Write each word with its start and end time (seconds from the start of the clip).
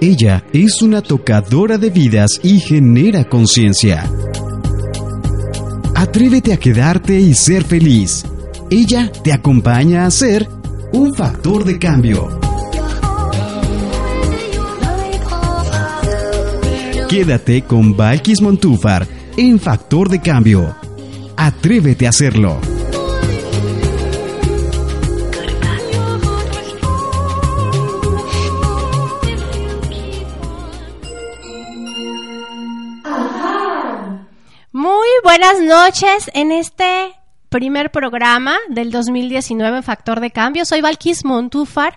Ella 0.00 0.44
es 0.52 0.80
una 0.80 1.02
tocadora 1.02 1.76
de 1.76 1.90
vidas 1.90 2.40
y 2.42 2.58
genera 2.60 3.24
conciencia. 3.24 4.10
Atrévete 5.94 6.52
a 6.54 6.56
quedarte 6.56 7.20
y 7.20 7.34
ser 7.34 7.64
feliz. 7.64 8.24
Ella 8.70 9.12
te 9.12 9.32
acompaña 9.32 10.06
a 10.06 10.10
ser 10.10 10.48
un 10.92 11.14
factor 11.14 11.64
de 11.64 11.78
cambio. 11.78 12.40
Quédate 17.10 17.62
con 17.62 17.96
Valkis 17.96 18.40
Montúfar 18.40 19.06
en 19.36 19.58
Factor 19.58 20.08
de 20.08 20.20
Cambio. 20.20 20.76
Atrévete 21.36 22.06
a 22.06 22.10
hacerlo. 22.10 22.69
Buenas 35.30 35.60
noches 35.60 36.28
en 36.34 36.50
este 36.50 37.12
primer 37.50 37.92
programa 37.92 38.56
del 38.68 38.90
2019 38.90 39.80
Factor 39.82 40.18
de 40.18 40.32
Cambio. 40.32 40.64
Soy 40.64 40.80
Valkis 40.80 41.24
Montúfar 41.24 41.96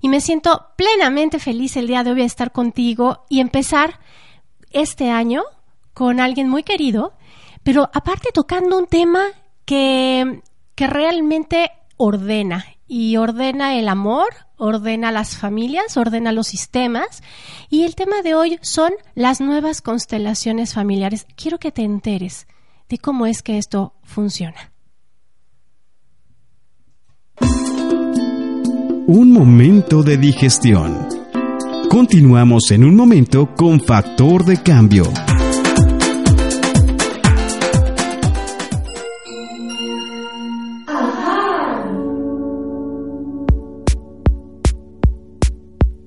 y 0.00 0.08
me 0.08 0.22
siento 0.22 0.68
plenamente 0.76 1.38
feliz 1.38 1.76
el 1.76 1.88
día 1.88 2.04
de 2.04 2.12
hoy 2.12 2.20
de 2.20 2.24
estar 2.24 2.52
contigo 2.52 3.26
y 3.28 3.40
empezar 3.40 4.00
este 4.70 5.10
año 5.10 5.42
con 5.92 6.20
alguien 6.20 6.48
muy 6.48 6.62
querido, 6.62 7.12
pero 7.62 7.90
aparte 7.92 8.30
tocando 8.32 8.78
un 8.78 8.86
tema 8.86 9.26
que, 9.66 10.40
que 10.74 10.86
realmente 10.86 11.72
ordena 11.98 12.64
y 12.88 13.18
ordena 13.18 13.78
el 13.78 13.90
amor, 13.90 14.28
ordena 14.56 15.12
las 15.12 15.36
familias, 15.36 15.98
ordena 15.98 16.32
los 16.32 16.46
sistemas. 16.46 17.22
Y 17.68 17.84
el 17.84 17.94
tema 17.94 18.22
de 18.22 18.34
hoy 18.34 18.58
son 18.62 18.92
las 19.14 19.42
nuevas 19.42 19.82
constelaciones 19.82 20.72
familiares. 20.72 21.26
Quiero 21.36 21.58
que 21.58 21.72
te 21.72 21.82
enteres 21.82 22.46
de 22.90 22.98
cómo 22.98 23.24
es 23.24 23.40
que 23.42 23.56
esto 23.56 23.94
funciona. 24.02 24.72
Un 29.06 29.32
momento 29.32 30.02
de 30.02 30.16
digestión. 30.18 31.08
Continuamos 31.88 32.70
en 32.72 32.84
un 32.84 32.96
momento 32.96 33.54
con 33.56 33.80
factor 33.80 34.44
de 34.44 34.62
cambio. 34.62 35.04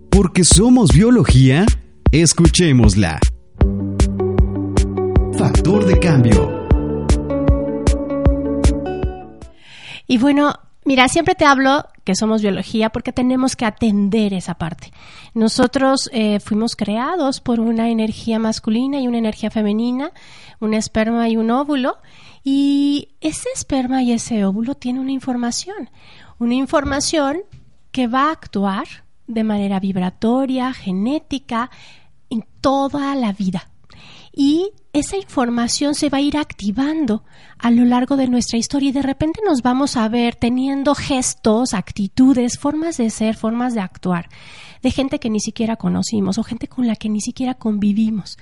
Porque 0.10 0.44
somos 0.44 0.92
biología, 0.94 1.66
escuchémosla. 2.12 3.20
Factor 5.38 5.86
de 5.86 6.00
cambio. 6.00 6.63
Y 10.14 10.20
bueno, 10.20 10.54
mira, 10.86 11.08
siempre 11.08 11.34
te 11.34 11.44
hablo 11.44 11.88
que 12.04 12.14
somos 12.14 12.44
biología 12.44 12.92
porque 12.92 13.12
tenemos 13.12 13.56
que 13.56 13.66
atender 13.66 14.36
esa 14.36 14.54
parte. 14.54 14.94
Nosotros 15.34 16.08
eh, 16.14 16.40
fuimos 16.40 16.76
creados 16.76 17.42
por 17.42 17.60
una 17.60 17.90
energía 17.90 18.38
masculina 18.38 19.00
y 19.00 19.08
una 19.08 19.18
energía 19.18 19.50
femenina, 19.50 20.12
un 20.60 20.76
esperma 20.76 21.30
y 21.30 21.36
un 21.36 21.50
óvulo, 21.50 21.98
y 22.44 23.16
ese 23.22 23.50
esperma 23.56 24.04
y 24.04 24.12
ese 24.12 24.46
óvulo 24.46 24.76
tienen 24.76 25.02
una 25.02 25.12
información, 25.14 25.90
una 26.38 26.54
información 26.54 27.40
que 27.92 28.06
va 28.06 28.28
a 28.28 28.34
actuar 28.34 28.86
de 29.26 29.44
manera 29.44 29.80
vibratoria, 29.80 30.74
genética, 30.74 31.72
en 32.30 32.46
toda 32.62 33.16
la 33.16 33.34
vida. 33.34 33.68
Y 34.36 34.72
esa 34.94 35.16
información 35.16 35.94
se 35.94 36.10
va 36.10 36.18
a 36.18 36.22
ir 36.22 36.38
activando 36.38 37.24
a 37.60 37.70
lo 37.70 37.86
largo 37.86 38.18
de 38.18 38.28
nuestra 38.28 38.58
historia 38.58 38.90
y 38.90 38.94
de 38.94 39.04
repente 39.04 39.42
nos 39.46 39.62
vamos 39.62 39.96
a 39.96 40.10
ver 40.10 40.36
teniendo 40.36 40.96
gestos, 40.96 41.74
actitudes, 41.74 42.58
formas 42.58 42.98
de 42.98 43.10
ser, 43.10 43.36
formas 43.36 43.74
de 43.76 43.82
actuar 43.82 44.28
de 44.84 44.92
gente 44.92 45.20
que 45.20 45.30
ni 45.30 45.40
siquiera 45.40 45.78
conocimos 45.78 46.38
o 46.38 46.44
gente 46.44 46.68
con 46.68 46.86
la 46.86 46.96
que 46.96 47.10
ni 47.10 47.22
siquiera 47.22 47.56
convivimos. 47.56 48.38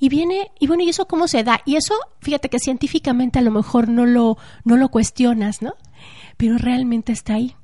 Y 0.00 0.08
viene, 0.08 0.50
y 0.58 0.66
bueno, 0.66 0.82
¿y 0.82 0.88
eso 0.88 1.06
cómo 1.06 1.28
se 1.28 1.44
da? 1.44 1.60
Y 1.66 1.76
eso, 1.76 1.94
fíjate 2.20 2.48
que 2.48 2.58
científicamente 2.58 3.38
a 3.38 3.42
lo 3.42 3.50
mejor 3.50 3.88
no 3.88 4.06
lo, 4.06 4.38
no 4.64 4.76
lo 4.76 4.88
cuestionas, 4.88 5.62
¿no? 5.62 5.74
Pero 6.36 6.58
realmente 6.58 7.12
está 7.12 7.34
ahí. 7.34 7.54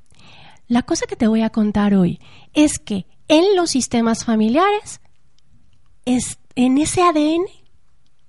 La 0.67 0.83
cosa 0.83 1.07
que 1.07 1.17
te 1.17 1.27
voy 1.27 1.41
a 1.41 1.49
contar 1.49 1.95
hoy 1.95 2.19
es 2.53 2.79
que 2.79 3.05
en 3.27 3.55
los 3.55 3.71
sistemas 3.71 4.23
familiares, 4.23 5.01
es, 6.05 6.39
en 6.55 6.77
ese 6.77 7.01
ADN 7.01 7.43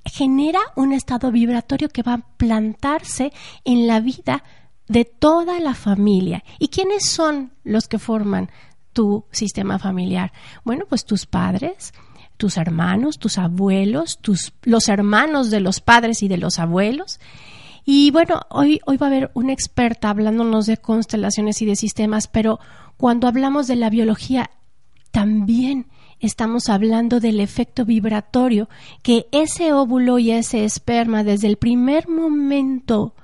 genera 0.04 0.60
un 0.76 0.92
estado 0.92 1.30
vibratorio 1.30 1.88
que 1.88 2.02
va 2.02 2.14
a 2.14 2.26
plantarse 2.36 3.32
en 3.64 3.86
la 3.86 4.00
vida 4.00 4.42
de 4.88 5.04
toda 5.04 5.60
la 5.60 5.74
familia. 5.74 6.44
¿Y 6.58 6.68
quiénes 6.68 7.06
son 7.06 7.52
los 7.64 7.88
que 7.88 7.98
forman 7.98 8.50
tu 8.92 9.24
sistema 9.30 9.78
familiar? 9.78 10.32
Bueno, 10.64 10.84
pues 10.88 11.04
tus 11.04 11.26
padres, 11.26 11.92
tus 12.36 12.56
hermanos, 12.56 13.18
tus 13.18 13.38
abuelos, 13.38 14.18
tus, 14.18 14.52
los 14.62 14.88
hermanos 14.88 15.50
de 15.50 15.60
los 15.60 15.80
padres 15.80 16.22
y 16.22 16.28
de 16.28 16.38
los 16.38 16.58
abuelos. 16.58 17.20
Y 17.84 18.10
bueno, 18.10 18.42
hoy, 18.48 18.80
hoy 18.86 18.96
va 18.96 19.06
a 19.06 19.10
haber 19.10 19.30
una 19.34 19.52
experta 19.52 20.10
hablándonos 20.10 20.66
de 20.66 20.76
constelaciones 20.76 21.62
y 21.62 21.66
de 21.66 21.76
sistemas, 21.76 22.28
pero 22.28 22.60
cuando 22.96 23.26
hablamos 23.26 23.66
de 23.66 23.76
la 23.76 23.90
biología, 23.90 24.50
también 25.10 25.86
estamos 26.22 26.70
hablando 26.70 27.20
del 27.20 27.40
efecto 27.40 27.84
vibratorio 27.84 28.68
que 29.02 29.26
ese 29.32 29.72
óvulo 29.72 30.18
y 30.18 30.30
ese 30.30 30.64
esperma 30.64 31.24
desde 31.24 31.48
el 31.48 31.56
primer 31.56 32.08
momento 32.08 33.14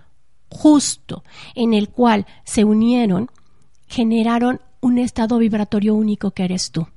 justo 0.50 1.24
en 1.54 1.74
el 1.74 1.88
cual 1.88 2.26
se 2.44 2.64
unieron, 2.64 3.30
generaron 3.86 4.60
un 4.80 4.98
estado 4.98 5.38
vibratorio 5.38 5.94
único 5.94 6.32
que 6.32 6.44
eres 6.44 6.70
tú. 6.70 6.88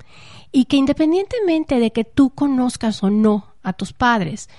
Y 0.51 0.65
que 0.65 0.77
independientemente 0.77 1.79
de 1.79 1.91
que 1.91 2.03
tú 2.03 2.31
conozcas 2.31 3.03
o 3.03 3.09
no 3.09 3.53
a 3.63 3.73
tus 3.73 3.93
padres 3.93 4.49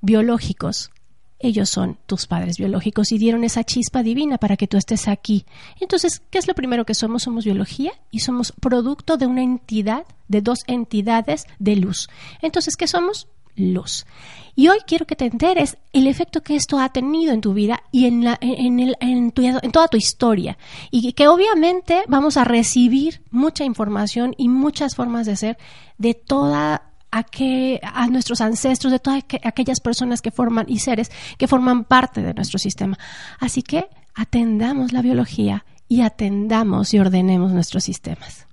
biológicos, 0.00 0.90
ellos 1.38 1.70
son 1.70 1.98
tus 2.06 2.26
padres 2.26 2.58
biológicos 2.58 3.12
y 3.12 3.18
dieron 3.18 3.44
esa 3.44 3.64
chispa 3.64 4.02
divina 4.02 4.36
para 4.36 4.58
que 4.58 4.68
tú 4.68 4.76
estés 4.76 5.08
aquí. 5.08 5.46
Entonces, 5.80 6.22
¿qué 6.30 6.38
es 6.38 6.46
lo 6.46 6.54
primero 6.54 6.84
que 6.84 6.94
somos? 6.94 7.22
Somos 7.22 7.46
biología 7.46 7.92
y 8.10 8.20
somos 8.20 8.52
producto 8.52 9.16
de 9.16 9.26
una 9.26 9.42
entidad, 9.42 10.04
de 10.30 10.40
dos 10.40 10.60
entidades 10.66 11.46
de 11.58 11.76
luz. 11.76 12.08
Entonces, 12.40 12.76
¿qué 12.76 12.86
somos? 12.86 13.28
Luz. 13.56 14.06
Y 14.54 14.68
hoy 14.68 14.78
quiero 14.86 15.06
que 15.06 15.16
te 15.16 15.26
enteres 15.26 15.76
el 15.92 16.06
efecto 16.06 16.42
que 16.42 16.54
esto 16.54 16.78
ha 16.78 16.88
tenido 16.90 17.32
en 17.32 17.40
tu 17.40 17.52
vida 17.52 17.82
y 17.90 18.06
en, 18.06 18.24
la, 18.24 18.38
en, 18.40 18.78
el, 18.78 18.96
en, 19.00 19.32
tu, 19.32 19.42
en 19.42 19.72
toda 19.72 19.88
tu 19.88 19.96
historia. 19.96 20.56
Y 20.90 21.12
que 21.12 21.28
obviamente 21.28 22.04
vamos 22.08 22.36
a 22.36 22.44
recibir 22.44 23.22
mucha 23.30 23.64
información 23.64 24.34
y 24.38 24.48
muchas 24.48 24.94
formas 24.94 25.26
de 25.26 25.36
ser 25.36 25.58
de 25.98 26.14
toda 26.14 26.90
a, 27.10 27.24
que, 27.24 27.80
a 27.82 28.06
nuestros 28.06 28.40
ancestros, 28.40 28.92
de 28.92 29.00
todas 29.00 29.24
aquellas 29.42 29.80
personas 29.80 30.22
que 30.22 30.30
forman 30.30 30.66
y 30.68 30.78
seres 30.78 31.10
que 31.38 31.48
forman 31.48 31.84
parte 31.84 32.22
de 32.22 32.34
nuestro 32.34 32.58
sistema. 32.58 32.98
Así 33.40 33.62
que 33.62 33.88
atendamos 34.14 34.92
la 34.92 35.02
biología 35.02 35.64
y 35.88 36.02
atendamos 36.02 36.94
y 36.94 37.00
ordenemos 37.00 37.52
nuestros 37.52 37.84
sistemas. 37.84 38.46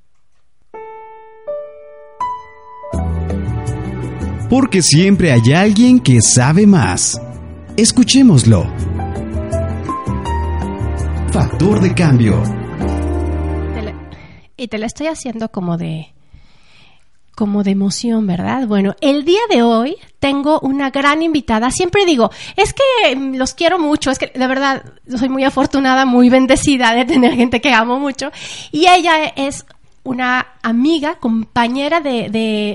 Porque 4.49 4.81
siempre 4.81 5.33
hay 5.33 5.53
alguien 5.53 5.99
que 5.99 6.21
sabe 6.21 6.65
más. 6.65 7.21
Escuchémoslo. 7.75 8.65
Factor 11.31 11.81
de 11.81 11.93
cambio. 11.93 12.43
y 14.59 14.67
te 14.69 14.79
la 14.79 14.87
estoy 14.87 15.07
haciendo 15.07 15.49
como 15.49 15.77
de 15.77 16.13
como 17.35 17.61
de 17.61 17.69
emoción, 17.69 18.25
¿verdad? 18.25 18.65
Bueno, 18.65 18.95
el 18.99 19.23
día 19.23 19.41
de 19.51 19.61
hoy 19.61 19.95
tengo 20.17 20.59
una 20.61 20.89
gran 20.89 21.21
invitada. 21.21 21.69
Siempre 21.69 22.03
digo, 22.03 22.31
es 22.55 22.73
que 22.73 23.15
los 23.15 23.53
quiero 23.53 23.77
mucho, 23.77 24.09
es 24.09 24.17
que 24.17 24.31
de 24.33 24.47
verdad 24.47 24.83
soy 25.15 25.29
muy 25.29 25.43
afortunada, 25.43 26.07
muy 26.07 26.29
bendecida 26.29 26.95
de 26.95 27.05
tener 27.05 27.35
gente 27.35 27.61
que 27.61 27.71
amo 27.71 27.99
mucho. 27.99 28.31
Y 28.71 28.87
ella 28.87 29.25
es 29.35 29.67
una 30.07 30.47
amiga, 30.63 31.15
compañera 31.15 31.99
de, 31.99 32.29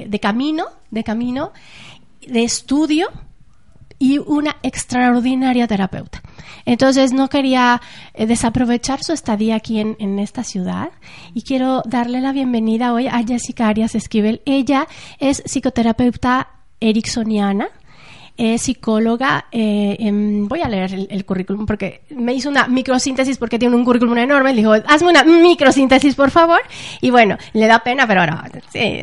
de, 0.06 0.20
camino, 0.20 0.66
de 0.90 1.02
camino, 1.02 1.52
de 2.26 2.44
estudio 2.44 3.08
y 3.98 4.18
una 4.18 4.56
extraordinaria 4.62 5.66
terapeuta. 5.66 6.20
Entonces 6.66 7.14
no 7.14 7.28
quería 7.30 7.80
eh, 8.12 8.26
desaprovechar 8.26 9.02
su 9.02 9.14
estadía 9.14 9.56
aquí 9.56 9.80
en, 9.80 10.18
esta 10.18 10.44
ciudad 10.44 10.90
y 11.32 11.40
quiero 11.40 11.82
darle 11.86 12.20
la 12.20 12.32
bienvenida 12.32 12.92
hoy 12.92 13.06
a 13.06 13.24
Jessica 13.26 13.68
Arias 13.68 13.94
Esquivel. 13.94 14.42
Ella 14.44 14.86
es 15.18 15.42
psicoterapeuta 15.46 16.48
ericksoniana. 16.80 17.68
Es 18.36 18.62
psicóloga. 18.62 19.46
Eh, 19.52 20.10
voy 20.12 20.60
a 20.60 20.68
leer 20.68 20.92
el, 21.08 21.24
currículum 21.24 21.66
porque 21.66 22.02
me 22.10 22.34
hizo 22.34 22.48
una 22.48 22.66
microsíntesis 22.66 23.38
porque 23.38 23.58
tiene 23.58 23.76
un 23.76 23.84
currículum 23.84 24.16
enorme. 24.18 24.50
Le 24.50 24.62
dijo, 24.62 24.72
hazme 24.72 25.10
una 25.10 25.24
microsíntesis, 25.24 26.14
por 26.14 26.30
favor. 26.30 26.60
Y 27.00 27.10
bueno, 27.10 27.36
le 27.52 27.66
da 27.66 27.80
pena, 27.80 28.06
pero 28.06 28.26
no, 28.26 28.42
sí, 28.72 29.00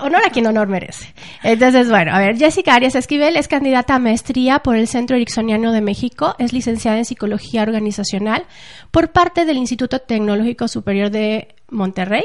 honor 0.00 0.22
a 0.26 0.30
quien 0.30 0.46
honor 0.46 0.68
merece. 0.68 1.12
Entonces, 1.42 1.90
bueno, 1.90 2.14
a 2.14 2.18
ver, 2.18 2.36
Jessica 2.36 2.74
Arias 2.74 2.94
Esquivel 2.94 3.36
es 3.36 3.48
candidata 3.48 3.94
a 3.94 3.98
maestría 3.98 4.60
por 4.60 4.76
el 4.76 4.88
Centro 4.88 5.16
Ericksoniano 5.16 5.72
de 5.72 5.80
México, 5.80 6.34
es 6.38 6.52
licenciada 6.52 6.98
en 6.98 7.04
Psicología 7.04 7.62
Organizacional 7.62 8.44
por 8.90 9.12
parte 9.12 9.44
del 9.44 9.56
Instituto 9.56 10.00
Tecnológico 10.00 10.68
Superior 10.68 11.10
de 11.10 11.48
Monterrey 11.70 12.24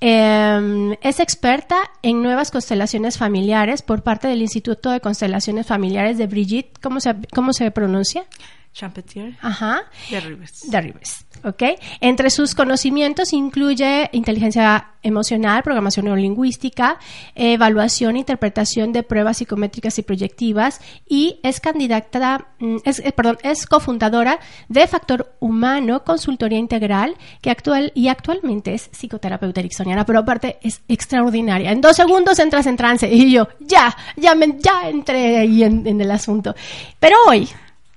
Em, 0.00 0.92
es 1.02 1.18
experta 1.18 1.90
en 2.02 2.22
nuevas 2.22 2.52
constelaciones 2.52 3.18
familiares 3.18 3.82
por 3.82 4.02
parte 4.02 4.28
del 4.28 4.42
Instituto 4.42 4.90
de 4.90 5.00
Constelaciones 5.00 5.66
Familiares 5.66 6.18
de 6.18 6.26
Brigitte. 6.26 6.78
¿Cómo 6.80 7.00
se, 7.00 7.16
cómo 7.34 7.52
se 7.52 7.70
pronuncia? 7.72 8.24
Champetier. 8.72 9.36
Ajá. 9.40 9.82
De 10.10 10.20
Rivers. 10.20 10.70
De 10.70 10.80
Rivers. 10.80 11.26
¿ok? 11.44 11.62
Entre 12.00 12.30
sus 12.30 12.54
conocimientos 12.54 13.32
incluye 13.32 14.08
inteligencia 14.12 14.92
emocional, 15.02 15.62
programación 15.62 16.06
neurolingüística, 16.06 16.98
evaluación 17.34 18.16
e 18.16 18.20
interpretación 18.20 18.92
de 18.92 19.02
pruebas 19.02 19.38
psicométricas 19.38 19.98
y 19.98 20.02
proyectivas 20.02 20.80
y 21.08 21.40
es 21.42 21.60
candidata, 21.60 22.48
mm, 22.58 22.76
es, 22.84 22.98
eh, 22.98 23.12
perdón, 23.12 23.38
es 23.42 23.66
cofundadora 23.66 24.40
de 24.68 24.86
Factor 24.86 25.34
Humano, 25.40 26.04
consultoría 26.04 26.58
integral, 26.58 27.16
que 27.40 27.50
actual 27.50 27.92
y 27.94 28.08
actualmente 28.08 28.74
es 28.74 28.90
psicoterapeuta 28.92 29.60
ericksoniana, 29.60 30.04
pero 30.04 30.20
aparte 30.20 30.58
es 30.62 30.82
extraordinaria. 30.88 31.70
En 31.70 31.80
dos 31.80 31.96
segundos 31.96 32.38
entras 32.38 32.66
en 32.66 32.76
trance 32.76 33.08
y 33.12 33.32
yo, 33.32 33.48
ya, 33.60 33.96
ya, 34.16 34.34
me, 34.34 34.58
ya 34.58 34.88
entré 34.88 35.38
ahí 35.38 35.62
en 35.62 36.00
el 36.00 36.10
asunto. 36.10 36.54
Pero 36.98 37.16
hoy 37.28 37.48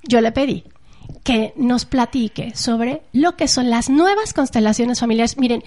yo 0.03 0.21
le 0.21 0.31
pedí 0.31 0.63
que 1.23 1.53
nos 1.55 1.85
platique 1.85 2.55
sobre 2.55 3.03
lo 3.13 3.35
que 3.35 3.47
son 3.47 3.69
las 3.69 3.89
nuevas 3.89 4.33
constelaciones 4.33 4.99
familiares. 4.99 5.37
Miren, 5.37 5.63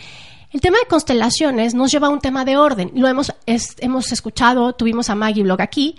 el 0.50 0.60
tema 0.60 0.78
de 0.78 0.86
constelaciones 0.86 1.74
nos 1.74 1.90
lleva 1.90 2.08
a 2.08 2.10
un 2.10 2.20
tema 2.20 2.44
de 2.44 2.56
orden. 2.56 2.90
Lo 2.94 3.08
hemos, 3.08 3.32
hemos 3.46 4.12
escuchado, 4.12 4.72
tuvimos 4.74 5.10
a 5.10 5.14
Maggie 5.14 5.42
Blog 5.42 5.60
aquí 5.60 5.96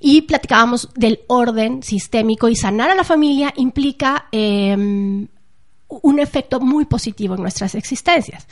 y 0.00 0.22
platicábamos 0.22 0.90
del 0.94 1.20
orden 1.26 1.82
sistémico 1.82 2.48
y 2.48 2.56
sanar 2.56 2.90
a 2.90 2.94
la 2.94 3.04
familia 3.04 3.52
implica 3.56 4.26
em, 4.30 5.26
un 5.88 6.18
efecto 6.18 6.60
muy 6.60 6.84
positivo 6.84 7.34
en 7.34 7.42
nuestras 7.42 7.74
existencias. 7.74 8.46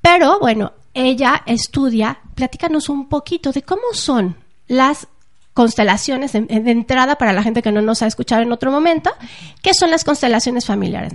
Pero 0.00 0.38
bueno, 0.38 0.72
ella 0.92 1.42
estudia, 1.46 2.20
platícanos 2.34 2.88
un 2.88 3.08
poquito 3.08 3.52
de 3.52 3.62
cómo 3.62 3.92
son 3.92 4.36
las 4.68 5.08
constelaciones 5.54 6.32
de, 6.32 6.46
entrada 6.48 7.16
para 7.16 7.32
la 7.32 7.42
gente 7.42 7.62
que 7.62 7.72
no 7.72 7.80
nos 7.80 8.02
ha 8.02 8.06
escuchado 8.06 8.42
en 8.42 8.52
otro 8.52 8.70
momento. 8.70 9.10
¿Qué 9.62 9.72
son 9.72 9.90
las 9.90 10.04
constelaciones 10.04 10.66
familiares? 10.66 11.14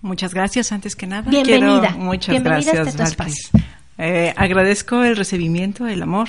Muchas 0.00 0.32
gracias, 0.32 0.72
antes 0.72 0.96
que 0.96 1.06
nada. 1.06 1.28
Bienvenida. 1.28 1.90
muchas 1.90 2.30
Bienvenida 2.30 2.72
gracias. 2.72 3.20
A 3.20 3.26
este 3.26 3.58
eh, 3.98 4.32
agradezco 4.36 5.02
el 5.02 5.16
recibimiento, 5.16 5.86
el 5.86 6.02
amor 6.02 6.28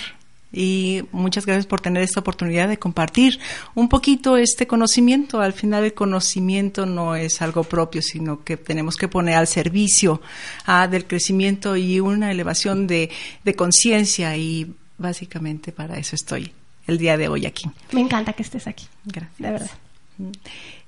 y 0.52 1.04
muchas 1.12 1.46
gracias 1.48 1.66
por 1.66 1.82
tener 1.82 2.04
esta 2.04 2.20
oportunidad 2.20 2.68
de 2.68 2.78
compartir 2.78 3.40
un 3.74 3.90
poquito 3.90 4.38
este 4.38 4.68
conocimiento. 4.68 5.42
Al 5.42 5.54
final 5.54 5.84
el 5.84 5.94
conocimiento 5.94 6.86
no 6.86 7.16
es 7.16 7.42
algo 7.42 7.64
propio, 7.64 8.02
sino 8.02 8.44
que 8.44 8.58
tenemos 8.58 8.96
que 8.98 9.08
poner 9.08 9.36
al 9.36 9.48
servicio 9.48 10.22
ah, 10.66 10.88
del 10.88 11.06
crecimiento 11.06 11.76
y 11.76 12.00
una 12.00 12.32
elevación 12.32 12.86
de, 12.86 13.10
de 13.44 13.56
conciencia 13.56 14.36
y 14.38 14.76
básicamente 14.98 15.72
para 15.72 15.98
eso 15.98 16.16
estoy 16.16 16.54
el 16.88 16.98
día 16.98 17.18
de 17.18 17.28
hoy 17.28 17.46
aquí. 17.46 17.70
Me 17.92 18.02
encanta 18.02 18.34
que 18.34 18.44
estés 18.44 18.68
aquí. 18.68 18.88
Gracias. 19.06 19.40
De 19.40 19.52
verdad. 19.52 19.72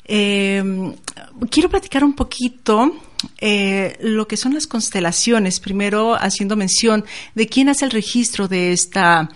Eh, 0.08 0.94
quiero 1.50 1.70
platicar 1.70 2.04
un 2.04 2.14
poquito 2.14 2.96
eh, 3.40 3.98
lo 4.02 4.28
que 4.28 4.38
son 4.38 4.54
las 4.54 4.68
constelaciones, 4.68 5.60
primero 5.60 6.14
haciendo 6.14 6.56
mención 6.56 7.06
de 7.34 7.48
quién 7.48 7.70
hace 7.70 7.86
el 7.86 7.92
registro 7.92 8.48
de 8.48 8.72
esta, 8.72 9.30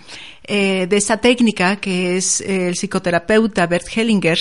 eh, 0.44 0.86
de 0.88 0.98
esta 0.98 1.18
técnica, 1.18 1.78
que 1.78 2.18
es 2.18 2.42
el 2.42 2.76
psicoterapeuta 2.76 3.66
Bert 3.66 3.88
Hellinger. 3.96 4.40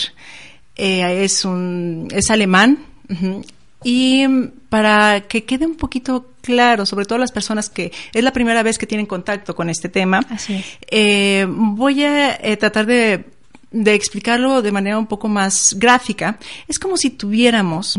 es, 0.76 1.44
un, 1.44 2.09
es 2.12 2.31
alemán. 2.31 2.85
Y 3.82 4.26
para 4.69 5.23
que 5.23 5.44
quede 5.44 5.67
un 5.67 5.76
poquito 5.76 6.32
claro, 6.43 6.85
sobre 6.85 7.06
todo 7.06 7.19
las 7.19 7.32
personas 7.32 7.70
que 7.70 7.93
es 8.12 8.23
la 8.23 8.32
primera 8.32 8.62
vez 8.62 8.79
que 8.79 8.87
tienen 8.87 9.06
contacto 9.06 9.55
con 9.55 9.70
este 9.70 9.88
tema, 9.88 10.20
eh, 10.91 11.47
voy 11.49 12.05
a 12.05 12.35
eh, 12.37 12.56
tratar 12.56 12.87
de, 12.87 13.25
explicarlo 13.70 14.62
de 14.62 14.73
manera 14.73 14.99
un 14.99 15.06
poco 15.06 15.29
más 15.29 15.75
gráfica. 15.79 16.38
Es 16.69 16.79
como 16.79 16.97
si 16.97 17.11
tuviéramos 17.11 17.97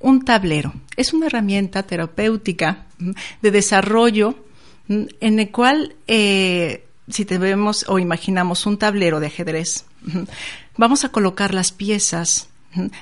un 0.00 0.24
tablero. 0.24 0.72
Es 0.96 1.12
una 1.12 1.26
herramienta 1.26 1.82
terapéutica 1.82 2.86
de 3.42 3.50
desarrollo 3.50 4.44
en 4.88 5.38
el 5.38 5.50
cual, 5.50 5.94
eh, 6.06 6.84
si 7.08 7.24
tenemos 7.24 7.84
o 7.88 7.98
imaginamos 7.98 8.64
un 8.64 8.78
tablero 8.78 9.20
de 9.20 9.26
ajedrez, 9.26 9.84
vamos 10.76 11.04
a 11.04 11.10
colocar 11.10 11.52
las 11.52 11.72
piezas 11.72 12.48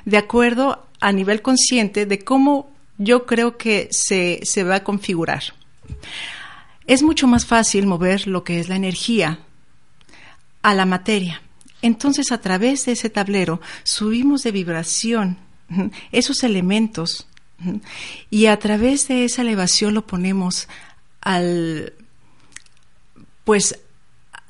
de 0.05 0.17
acuerdo 0.17 0.87
a 1.00 1.12
nivel 1.12 1.43
consciente 1.43 2.06
de 2.06 2.20
cómo 2.20 2.75
yo 2.98 3.26
creo 3.26 3.56
que 3.56 3.88
se, 3.90 4.40
se 4.43 4.64
va 4.64 4.76
a 4.76 4.84
configurar. 4.84 5.43
Es 6.87 7.02
mucho 7.02 7.26
más 7.26 7.46
fácil 7.46 7.87
mover 7.87 8.26
lo 8.26 8.44
que 8.44 8.60
es 8.60 8.69
la 8.69 8.76
energía 8.76 9.40
a 10.62 10.75
la 10.75 10.87
materia. 10.87 11.43
Entonces, 11.82 12.32
a 12.32 12.40
través 12.40 12.87
de 12.87 12.93
ese 12.93 13.10
tablero, 13.10 13.60
subimos 13.82 14.43
de 14.43 14.52
vibración 14.52 15.38
esos 16.12 16.43
elementos 16.43 17.26
y 18.31 18.46
a 18.46 18.58
través 18.58 19.08
de 19.08 19.25
esa 19.25 19.42
elevación 19.42 19.94
lo 19.94 20.06
ponemos 20.06 20.69
al, 21.20 21.92
pues, 23.44 23.78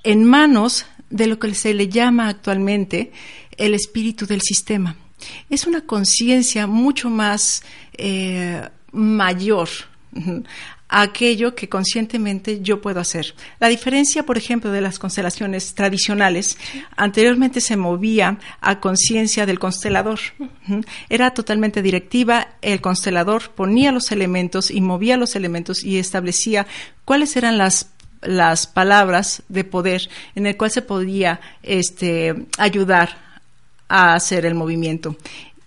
en 0.03 0.25
manos 0.25 0.87
de 1.11 1.27
lo 1.27 1.39
que 1.39 1.55
se 1.55 1.73
le 1.75 1.89
llama 1.89 2.29
actualmente 2.29 3.13
el 3.57 3.75
espíritu 3.75 4.27
del 4.27 4.43
sistema 4.43 4.97
es 5.51 5.67
una 5.67 5.83
conciencia 5.83 6.67
mucho 6.67 7.11
más 7.11 7.63
eh, 7.97 8.69
mayor 8.93 9.69
a 10.89 11.03
aquello 11.03 11.55
que 11.55 11.69
conscientemente 11.69 12.61
yo 12.63 12.81
puedo 12.81 13.01
hacer. 13.01 13.35
La 13.59 13.69
diferencia, 13.69 14.25
por 14.25 14.39
ejemplo, 14.39 14.71
de 14.71 14.81
las 14.81 14.99
constelaciones 14.99 15.75
tradicionales, 15.75 16.59
anteriormente 16.97 17.61
se 17.61 17.77
movía 17.77 18.39
a 18.61 18.81
conciencia 18.81 19.47
del 19.47 19.59
constelador. 19.59 20.21
Era 21.09 21.35
totalmente 21.35 21.83
directiva, 21.83 22.49
el 22.63 22.81
constelador 22.81 23.51
ponía 23.51 23.93
los 23.93 24.13
elementos 24.13 24.71
y 24.71 24.81
movía 24.81 25.17
los 25.17 25.35
elementos 25.35 25.83
y 25.83 25.99
establecía 25.99 26.67
cuáles 27.05 27.37
eran 27.37 27.59
las 27.59 27.91
las 28.23 28.67
palabras 28.67 29.43
de 29.49 29.63
poder 29.63 30.09
en 30.35 30.47
el 30.47 30.57
cual 30.57 30.71
se 30.71 30.83
podía 30.83 31.39
este, 31.63 32.47
ayudar 32.59 33.26
a 33.89 34.15
hacer 34.15 34.47
el 34.47 34.55
movimiento. 34.55 35.17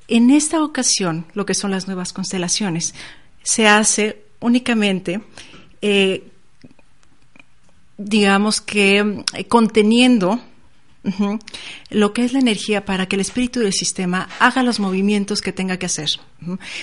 En 0.07 0.31
esta 0.31 0.63
ocasión, 0.63 1.25
lo 1.33 1.45
que 1.45 1.53
son 1.53 1.71
las 1.71 1.87
nuevas 1.87 2.13
constelaciones, 2.13 2.95
se 3.43 3.67
hace 3.67 4.23
únicamente, 4.39 5.21
eh, 5.81 6.27
digamos 7.97 8.61
que 8.61 9.23
eh, 9.33 9.45
conteniendo 9.45 10.41
lo 11.89 12.13
que 12.13 12.25
es 12.25 12.33
la 12.33 12.39
energía 12.39 12.85
para 12.85 13.07
que 13.07 13.15
el 13.15 13.21
espíritu 13.21 13.61
del 13.61 13.73
sistema 13.73 14.27
haga 14.39 14.63
los 14.63 14.79
movimientos 14.79 15.41
que 15.41 15.53
tenga 15.53 15.77
que 15.77 15.85
hacer, 15.85 16.09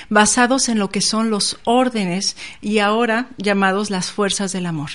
basados 0.09 0.69
en 0.69 0.79
lo 0.79 0.89
que 0.91 1.03
son 1.03 1.29
los 1.31 1.59
órdenes 1.65 2.37
y 2.63 2.79
ahora 2.79 3.29
llamados 3.37 3.91
las 3.91 4.11
fuerzas 4.11 4.53
del 4.53 4.67
amor, 4.67 4.91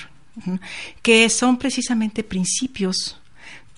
que 1.02 1.28
son 1.30 1.58
precisamente 1.58 2.24
principios 2.24 3.21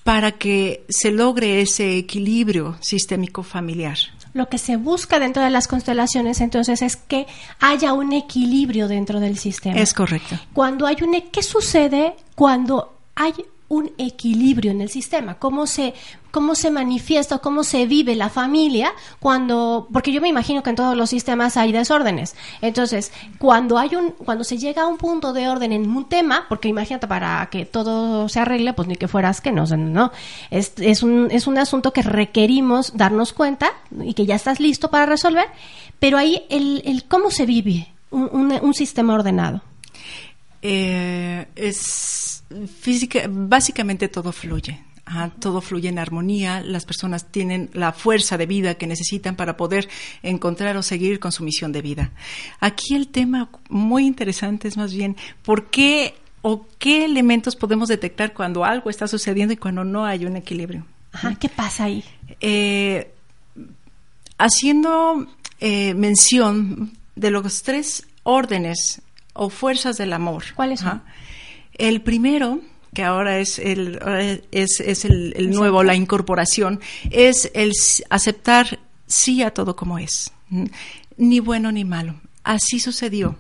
para 0.04 0.32
que 0.32 0.84
se 0.88 1.10
logre 1.10 1.60
ese 1.62 1.96
equilibrio 1.96 2.76
sistémico 2.80 3.42
familiar. 3.42 3.96
Lo 4.34 4.48
que 4.48 4.58
se 4.58 4.76
busca 4.76 5.18
dentro 5.18 5.42
de 5.42 5.50
las 5.50 5.66
constelaciones 5.66 6.40
entonces 6.40 6.82
es 6.82 6.96
que 6.96 7.26
haya 7.60 7.92
un 7.92 8.12
equilibrio 8.12 8.86
dentro 8.86 9.18
del 9.18 9.38
sistema. 9.38 9.80
Es 9.80 9.94
correcto. 9.94 10.38
Cuando 10.52 10.86
hay 10.86 10.96
un 11.02 11.14
e, 11.14 11.30
¿qué 11.30 11.42
sucede 11.42 12.14
cuando 12.34 12.98
hay 13.14 13.32
un 13.68 13.92
equilibrio 13.96 14.70
en 14.70 14.82
el 14.82 14.90
sistema, 14.90 15.38
cómo 15.38 15.66
se, 15.66 15.94
cómo 16.34 16.56
se 16.56 16.72
manifiesta, 16.72 17.38
cómo 17.38 17.62
se 17.62 17.86
vive 17.86 18.16
la 18.16 18.28
familia 18.28 18.92
cuando, 19.20 19.86
porque 19.92 20.10
yo 20.10 20.20
me 20.20 20.26
imagino 20.26 20.64
que 20.64 20.70
en 20.70 20.74
todos 20.74 20.96
los 20.96 21.08
sistemas 21.08 21.56
hay 21.56 21.70
desórdenes. 21.70 22.34
Entonces, 22.60 23.12
cuando 23.38 23.78
hay 23.78 23.94
un, 23.94 24.10
cuando 24.10 24.42
se 24.42 24.58
llega 24.58 24.82
a 24.82 24.88
un 24.88 24.98
punto 24.98 25.32
de 25.32 25.46
orden 25.46 25.70
en 25.70 25.88
un 25.88 26.08
tema, 26.08 26.46
porque 26.48 26.66
imagínate 26.66 27.06
para 27.06 27.48
que 27.52 27.66
todo 27.66 28.28
se 28.28 28.40
arregle, 28.40 28.72
pues 28.72 28.88
ni 28.88 28.96
que 28.96 29.06
fueras 29.06 29.40
que 29.40 29.52
no, 29.52 29.64
no, 29.64 30.10
es, 30.50 31.04
un, 31.04 31.28
es 31.30 31.46
un 31.46 31.56
asunto 31.56 31.92
que 31.92 32.02
requerimos 32.02 32.96
darnos 32.96 33.32
cuenta 33.32 33.70
y 34.02 34.14
que 34.14 34.26
ya 34.26 34.34
estás 34.34 34.58
listo 34.58 34.90
para 34.90 35.06
resolver, 35.06 35.46
pero 36.00 36.18
ahí 36.18 36.42
el, 36.50 36.82
el 36.84 37.04
cómo 37.04 37.30
se 37.30 37.46
vive 37.46 37.92
un, 38.10 38.58
un 38.60 38.74
sistema 38.74 39.14
ordenado. 39.14 39.62
Eh, 40.62 41.46
es 41.54 42.42
física, 42.80 43.20
básicamente 43.28 44.08
todo 44.08 44.32
fluye. 44.32 44.82
Todo 45.38 45.60
fluye 45.60 45.88
en 45.88 45.98
armonía, 45.98 46.60
las 46.60 46.84
personas 46.84 47.30
tienen 47.30 47.70
la 47.72 47.92
fuerza 47.92 48.38
de 48.38 48.46
vida 48.46 48.74
que 48.74 48.86
necesitan 48.86 49.36
para 49.36 49.56
poder 49.56 49.88
encontrar 50.22 50.76
o 50.76 50.82
seguir 50.82 51.20
con 51.20 51.32
su 51.32 51.44
misión 51.44 51.72
de 51.72 51.82
vida. 51.82 52.12
Aquí 52.60 52.94
el 52.94 53.08
tema 53.08 53.50
muy 53.68 54.06
interesante 54.06 54.68
es 54.68 54.76
más 54.76 54.94
bien 54.94 55.16
por 55.42 55.70
qué 55.70 56.14
o 56.42 56.66
qué 56.78 57.04
elementos 57.04 57.56
podemos 57.56 57.88
detectar 57.88 58.34
cuando 58.34 58.64
algo 58.64 58.90
está 58.90 59.08
sucediendo 59.08 59.54
y 59.54 59.56
cuando 59.56 59.84
no 59.84 60.04
hay 60.04 60.26
un 60.26 60.36
equilibrio. 60.36 60.86
Ajá, 61.12 61.34
¿qué 61.36 61.48
pasa 61.48 61.84
ahí? 61.84 62.04
Eh, 62.40 63.14
haciendo 64.36 65.26
eh, 65.60 65.94
mención 65.94 66.92
de 67.14 67.30
los 67.30 67.62
tres 67.62 68.06
órdenes 68.24 69.00
o 69.32 69.48
fuerzas 69.48 69.96
del 69.96 70.12
amor. 70.12 70.44
¿Cuáles 70.54 70.80
son? 70.80 71.02
El 71.74 72.02
primero, 72.02 72.60
que 72.94 73.02
ahora 73.02 73.38
es 73.38 73.58
el, 73.58 74.00
es, 74.50 74.80
es 74.80 75.04
el, 75.04 75.50
nuevo, 75.50 75.82
la 75.82 75.94
incorporación, 75.94 76.80
es 77.10 77.50
el 77.54 77.72
aceptar 78.08 78.78
sí 79.06 79.42
a 79.42 79.50
todo 79.50 79.76
como 79.76 79.98
es, 79.98 80.32
ni 81.16 81.40
bueno 81.40 81.70
ni 81.72 81.84
malo. 81.84 82.14
Así 82.42 82.80
sucedió. 82.80 83.36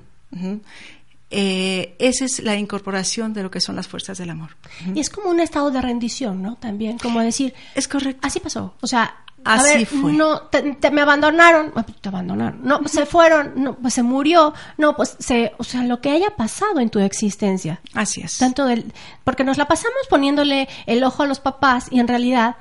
Eh, 1.30 1.96
esa 1.98 2.24
es 2.24 2.40
la 2.40 2.56
incorporación 2.56 3.32
de 3.32 3.42
lo 3.42 3.50
que 3.50 3.60
son 3.60 3.76
las 3.76 3.88
fuerzas 3.88 4.18
del 4.18 4.30
amor. 4.30 4.50
Y 4.94 5.00
es 5.00 5.10
como 5.10 5.30
un 5.30 5.40
estado 5.40 5.70
de 5.70 5.80
rendición, 5.80 6.42
¿no? 6.42 6.56
También, 6.56 6.98
como 6.98 7.20
decir. 7.20 7.54
Es 7.74 7.88
correcto. 7.88 8.26
Así 8.26 8.40
pasó. 8.40 8.74
O 8.80 8.86
sea, 8.86 9.23
Así 9.44 9.84
fue. 9.84 10.12
No, 10.12 10.42
te, 10.42 10.90
me 10.90 11.02
abandonaron, 11.02 11.72
te 12.00 12.08
abandonaron, 12.08 12.60
no, 12.62 12.86
se 12.88 13.06
fueron, 13.06 13.52
no, 13.56 13.76
pues 13.76 13.94
se 13.94 14.02
murió, 14.02 14.54
no, 14.78 14.96
pues 14.96 15.16
se, 15.18 15.52
o 15.58 15.64
sea, 15.64 15.84
lo 15.84 16.00
que 16.00 16.10
haya 16.10 16.30
pasado 16.30 16.80
en 16.80 16.90
tu 16.90 16.98
existencia. 16.98 17.80
Así 17.92 18.22
es. 18.22 18.38
Tanto 18.38 18.64
del, 18.64 18.92
porque 19.22 19.44
nos 19.44 19.58
la 19.58 19.66
pasamos 19.66 20.06
poniéndole 20.08 20.68
el 20.86 21.04
ojo 21.04 21.22
a 21.22 21.26
los 21.26 21.40
papás 21.40 21.88
y 21.90 22.00
en 22.00 22.08
realidad 22.08 22.56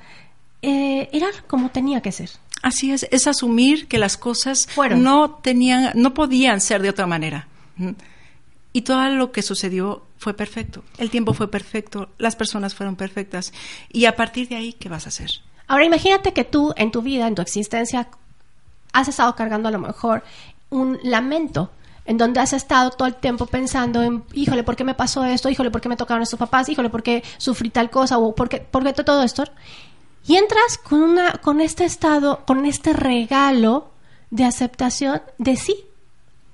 eh, 0.62 1.10
era 1.12 1.28
como 1.48 1.70
tenía 1.70 2.02
que 2.02 2.12
ser. 2.12 2.30
Así 2.62 2.92
es, 2.92 3.08
es 3.12 3.28
asumir 3.28 3.88
que 3.88 3.98
las 3.98 4.18
cosas 4.18 4.68
Fueron. 4.68 5.04
no 5.04 5.32
tenían, 5.42 5.92
no 5.96 6.14
podían 6.14 6.62
ser 6.62 6.82
de 6.82 6.90
otra 6.90 7.08
manera. 7.08 7.48
Y 8.72 8.82
todo 8.82 9.08
lo 9.10 9.32
que 9.32 9.42
sucedió 9.42 10.06
fue 10.18 10.34
perfecto. 10.34 10.84
El 10.98 11.10
tiempo 11.10 11.34
fue 11.34 11.52
perfecto, 11.52 12.10
las 12.18 12.36
personas 12.36 12.74
fueron 12.74 12.96
perfectas. 12.96 13.52
Y 13.92 14.06
a 14.06 14.16
partir 14.16 14.48
de 14.48 14.56
ahí, 14.56 14.74
¿qué 14.74 14.88
vas 14.88 15.06
a 15.06 15.10
hacer? 15.10 15.30
Ahora 15.68 15.86
imagínate 15.86 16.34
que 16.34 16.44
tú 16.44 16.74
en 16.76 16.92
tu 16.92 17.02
vida, 17.02 17.28
en 17.28 17.36
tu 17.36 17.42
existencia, 17.42 18.08
has 18.92 19.08
estado 19.08 19.36
cargando 19.36 19.70
a 19.70 19.72
lo 19.72 19.80
mejor 19.80 20.24
un 20.70 21.00
lamento 21.04 21.72
en 22.06 22.18
donde 22.18 22.40
has 22.40 22.54
estado 22.54 22.92
todo 22.92 23.08
el 23.08 23.16
tiempo 23.16 23.46
pensando 23.46 24.04
en, 24.04 24.24
híjole, 24.34 24.64
¿por 24.64 24.76
qué 24.76 24.84
me 24.84 24.94
pasó 24.94 25.24
esto? 25.24 25.50
Híjole, 25.50 25.72
¿por 25.72 25.82
qué 25.82 25.90
me 25.90 25.96
tocaron 25.96 26.22
estos 26.22 26.40
papás? 26.40 26.68
Híjole, 26.70 26.90
¿por 26.90 27.04
qué 27.04 27.24
sufrí 27.38 27.70
tal 27.70 27.90
cosa? 27.90 28.18
¿O 28.18 28.36
por 28.36 28.50
qué, 28.50 28.60
por 28.60 28.84
qué 28.84 28.94
todo 29.04 29.24
esto? 29.24 29.44
Y 30.26 30.36
entras 30.36 30.78
con, 30.84 31.02
una, 31.02 31.34
con 31.34 31.62
este 31.62 31.86
estado, 31.86 32.44
con 32.46 32.66
este 32.66 32.94
regalo 32.94 33.92
de 34.30 34.46
aceptación 34.46 35.22
de 35.38 35.56
sí. 35.56 35.86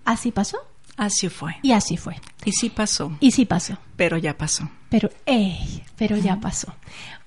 Así 0.05 0.31
pasó. 0.31 0.57
Así 0.97 1.29
fue. 1.29 1.55
Y 1.61 1.71
así 1.71 1.97
fue. 1.97 2.19
Y 2.45 2.51
sí 2.51 2.69
pasó. 2.69 3.11
Y 3.19 3.31
sí 3.31 3.45
pasó. 3.45 3.77
Pero 3.95 4.17
ya 4.17 4.37
pasó. 4.37 4.69
Pero, 4.89 5.09
ey, 5.25 5.83
pero 5.97 6.17
ya 6.17 6.35
pasó. 6.39 6.73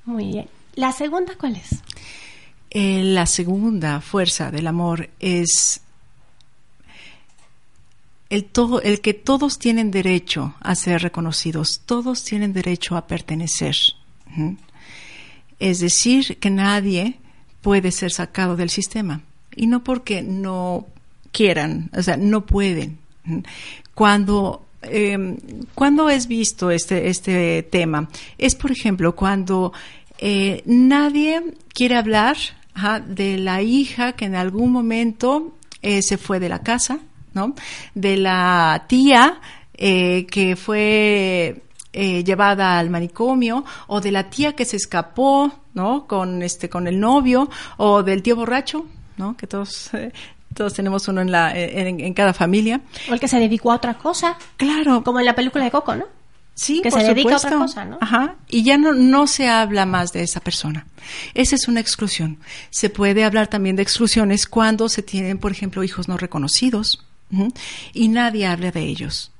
Muy 0.04 0.26
bien. 0.26 0.48
¿La 0.74 0.92
segunda 0.92 1.34
cuál 1.36 1.56
es? 1.56 1.82
Eh, 2.70 3.02
la 3.04 3.26
segunda 3.26 4.00
fuerza 4.00 4.50
del 4.50 4.66
amor 4.66 5.10
es 5.20 5.82
el, 8.30 8.46
todo, 8.46 8.80
el 8.80 9.02
que 9.02 9.12
todos 9.12 9.58
tienen 9.58 9.90
derecho 9.90 10.54
a 10.60 10.74
ser 10.74 11.02
reconocidos, 11.02 11.82
todos 11.84 12.24
tienen 12.24 12.54
derecho 12.54 12.96
a 12.96 13.06
pertenecer. 13.06 13.76
Es 15.58 15.80
decir, 15.80 16.38
que 16.38 16.48
nadie 16.48 17.18
puede 17.60 17.90
ser 17.90 18.10
sacado 18.10 18.56
del 18.56 18.70
sistema. 18.70 19.20
Y 19.54 19.66
no 19.66 19.84
porque 19.84 20.22
no 20.22 20.86
quieran, 21.30 21.90
o 21.94 22.02
sea, 22.02 22.16
no 22.16 22.46
pueden. 22.46 22.98
Cuando 23.92 24.64
eh, 24.82 25.36
es 26.10 26.26
visto 26.26 26.70
este, 26.70 27.08
este 27.08 27.62
tema? 27.64 28.08
Es, 28.38 28.54
por 28.54 28.72
ejemplo, 28.72 29.14
cuando 29.14 29.72
eh, 30.24 30.62
nadie 30.66 31.42
quiere 31.74 31.96
hablar 31.96 32.36
de 33.08 33.38
la 33.38 33.60
hija 33.60 34.12
que 34.12 34.24
en 34.24 34.36
algún 34.36 34.70
momento 34.70 35.56
eh, 35.82 36.00
se 36.00 36.16
fue 36.16 36.38
de 36.38 36.48
la 36.48 36.62
casa, 36.62 37.00
¿no? 37.34 37.56
De 37.96 38.16
la 38.16 38.84
tía 38.86 39.40
eh, 39.74 40.28
que 40.30 40.54
fue 40.54 41.64
llevada 41.92 42.78
al 42.78 42.88
manicomio 42.88 43.64
o 43.88 44.00
de 44.00 44.12
la 44.12 44.30
tía 44.30 44.52
que 44.54 44.64
se 44.64 44.76
escapó, 44.76 45.52
¿no? 45.74 46.06
Con 46.06 46.40
este, 46.44 46.70
con 46.70 46.86
el 46.86 47.00
novio 47.00 47.50
o 47.78 48.04
del 48.04 48.22
tío 48.22 48.36
borracho, 48.36 48.86
¿no? 49.16 49.36
Que 49.36 49.48
todos 49.48 49.90
todos 50.54 50.72
tenemos 50.72 51.08
uno 51.08 51.20
en 51.20 51.32
la 51.32 51.52
en, 51.52 52.14
cada 52.14 52.32
familia. 52.32 52.80
O 53.10 53.14
el 53.14 53.18
que 53.18 53.26
se 53.26 53.40
dedicó 53.40 53.72
a 53.72 53.74
otra 53.74 53.94
cosa. 53.94 54.38
Claro. 54.56 55.02
Como 55.02 55.18
en 55.18 55.26
la 55.26 55.34
película 55.34 55.64
de 55.64 55.72
Coco, 55.72 55.96
¿no? 55.96 56.21
Sí, 56.54 56.82
que 56.82 56.90
se 56.90 57.02
dedica 57.02 57.34
a 57.34 57.38
otra 57.38 57.58
cosa, 57.58 57.84
¿no? 57.84 57.98
Ajá, 58.00 58.36
y 58.48 58.62
ya 58.62 58.76
no, 58.76 58.92
no 58.92 59.26
se 59.26 59.48
habla 59.48 59.86
más 59.86 60.12
de 60.12 60.22
esa 60.22 60.40
persona. 60.40 60.86
Esa 61.34 61.56
es 61.56 61.66
una 61.66 61.80
exclusión. 61.80 62.38
Se 62.70 62.90
puede 62.90 63.24
hablar 63.24 63.48
también 63.48 63.76
de 63.76 63.82
exclusiones 63.82 64.46
cuando 64.46 64.88
se 64.88 65.02
tienen, 65.02 65.38
por 65.38 65.52
ejemplo, 65.52 65.82
hijos 65.82 66.08
no 66.08 66.16
reconocidos 66.16 67.04
y 67.94 68.08
nadie 68.08 68.46
habla 68.46 68.70
de 68.70 68.82
ellos. 68.82 69.32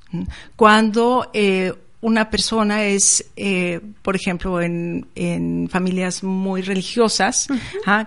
Cuando 0.56 1.30
eh, 1.32 1.74
una 2.00 2.30
persona 2.30 2.84
es, 2.84 3.24
eh, 3.36 3.80
por 4.02 4.16
ejemplo, 4.16 4.60
en, 4.60 5.06
en, 5.14 5.68
familias 5.70 6.22
muy 6.22 6.62
religiosas, 6.62 7.48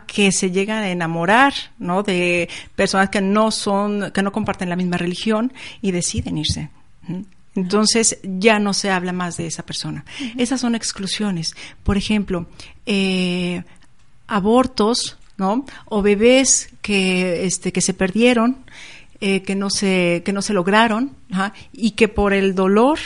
que 0.07 0.31
se 0.31 0.51
llegan 0.51 0.83
a 0.83 0.89
enamorar, 0.89 1.53
¿no? 1.79 2.03
De 2.03 2.50
personas 2.75 3.09
que 3.09 3.21
no 3.21 3.51
son, 3.51 4.12
que 4.12 4.21
no 4.21 4.31
comparten 4.31 4.69
la 4.69 4.75
misma 4.75 4.97
religión 4.97 5.53
y 5.81 5.91
deciden 5.91 6.38
irse. 6.38 6.69
Entonces 7.55 8.19
ya 8.24 8.59
no 8.59 8.74
se 8.74 8.91
habla 8.91 9.13
más 9.13 9.38
de 9.38 9.47
esa 9.47 9.63
persona. 9.63 10.03
Esas 10.38 10.59
son 10.59 10.75
exclusiones. 10.75 11.55
Por 11.83 11.97
ejemplo, 11.97 12.47
eh, 12.85 13.63
abortos, 14.27 15.17
¿no? 15.38 15.65
O 15.85 16.01
bebés 16.01 16.69
que, 16.81 17.45
este, 17.45 17.71
que 17.71 17.81
se 17.81 17.93
perdieron, 17.93 18.57
eh, 19.21 19.41
que 19.43 19.55
no 19.55 19.69
se, 19.69 20.21
que 20.25 20.33
no 20.33 20.41
se 20.41 20.53
lograron, 20.53 21.15
y 21.71 21.91
que 21.91 22.09
por 22.09 22.33
el 22.33 22.55
dolor, 22.55 23.00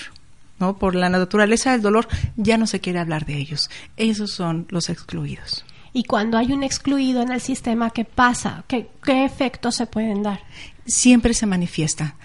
¿no? 0.59 0.77
Por 0.77 0.95
la 0.95 1.09
naturaleza 1.09 1.71
del 1.71 1.83
dolor, 1.83 2.07
ya 2.35 2.57
no 2.57 2.65
se 2.65 2.79
quiere 2.79 2.99
hablar 2.99 3.25
de 3.27 3.37
ellos. 3.37 3.69
Esos 3.97 4.31
son 4.31 4.65
los 4.69 4.89
excluidos. 4.89 5.63
Y 5.93 6.03
cuando 6.03 6.37
hay 6.37 6.51
un 6.51 6.63
excluido 6.63 7.21
en 7.21 7.31
el 7.31 7.41
sistema, 7.41 7.91
¿qué 7.91 8.05
pasa? 8.05 8.63
¿Qué, 8.67 8.89
qué 9.03 9.25
efectos 9.25 9.75
se 9.75 9.85
pueden 9.85 10.23
dar? 10.23 10.39
Siempre 10.85 11.35
se 11.35 11.45
manifiesta 11.45 12.15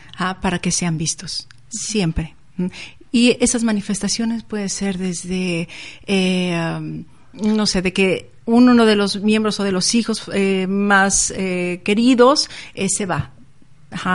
para 0.41 0.59
que 0.59 0.71
sean 0.71 0.97
vistos 0.97 1.49
siempre. 1.79 2.35
Y 3.15 3.37
esas 3.41 3.63
manifestaciones 3.63 4.43
pueden 4.43 4.69
ser 4.69 4.99
desde, 4.99 5.69
eh, 6.07 6.77
um, 6.79 7.05
no 7.33 7.67
sé, 7.67 7.81
de 7.81 7.93
que 7.93 8.31
uno 8.45 8.85
de 8.85 8.97
los 8.97 9.21
miembros 9.21 9.61
o 9.61 9.63
de 9.63 9.73
los 9.73 9.95
hijos 9.95 10.29
eh, 10.35 10.67
más 10.69 11.33
eh, 11.37 11.81
queridos 11.85 12.51
se 12.89 13.07
va. 13.07 13.31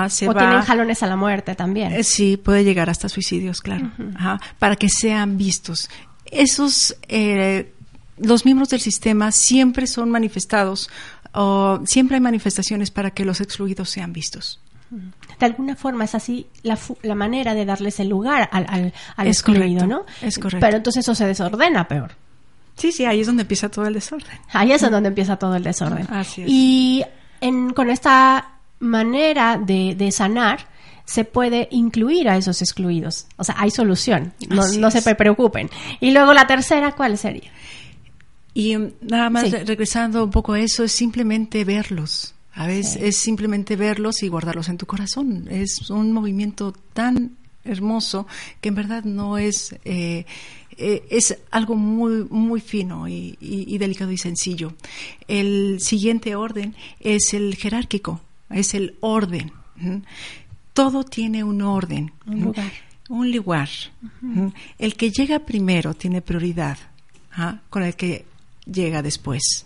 se 0.09 0.27
o 0.27 0.33
tienen 0.33 0.61
jalones 0.61 1.01
a 1.01 1.07
la 1.07 1.15
muerte 1.15 1.55
también. 1.55 2.03
sí, 2.03 2.37
puede 2.37 2.63
llegar 2.63 2.89
hasta 2.89 3.07
suicidios, 3.09 3.61
claro. 3.61 3.89
para 4.59 4.75
que 4.75 4.89
sean 4.89 5.37
vistos. 5.37 5.89
Esos, 6.25 6.95
los 8.17 8.45
miembros 8.45 8.69
del 8.69 8.81
sistema 8.81 9.31
siempre 9.31 9.87
son 9.87 10.11
manifestados, 10.11 10.89
o 11.31 11.79
siempre 11.85 12.17
hay 12.17 12.21
manifestaciones 12.21 12.91
para 12.91 13.11
que 13.11 13.23
los 13.23 13.39
excluidos 13.39 13.89
sean 13.89 14.11
vistos 14.13 14.59
de 14.91 15.45
alguna 15.45 15.75
forma 15.75 16.05
es 16.05 16.15
así 16.15 16.47
la, 16.63 16.77
la 17.03 17.15
manera 17.15 17.53
de 17.53 17.65
darles 17.65 17.99
el 17.99 18.09
lugar 18.09 18.49
al, 18.51 18.65
al, 18.69 18.93
al 19.15 19.27
excluido, 19.27 19.85
¿no? 19.85 20.05
Es 20.21 20.39
correcto. 20.39 20.65
Pero 20.65 20.77
entonces 20.77 21.05
eso 21.05 21.15
se 21.15 21.25
desordena 21.25 21.87
peor. 21.87 22.11
Sí, 22.75 22.91
sí, 22.91 23.05
ahí 23.05 23.21
es 23.21 23.27
donde 23.27 23.41
empieza 23.41 23.69
todo 23.69 23.85
el 23.87 23.93
desorden. 23.93 24.39
Ahí 24.53 24.71
es 24.71 24.81
donde 24.81 25.09
empieza 25.09 25.35
todo 25.37 25.55
el 25.55 25.63
desorden. 25.63 26.07
Así 26.09 26.43
es. 26.43 26.49
Y 26.49 27.03
en, 27.41 27.73
con 27.73 27.89
esta 27.89 28.53
manera 28.79 29.57
de, 29.57 29.95
de 29.95 30.11
sanar, 30.11 30.67
se 31.05 31.25
puede 31.25 31.67
incluir 31.71 32.29
a 32.29 32.37
esos 32.37 32.61
excluidos. 32.61 33.27
O 33.35 33.43
sea, 33.43 33.55
hay 33.57 33.71
solución, 33.71 34.33
no, 34.47 34.67
no 34.77 34.91
se 34.91 35.15
preocupen. 35.15 35.69
Y 35.99 36.11
luego 36.11 36.33
la 36.33 36.47
tercera, 36.47 36.93
¿cuál 36.93 37.17
sería? 37.17 37.51
Y 38.53 38.77
nada 39.01 39.29
más 39.29 39.51
regresando 39.51 40.23
un 40.23 40.31
poco 40.31 40.53
a 40.53 40.59
eso, 40.59 40.83
es 40.83 40.91
simplemente 40.91 41.63
verlos. 41.65 42.33
A 42.59 42.67
veces 42.67 42.97
es 43.01 43.15
simplemente 43.15 43.77
verlos 43.77 44.21
y 44.21 44.27
guardarlos 44.27 44.67
en 44.67 44.77
tu 44.77 44.85
corazón. 44.85 45.47
Es 45.49 45.89
un 45.89 46.11
movimiento 46.11 46.73
tan 46.73 47.37
hermoso 47.63 48.27
que 48.59 48.67
en 48.67 48.75
verdad 48.75 49.05
no 49.05 49.37
es 49.37 49.77
eh, 49.85 50.25
eh, 50.77 51.03
es 51.09 51.37
algo 51.51 51.75
muy 51.75 52.25
muy 52.29 52.59
fino 52.59 53.07
y, 53.07 53.77
delicado 53.77 54.11
y 54.11 54.17
sencillo. 54.17 54.73
El 55.29 55.79
siguiente 55.79 56.35
orden 56.35 56.75
es 56.99 57.33
el 57.33 57.55
jerárquico, 57.55 58.19
es 58.49 58.73
el 58.73 58.97
orden. 58.99 59.53
Todo 60.73 61.05
tiene 61.05 61.45
un 61.45 61.61
orden, 61.61 62.11
un 62.27 62.41
lugar. 62.41 62.71
Un 63.07 63.31
lugar. 63.31 63.69
El 64.77 64.95
que 64.95 65.11
llega 65.11 65.39
primero 65.39 65.93
tiene 65.93 66.21
prioridad. 66.21 66.77
¿ah? 67.37 67.59
con 67.69 67.83
el 67.83 67.95
que 67.95 68.25
llega 68.65 69.01
después. 69.01 69.63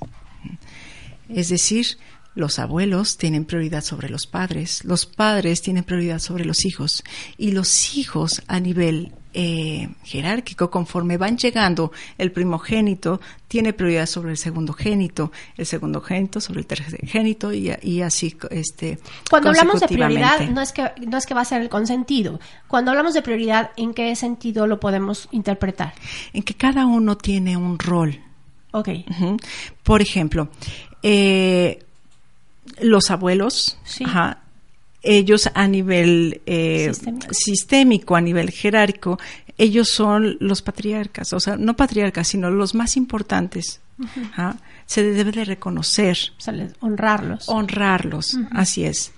Es 1.30 1.50
decir, 1.50 1.98
los 2.36 2.60
abuelos 2.60 3.18
tienen 3.18 3.46
prioridad 3.46 3.84
sobre 3.84 4.10
los 4.10 4.28
padres, 4.28 4.84
los 4.86 5.06
padres 5.06 5.62
tienen 5.62 5.84
prioridad 5.84 6.20
sobre 6.20 6.46
los 6.46 6.66
hijos 6.66 7.04
y 7.38 7.52
los 7.52 7.96
hijos 7.96 8.42
a 8.48 8.60
nivel 8.60 9.14
eh, 9.36 9.90
jerárquico, 10.04 10.70
conforme 10.70 11.18
van 11.18 11.38
llegando, 11.38 11.92
el 12.20 12.32
primogénito 12.32 13.20
tiene 13.48 13.74
prioridad 13.74 14.06
sobre 14.06 14.32
el 14.32 14.38
segundo 14.38 14.74
génito, 14.74 15.32
el 15.58 15.66
segundo 15.66 16.02
génito 16.02 16.40
sobre 16.40 16.60
el 16.60 16.68
tercer 16.68 17.08
génito 17.08 17.52
y, 17.52 17.72
y 17.82 18.02
así 18.02 18.38
este 18.52 19.00
Cuando 19.30 19.50
hablamos 19.50 19.80
de 19.80 19.88
prioridad 19.88 20.48
no 20.50 20.62
es 20.62 20.72
que 20.72 20.92
no 21.08 21.18
es 21.18 21.26
que 21.26 21.34
va 21.34 21.42
a 21.42 21.46
ser 21.46 21.62
el 21.62 21.70
consentido. 21.70 22.40
Cuando 22.68 22.92
hablamos 22.92 23.16
de 23.16 23.24
prioridad, 23.24 23.72
¿en 23.76 23.96
qué 23.96 24.16
sentido 24.16 24.68
lo 24.68 24.80
podemos 24.80 25.28
interpretar? 25.32 25.94
En 26.34 26.44
que 26.44 26.54
cada 26.54 26.86
uno 26.86 27.18
tiene 27.18 27.58
un 27.58 27.80
rol. 27.80 28.20
Ok. 28.72 28.90
Por 29.84 30.02
ejemplo, 30.02 30.50
eh, 31.02 31.80
los 32.82 33.12
abuelos, 33.12 33.78
ellos 35.02 35.50
a 35.54 35.68
nivel 35.68 36.42
eh, 36.46 36.92
¿Sistémico? 37.32 38.16
a 38.16 38.22
nivel 38.22 38.52
jerárquico, 38.52 39.20
ellos 39.58 39.90
son 39.90 40.38
los 40.40 40.62
patriarcas, 40.62 41.34
o 41.34 41.40
sea, 41.40 41.58
no 41.58 41.76
patriarcas, 41.76 42.28
sino 42.28 42.50
los 42.50 42.74
más 42.74 42.98
importantes. 42.98 43.82
Se 44.86 45.04
debe 45.04 45.32
de 45.32 45.46
reconocer. 45.46 46.18
honrarlos. 46.80 47.48
Honrarlos, 47.48 48.38
así 48.52 48.86
es. 48.86 49.12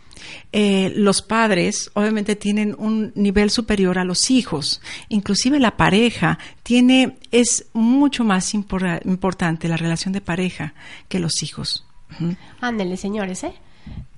Eh, 0.52 0.94
los 0.96 1.22
padres 1.22 1.92
obviamente 1.94 2.36
tienen 2.36 2.76
un 2.78 3.12
nivel 3.16 3.50
superior 3.50 4.00
a 4.00 4.06
los 4.06 4.32
hijos, 4.32 4.82
inclusive 5.10 5.60
la 5.60 5.78
pareja 5.78 6.40
tiene 6.64 7.18
es 7.32 7.66
mucho 7.74 8.24
más 8.24 8.54
importante 8.54 9.68
la 9.68 9.78
relación 9.78 10.14
de 10.14 10.22
pareja 10.22 10.74
que 11.10 11.20
los 11.20 11.44
hijos. 11.44 11.86
Ándele, 12.62 12.98
señores, 12.98 13.44
¿eh? 13.44 13.54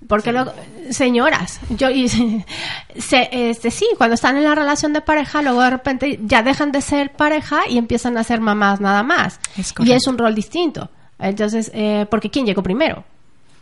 Porque 0.08 0.32
luego, 0.32 0.53
señoras, 0.89 1.60
yo 1.70 1.89
y, 1.89 2.08
se, 2.98 3.29
este 3.32 3.72
sí, 3.72 3.88
cuando 3.98 4.13
están 4.13 4.38
en 4.38 4.44
la 4.44 4.56
relación 4.56 4.94
de 4.94 5.01
pareja, 5.01 5.41
luego 5.41 5.62
de 5.62 5.70
repente 5.70 6.20
ya 6.24 6.44
dejan 6.44 6.72
de 6.72 6.82
ser 6.82 7.12
pareja 7.12 7.62
y 7.67 7.77
empiezan 7.77 8.17
a 8.17 8.24
ser 8.24 8.39
mamás 8.39 8.79
nada 8.79 9.03
más. 9.03 9.39
y 9.79 9.91
es 9.91 10.08
un 10.08 10.17
rol 10.17 10.34
distinto. 10.34 10.89
Entonces, 11.20 11.72
eh, 11.74 12.06
porque 12.10 12.29
quién 12.29 12.46
llegó 12.46 12.62
primero, 12.62 13.03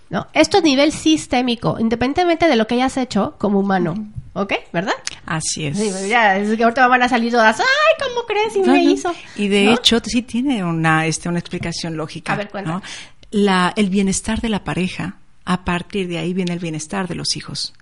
¿no? 0.10 0.28
Esto 0.34 0.58
es 0.58 0.64
nivel 0.64 0.92
sistémico, 0.92 1.78
independientemente 1.80 2.48
de 2.48 2.56
lo 2.56 2.68
que 2.68 2.76
hayas 2.76 2.98
hecho 2.98 3.36
como 3.38 3.60
humano, 3.60 3.96
¿ok? 4.34 4.54
¿Verdad? 4.74 4.94
Así 5.26 5.66
es. 5.66 5.78
Sí, 5.78 5.88
pues 5.90 6.08
ya, 6.10 6.38
es 6.38 6.56
que 6.56 6.64
ahorita 6.64 6.88
van 6.88 7.02
a 7.02 7.10
salir 7.10 7.32
todas, 7.32 7.60
ay, 7.60 7.66
¿cómo 8.08 8.26
crees? 8.28 8.56
Y 8.58 8.62
me 8.62 8.84
hizo. 8.84 9.12
Y 9.38 9.48
de 9.48 9.72
hecho, 9.72 10.00
sí 10.04 10.22
tiene 10.22 10.64
una, 10.64 11.06
este, 11.06 11.30
una 11.30 11.40
explicación 11.40 11.96
lógica. 11.96 12.34
A 12.34 12.36
ver, 12.36 12.50
¿no? 12.66 12.82
La, 13.32 13.74
el 13.76 13.90
bienestar 13.90 14.42
de 14.42 14.50
la 14.50 14.64
pareja, 14.64 15.18
a 15.46 15.64
partir 15.64 16.08
de 16.08 16.18
ahí 16.18 16.34
viene 16.34 16.54
el 16.54 16.60
bienestar 16.60 17.08
de 17.08 17.16
los 17.16 17.38
hijos. 17.38 17.74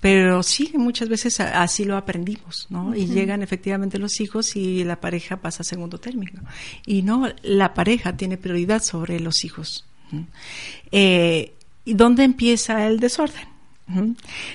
Pero 0.00 0.42
sí, 0.42 0.72
muchas 0.74 1.08
veces 1.08 1.38
así 1.38 1.84
lo 1.84 1.96
aprendimos, 1.96 2.66
¿no? 2.70 2.92
Y 2.92 3.06
llegan 3.06 3.40
efectivamente 3.40 4.00
los 4.00 4.20
hijos 4.20 4.56
y 4.56 4.82
la 4.82 5.00
pareja 5.00 5.36
pasa 5.36 5.62
a 5.62 5.64
segundo 5.64 5.98
término. 5.98 6.42
Y 6.84 7.02
no, 7.02 7.28
la 7.42 7.72
pareja 7.72 8.16
tiene 8.16 8.36
prioridad 8.36 8.82
sobre 8.82 9.20
los 9.20 9.44
hijos. 9.44 9.84
Eh, 10.90 11.54
¿Y 11.84 11.94
dónde 11.94 12.24
empieza 12.24 12.84
el 12.88 12.98
desorden? 12.98 13.46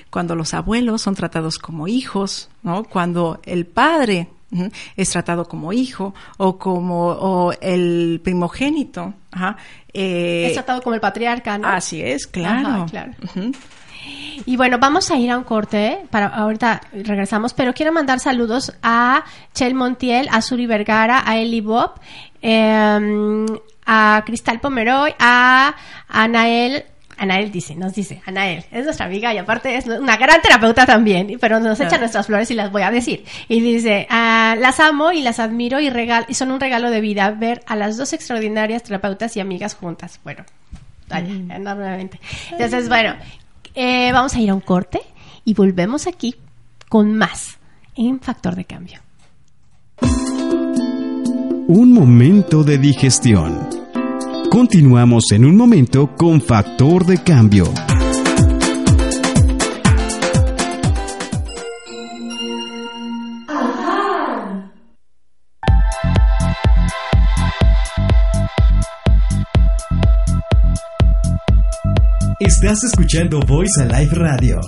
Cuando 0.10 0.36
los 0.36 0.54
abuelos 0.54 1.02
son 1.02 1.16
tratados 1.16 1.60
como 1.60 1.88
hijos, 1.88 2.50
¿no? 2.62 2.84
Cuando 2.84 3.40
el 3.46 3.66
padre 3.66 4.28
es 4.96 5.10
tratado 5.10 5.48
como 5.48 5.74
hijo 5.74 6.14
o 6.38 6.58
como 6.58 7.52
el 7.62 8.22
primogénito. 8.24 9.14
Eh, 9.94 10.48
es 10.48 10.54
tratado 10.54 10.82
como 10.82 10.96
el 10.96 11.02
patriarca, 11.02 11.58
¿no? 11.58 11.68
Así 11.68 12.02
es, 12.02 12.28
claro. 12.28 12.86
Y 14.46 14.56
bueno, 14.56 14.78
vamos 14.78 15.10
a 15.12 15.18
ir 15.18 15.32
a 15.32 15.38
un 15.38 15.44
corte, 15.44 16.06
para 16.12 16.28
ahorita 16.28 16.82
regresamos, 16.94 17.54
pero 17.54 17.74
quiero 17.74 17.92
mandar 17.92 18.20
saludos 18.20 18.74
a 18.84 19.26
Chel 19.54 19.74
Montiel, 19.74 20.30
a 20.32 20.42
Suri 20.42 20.68
Vergara, 20.68 21.24
a 21.26 21.38
Eli 21.38 21.62
Bob, 21.62 21.94
em, 22.42 23.46
a 23.86 24.24
Cristal 24.26 24.60
Pomeroy, 24.60 25.14
a 25.20 25.76
Anael 26.08 26.86
Anael 27.18 27.52
dice, 27.52 27.76
nos 27.76 27.94
dice, 27.94 28.22
Anael, 28.26 28.64
es 28.72 28.86
nuestra 28.86 29.06
amiga 29.06 29.34
y 29.34 29.38
aparte 29.38 29.76
es 29.76 29.88
una 29.88 30.18
gran 30.18 30.42
terapeuta 30.42 30.86
también, 30.86 31.38
pero 31.40 31.60
nos 31.60 31.80
echa 31.80 31.98
nuestras 31.98 32.28
flores 32.28 32.50
y 32.52 32.56
las 32.56 32.72
voy 32.72 32.84
a 32.84 32.92
decir. 32.92 33.26
Y 33.48 33.60
dice, 33.60 34.08
ah, 34.10 34.56
las 34.60 34.80
amo 34.80 35.12
y 35.12 35.22
las 35.22 35.40
admiro 35.40 35.80
y, 35.80 35.90
regal 35.90 36.26
y 36.28 36.36
son 36.36 36.52
un 36.52 36.60
regalo 36.60 36.90
de 36.92 37.02
vida 37.02 37.32
ver 37.32 37.64
a 37.66 37.76
las 37.76 37.98
dos 37.98 38.14
extraordinarias 38.14 38.84
terapeutas 38.84 39.36
y 39.36 39.40
amigas 39.40 39.76
juntas. 39.76 40.20
Bueno, 40.24 40.44
vaya, 41.10 41.28
mm. 41.28 41.52
enormemente. 41.52 42.20
Entonces, 42.52 42.88
bueno, 42.88 43.16
eh, 43.74 44.12
vamos 44.12 44.36
a 44.36 44.40
ir 44.40 44.50
a 44.50 44.54
un 44.54 44.62
corte 44.62 45.02
y 45.44 45.54
volvemos 45.54 46.08
aquí 46.08 46.36
con 46.90 47.16
más 47.16 47.58
en 47.96 48.20
Factor 48.20 48.56
de 48.56 48.66
Cambio. 48.66 49.00
Un 51.68 51.92
momento 51.92 52.64
de 52.64 52.78
digestión 52.78 53.77
Continuamos 54.50 55.32
en 55.32 55.46
un 55.46 55.56
momento 55.56 56.16
con 56.16 56.42
Factor 56.42 57.06
de 57.06 57.22
Cambio. 57.22 57.66
Estás 72.40 72.84
escuchando 72.86 73.40
Voice 73.42 73.82
Alive 73.82 74.14
Radio. 74.14 74.62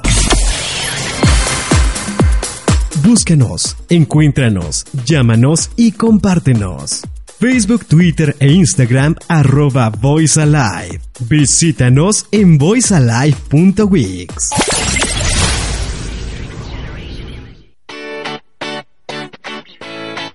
Búscanos, 3.04 3.76
encuéntranos, 3.89 4.86
llámanos 5.06 5.72
y 5.76 5.94
compártenos. 5.94 7.02
Facebook, 7.39 7.86
Twitter 7.86 8.36
e 8.38 8.52
Instagram 8.52 9.15
arroba 9.30 9.89
VoiceAlive. 9.89 10.99
Visítanos 11.21 12.25
en 12.34 12.58
voicealive.wix. 12.58 14.49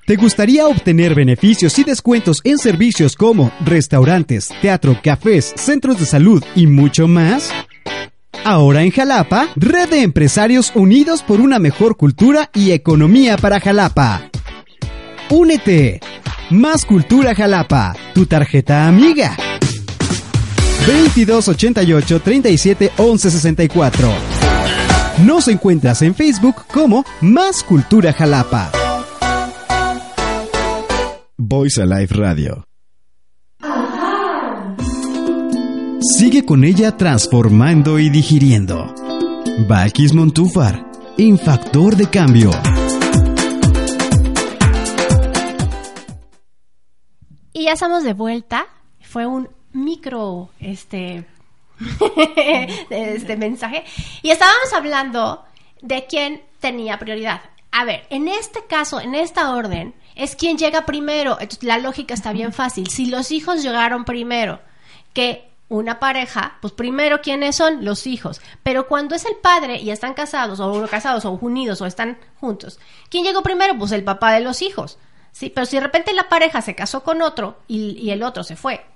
¿Te 0.06 0.16
gustaría 0.16 0.66
obtener 0.66 1.14
beneficios 1.14 1.78
y 1.78 1.84
descuentos 1.84 2.40
en 2.42 2.56
servicios 2.56 3.16
como 3.16 3.52
restaurantes, 3.62 4.48
teatro, 4.62 4.98
cafés, 5.02 5.52
centros 5.56 6.00
de 6.00 6.06
salud 6.06 6.42
y 6.54 6.66
mucho 6.66 7.06
más? 7.06 7.50
Ahora 8.44 8.82
en 8.82 8.90
Jalapa, 8.90 9.48
Red 9.56 9.90
de 9.90 10.02
Empresarios 10.02 10.72
Unidos 10.74 11.22
por 11.22 11.42
una 11.42 11.58
mejor 11.58 11.98
cultura 11.98 12.50
y 12.54 12.70
economía 12.70 13.36
para 13.36 13.60
Jalapa. 13.60 14.30
Únete 15.28 16.00
más 16.50 16.85
Cultura 16.85 17.35
Jalapa, 17.35 17.94
tu 18.14 18.26
tarjeta 18.26 18.87
amiga. 18.87 19.37
2288 20.87 22.20
37 22.20 22.92
11 22.98 23.30
64. 23.30 24.12
Nos 25.24 25.48
encuentras 25.48 26.02
en 26.02 26.14
Facebook 26.14 26.57
como 26.72 27.04
Más 27.20 27.62
Cultura 27.62 28.12
Jalapa. 28.12 28.70
Voice 31.38 31.80
Alive 31.80 32.09
Radio. 32.11 32.66
Sigue 36.00 36.44
con 36.44 36.64
ella 36.64 36.96
transformando 36.96 37.98
y 37.98 38.11
digiriendo. 38.11 38.94
Valkis 39.66 40.12
Montúfar, 40.12 40.85
en 41.16 41.38
Factor 41.38 41.96
de 41.96 42.09
Cambio. 42.11 42.50
Y 47.54 47.64
ya 47.64 47.72
estamos 47.72 48.02
de 48.02 48.14
vuelta. 48.14 48.66
Fue 49.00 49.26
un 49.26 49.48
micro 49.72 50.50
este, 50.58 51.24
este 52.90 53.36
mensaje. 53.36 53.84
Y 54.22 54.30
estábamos 54.30 54.72
hablando 54.74 55.44
de 55.80 56.04
quién 56.06 56.42
tenía 56.58 56.98
prioridad. 56.98 57.42
A 57.70 57.84
ver, 57.84 58.06
en 58.10 58.26
este 58.26 58.66
caso, 58.66 59.00
en 59.00 59.14
esta 59.14 59.54
orden, 59.54 59.94
es 60.16 60.34
quien 60.34 60.58
llega 60.58 60.84
primero. 60.84 61.38
La 61.60 61.78
lógica 61.78 62.14
está 62.14 62.32
bien 62.32 62.52
fácil. 62.52 62.90
Si 62.90 63.06
los 63.06 63.30
hijos 63.30 63.62
llegaron 63.62 64.04
primero 64.04 64.58
que 65.12 65.48
una 65.68 66.00
pareja, 66.00 66.58
pues 66.60 66.72
primero 66.72 67.20
quiénes 67.20 67.54
son 67.54 67.84
los 67.84 68.08
hijos. 68.08 68.40
Pero 68.64 68.88
cuando 68.88 69.14
es 69.14 69.24
el 69.26 69.36
padre 69.36 69.80
y 69.80 69.90
están 69.90 70.14
casados, 70.14 70.58
o 70.58 70.72
uno 70.72 70.88
casados, 70.88 71.24
o 71.24 71.30
unidos, 71.30 71.80
o 71.80 71.86
están 71.86 72.18
juntos, 72.40 72.80
¿quién 73.10 73.22
llegó 73.22 73.44
primero? 73.44 73.78
Pues 73.78 73.92
el 73.92 74.02
papá 74.02 74.32
de 74.32 74.40
los 74.40 74.60
hijos. 74.60 74.98
Sí, 75.34 75.50
pero 75.50 75.66
si 75.66 75.74
de 75.76 75.82
repente 75.82 76.12
la 76.14 76.28
pareja 76.28 76.62
se 76.62 76.76
casó 76.76 77.02
con 77.02 77.20
otro 77.20 77.58
y, 77.66 78.08
el 78.10 78.22
otro 78.22 78.44
se 78.44 78.54
fue, 78.54 78.86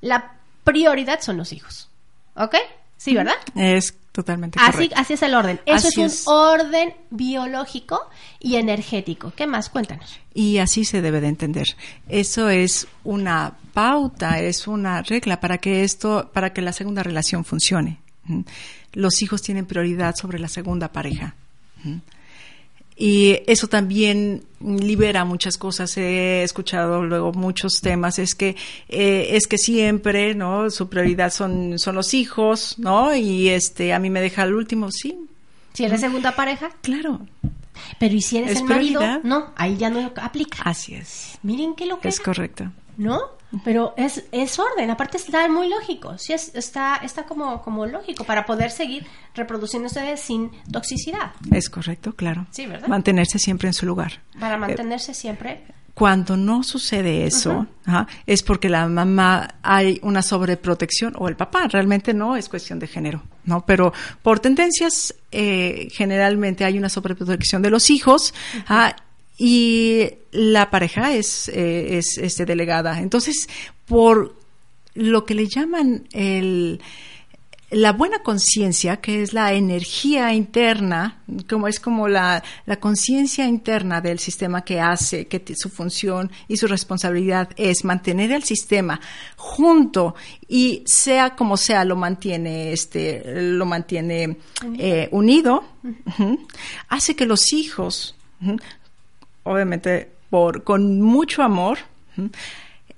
la 0.00 0.32
prioridad 0.64 1.20
son 1.20 1.36
los 1.36 1.52
hijos. 1.52 1.90
¿Ok? 2.36 2.54
Sí, 2.96 3.14
¿verdad? 3.14 3.34
Es 3.54 3.94
totalmente 4.10 4.58
Así, 4.58 4.72
correcto. 4.72 4.96
así 4.98 5.12
es 5.12 5.22
el 5.22 5.34
orden. 5.34 5.60
Eso 5.66 5.88
es 5.88 5.98
es. 5.98 6.26
un 6.26 6.32
orden 6.32 6.94
biológico 7.10 8.08
y 8.40 8.56
energético. 8.56 9.34
¿Qué 9.36 9.46
más? 9.46 9.68
Cuéntanos. 9.68 10.18
Y 10.32 10.56
así 10.56 10.86
se 10.86 11.02
debe 11.02 11.20
de 11.20 11.28
entender. 11.28 11.66
Eso 12.08 12.48
es 12.48 12.88
una 13.04 13.52
pauta, 13.74 14.40
es 14.40 14.66
una 14.66 15.02
regla 15.02 15.38
para 15.38 15.58
que 15.58 15.84
esto, 15.84 16.30
para 16.32 16.54
que 16.54 16.62
la 16.62 16.72
segunda 16.72 17.02
relación 17.02 17.44
funcione. 17.44 17.98
Los 18.94 19.20
hijos 19.20 19.42
tienen 19.42 19.66
prioridad 19.66 20.14
sobre 20.16 20.38
la 20.38 20.48
segunda 20.48 20.88
pareja. 20.92 21.34
Y 22.96 23.40
eso 23.46 23.66
también 23.66 24.44
libera 24.60 25.24
muchas 25.24 25.58
cosas. 25.58 25.96
He 25.96 26.42
escuchado 26.44 27.02
luego 27.04 27.32
muchos 27.32 27.80
temas. 27.80 28.18
Es 28.18 28.34
que 28.34 28.56
eh, 28.88 29.28
es 29.30 29.46
que 29.46 29.58
siempre, 29.58 30.34
¿no? 30.34 30.70
Su 30.70 30.88
prioridad 30.88 31.32
son 31.32 31.78
son 31.78 31.96
los 31.96 32.14
hijos, 32.14 32.78
¿no? 32.78 33.14
Y 33.14 33.48
este 33.48 33.92
a 33.92 33.98
mí 33.98 34.10
me 34.10 34.20
deja 34.20 34.44
el 34.44 34.54
último, 34.54 34.90
sí, 34.92 35.18
Si 35.72 35.84
eres 35.84 36.00
segunda 36.00 36.36
pareja, 36.36 36.70
claro, 36.82 37.20
pero 37.98 38.14
¿y 38.14 38.22
si 38.22 38.38
eres 38.38 38.52
Es 38.52 38.58
el 38.58 38.64
marido? 38.64 39.00
prioridad. 39.00 39.24
No, 39.24 39.50
ahí 39.56 39.76
ya 39.76 39.90
no 39.90 40.12
aplica. 40.16 40.62
así 40.62 40.94
es, 40.94 41.38
Miren 41.42 41.74
qué 41.74 41.86
lo 41.86 41.98
que 41.98 42.08
es 42.08 42.20
correcto. 42.20 42.70
¿no? 42.96 43.20
Pero 43.62 43.94
es, 43.96 44.24
es 44.32 44.58
orden, 44.58 44.90
aparte 44.90 45.16
está 45.18 45.48
muy 45.48 45.68
lógico, 45.68 46.16
sí 46.18 46.32
es, 46.32 46.54
está, 46.54 46.96
está 46.96 47.24
como, 47.24 47.60
como 47.62 47.86
lógico 47.86 48.24
para 48.24 48.44
poder 48.46 48.70
seguir 48.70 49.06
reproduciéndose 49.34 50.16
sin 50.16 50.50
toxicidad, 50.72 51.32
Es 51.52 51.68
correcto, 51.70 52.14
claro. 52.14 52.46
Sí, 52.50 52.66
¿verdad? 52.66 52.88
Mantenerse 52.88 53.38
siempre 53.38 53.68
en 53.68 53.74
su 53.74 53.86
lugar. 53.86 54.20
para 54.40 54.54
Eh, 54.54 54.58
mantenerse 54.58 55.14
siempre. 55.14 55.64
cuando 55.94 56.36
no 56.36 56.62
sucede 56.64 57.24
eso, 57.26 57.66
ajá, 57.86 58.08
es 58.26 58.42
porque 58.42 58.68
la 58.68 58.88
mamá 58.88 59.54
hay 59.62 60.00
una 60.02 60.22
sobreprotección 60.22 61.14
o 61.16 61.28
el 61.28 61.36
papá, 61.36 61.68
realmente 61.68 62.12
no 62.12 62.34
es 62.36 62.48
cuestión 62.48 62.80
de 62.80 62.88
género, 62.88 63.22
¿no? 63.44 63.64
Pero 63.64 63.92
por 64.22 64.40
tendencias, 64.40 65.14
eh, 65.30 65.88
generalmente 65.92 66.64
hay 66.64 66.78
una 66.78 66.88
sobreprotección 66.88 67.62
de 67.62 67.70
los 67.70 67.90
hijos, 67.90 68.34
ajá, 68.66 68.96
y 69.36 70.10
la 70.30 70.70
pareja 70.70 71.12
es, 71.14 71.48
eh, 71.48 71.98
es 71.98 72.18
este, 72.18 72.44
delegada. 72.44 73.00
Entonces, 73.00 73.48
por 73.86 74.34
lo 74.94 75.24
que 75.24 75.34
le 75.34 75.48
llaman 75.48 76.06
el, 76.12 76.80
la 77.70 77.92
buena 77.92 78.20
conciencia, 78.20 78.98
que 78.98 79.22
es 79.22 79.32
la 79.32 79.52
energía 79.52 80.32
interna, 80.32 81.22
como 81.48 81.66
es 81.66 81.80
como 81.80 82.06
la, 82.06 82.44
la 82.66 82.76
conciencia 82.76 83.46
interna 83.46 84.00
del 84.00 84.20
sistema 84.20 84.62
que 84.62 84.80
hace, 84.80 85.26
que 85.26 85.42
su 85.56 85.68
función 85.68 86.30
y 86.46 86.56
su 86.56 86.68
responsabilidad 86.68 87.48
es 87.56 87.84
mantener 87.84 88.30
el 88.30 88.44
sistema 88.44 89.00
junto 89.36 90.14
y 90.46 90.84
sea 90.86 91.34
como 91.34 91.56
sea 91.56 91.84
lo 91.84 91.96
mantiene 91.96 92.72
este 92.72 93.22
lo 93.42 93.66
mantiene 93.66 94.36
eh, 94.78 95.08
unido, 95.10 95.64
ujú, 95.82 96.46
hace 96.88 97.16
que 97.16 97.26
los 97.26 97.52
hijos, 97.52 98.14
obviamente 99.44 100.10
por 100.30 100.64
con 100.64 101.00
mucho 101.00 101.42
amor, 101.42 101.78
ujú, 102.16 102.30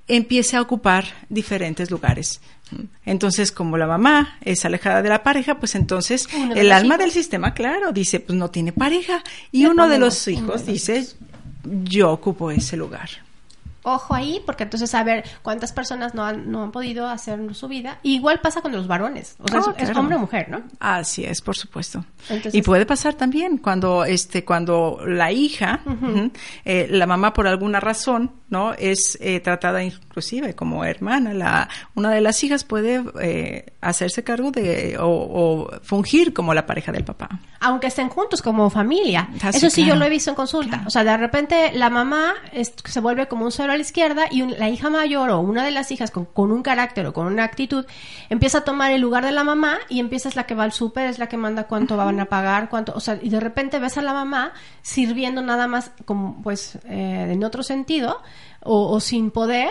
empiece 0.09 0.57
a 0.57 0.63
ocupar 0.63 1.05
diferentes 1.29 1.91
lugares. 1.91 2.41
Entonces, 3.05 3.53
como 3.53 3.77
la 3.77 3.87
mamá 3.87 4.39
es 4.41 4.65
alejada 4.65 5.01
de 5.03 5.09
la 5.09 5.23
pareja, 5.23 5.59
pues 5.59 5.75
entonces 5.77 6.29
Uno 6.35 6.55
el 6.55 6.73
alma 6.73 6.95
hijos. 6.95 6.99
del 6.99 7.11
sistema, 7.13 7.55
claro, 7.55 7.93
dice, 7.93 8.19
pues 8.19 8.37
no 8.37 8.51
tiene 8.51 8.73
pareja. 8.73 9.23
Y 9.53 9.67
uno 9.67 9.89
de 9.89 9.99
los 9.99 10.27
hijos 10.27 10.67
dice, 10.67 11.07
yo 11.85 12.11
ocupo 12.11 12.51
ese 12.51 12.77
lugar. 12.77 13.09
Ojo 13.89 14.15
ahí, 14.15 14.43
porque 14.45 14.65
entonces 14.65 14.93
a 14.97 15.05
ver 15.05 15.23
cuántas 15.43 15.73
personas 15.73 16.13
no 16.13 16.25
han, 16.25 16.51
no 16.51 16.65
han 16.65 16.73
podido 16.73 17.07
hacer 17.09 17.55
su 17.55 17.69
vida. 17.69 18.01
Igual 18.03 18.41
pasa 18.41 18.61
con 18.61 18.73
los 18.73 18.89
varones, 18.89 19.37
o 19.39 19.47
sea, 19.47 19.61
Ah, 19.65 19.75
es, 19.79 19.97
hombre 19.97 20.17
o 20.17 20.19
mujer, 20.19 20.49
¿no? 20.49 20.63
Así 20.81 21.25
es, 21.25 21.41
por 21.41 21.55
supuesto. 21.57 22.05
Entonces- 22.29 22.55
y 22.57 22.63
puede 22.63 22.85
pasar 22.85 23.15
también 23.15 23.59
cuando, 23.59 24.05
este, 24.05 24.45
cuando 24.45 24.99
la 25.07 25.31
hija, 25.31 25.83
eh, 26.65 26.89
la 26.91 27.07
mamá 27.07 27.33
por 27.33 27.47
alguna 27.47 27.79
razón, 27.79 28.33
¿no? 28.49 28.73
Es 28.75 29.19
eh, 29.21 29.41
tratada 29.41 29.83
inclusive 29.83 30.55
como 30.55 30.85
hermana. 30.85 31.35
La, 31.35 31.69
una 31.95 32.11
de 32.11 32.21
las 32.21 32.43
hijas 32.45 32.65
puede 32.65 33.03
eh, 33.21 33.73
hacerse 33.81 34.23
cargo 34.25 34.51
de 34.51 34.97
o, 34.99 35.07
o 35.09 35.71
fungir 35.83 36.33
como 36.33 36.55
la 36.55 36.65
pareja 36.67 36.93
del 36.93 37.05
papá. 37.05 37.29
Aunque 37.61 37.89
estén 37.89 38.09
juntos 38.09 38.43
como 38.43 38.71
familia. 38.71 39.29
Ah, 39.43 39.51
Eso 39.51 39.69
sí, 39.71 39.85
yo 39.85 39.97
lo 39.97 40.05
he 40.05 40.11
visto 40.11 40.31
en 40.31 40.37
consulta. 40.37 40.83
O 40.87 40.91
sea, 40.91 41.03
de 41.05 41.17
repente 41.17 41.73
la 41.75 41.91
mamá 41.91 42.35
es- 42.53 42.73
se 42.85 43.01
vuelve 43.01 43.27
como 43.29 43.45
un 43.45 43.53
cero 43.53 43.73
a 43.73 43.77
la 43.77 43.83
izquierda 43.83 44.27
y 44.31 44.43
un- 44.43 44.55
la 44.59 44.69
hija 44.69 44.91
mayor 44.91 45.31
o 45.31 45.41
una 45.41 45.65
de 45.65 45.71
las 45.73 45.91
hijas 45.91 46.11
con, 46.11 46.27
con 46.27 46.53
un 46.53 46.63
carácter 46.63 47.07
o 47.07 47.13
con 47.13 47.27
una 47.27 47.45
actitud 47.45 47.85
empieza 48.31 48.59
a 48.59 48.65
tomar 48.65 48.93
el 48.93 49.01
lugar 49.01 49.25
de 49.25 49.33
la 49.33 49.43
mamá 49.45 49.79
y 49.89 49.99
empieza 50.01 50.29
es 50.29 50.37
la 50.37 50.45
que 50.45 50.55
va 50.55 50.65
al 50.65 50.73
súper, 50.73 51.09
es 51.09 51.19
la 51.19 51.29
que 51.29 51.37
manda 51.37 51.65
cuánto 51.65 51.97
van 51.97 52.21
a 52.21 52.27
pagar, 52.27 52.69
cuánto, 52.69 52.93
o 52.95 53.01
sea, 53.01 53.19
y 53.21 53.29
de 53.29 53.41
repente 53.41 53.79
ves 53.79 53.99
a 53.99 54.03
la 54.03 54.13
mamá 54.13 54.53
sirviendo 54.83 55.43
nada 55.43 55.67
más 55.67 55.91
como, 56.05 56.41
pues, 56.43 56.77
eh, 56.89 57.29
en 57.31 57.43
otro 57.45 57.63
sentido 57.63 58.23
o, 58.67 58.91
o 58.91 59.01
sin 59.01 59.31
poder 59.31 59.71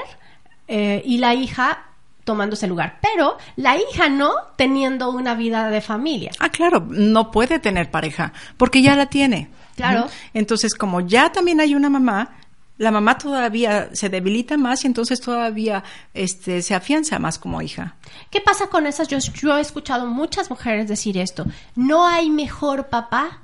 eh, 0.67 1.01
y 1.05 1.19
la 1.19 1.33
hija 1.33 1.85
tomando 2.25 2.55
ese 2.55 2.67
lugar. 2.67 2.99
Pero 3.01 3.37
la 3.55 3.77
hija 3.77 4.09
no 4.09 4.33
teniendo 4.57 5.11
una 5.11 5.35
vida 5.35 5.69
de 5.69 5.79
familia. 5.79 6.31
Ah, 6.39 6.49
claro, 6.49 6.85
no 6.89 7.31
puede 7.31 7.59
tener 7.59 7.91
pareja 7.91 8.33
porque 8.57 8.81
ya 8.81 8.95
la 8.95 9.05
tiene. 9.05 9.49
Claro. 9.75 10.07
Entonces, 10.33 10.73
como 10.73 11.01
ya 11.01 11.31
también 11.31 11.61
hay 11.61 11.75
una 11.75 11.89
mamá, 11.89 12.31
la 12.77 12.91
mamá 12.91 13.17
todavía 13.17 13.89
se 13.93 14.09
debilita 14.09 14.57
más 14.57 14.83
y 14.83 14.87
entonces 14.87 15.21
todavía 15.21 15.83
este, 16.13 16.61
se 16.61 16.75
afianza 16.75 17.19
más 17.19 17.39
como 17.39 17.61
hija. 17.61 17.95
¿Qué 18.29 18.41
pasa 18.41 18.67
con 18.67 18.87
esas? 18.87 19.07
Yo, 19.07 19.17
yo 19.19 19.57
he 19.57 19.61
escuchado 19.61 20.07
muchas 20.07 20.49
mujeres 20.49 20.87
decir 20.87 21.17
esto. 21.17 21.45
No 21.75 22.07
hay 22.07 22.29
mejor 22.29 22.87
papá, 22.87 23.39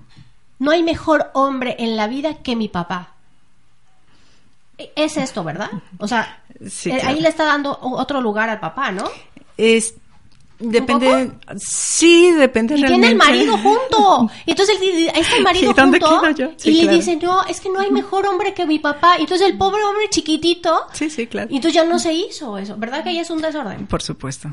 no 0.60 0.72
hay 0.72 0.84
mejor 0.84 1.30
hombre 1.34 1.76
en 1.80 1.96
la 1.96 2.08
vida 2.08 2.36
que 2.36 2.56
mi 2.56 2.68
papá. 2.68 3.14
Es 4.96 5.17
esto, 5.17 5.44
¿verdad? 5.44 5.70
O 5.98 6.08
sea, 6.08 6.41
Sí, 6.70 6.91
eh, 6.91 7.00
claro. 7.00 7.10
ahí 7.15 7.22
le 7.22 7.30
está 7.30 7.46
dando 7.46 7.78
otro 7.82 8.22
lugar 8.22 8.50
al 8.50 8.60
papá, 8.60 8.91
¿no? 8.91 9.06
Es 9.58 9.96
depende, 10.60 11.32
sí, 11.58 12.32
depende 12.32 12.78
Y 12.78 12.84
tiene 12.84 13.08
el 13.08 13.15
marido 13.15 13.58
junto. 13.58 14.32
Y 14.46 14.52
entonces 14.52 14.78
ahí 14.80 15.22
está 15.22 15.38
el 15.38 15.44
marido 15.44 15.72
¿Y 15.72 15.74
dónde 15.74 16.00
junto. 16.00 16.22
quedo 16.22 16.32
yo? 16.32 16.54
Sí, 16.58 16.82
y 16.82 16.84
le 16.84 16.94
dice, 16.94 17.15
no, 17.17 17.44
es 17.46 17.60
que 17.60 17.70
no 17.70 17.80
hay 17.80 17.89
mejor 17.89 18.28
hombre 18.28 18.54
que 18.54 18.65
mi 18.65 18.78
papá. 18.80 19.17
Y 19.17 19.22
entonces 19.22 19.48
el 19.48 19.58
pobre 19.58 19.84
hombre 19.84 20.08
chiquitito. 20.10 20.82
Sí, 20.94 21.10
sí, 21.10 21.26
claro. 21.28 21.48
Y 21.52 21.56
entonces 21.56 21.74
ya 21.74 21.84
no 21.84 21.98
se 21.98 22.13
hizo 22.13 22.58
eso. 22.58 22.76
¿Verdad 22.78 23.04
que 23.04 23.10
ahí 23.10 23.20
es 23.20 23.30
un 23.32 23.41
desorden? 23.41 23.88
Por 23.88 24.02
supuesto. 24.04 24.50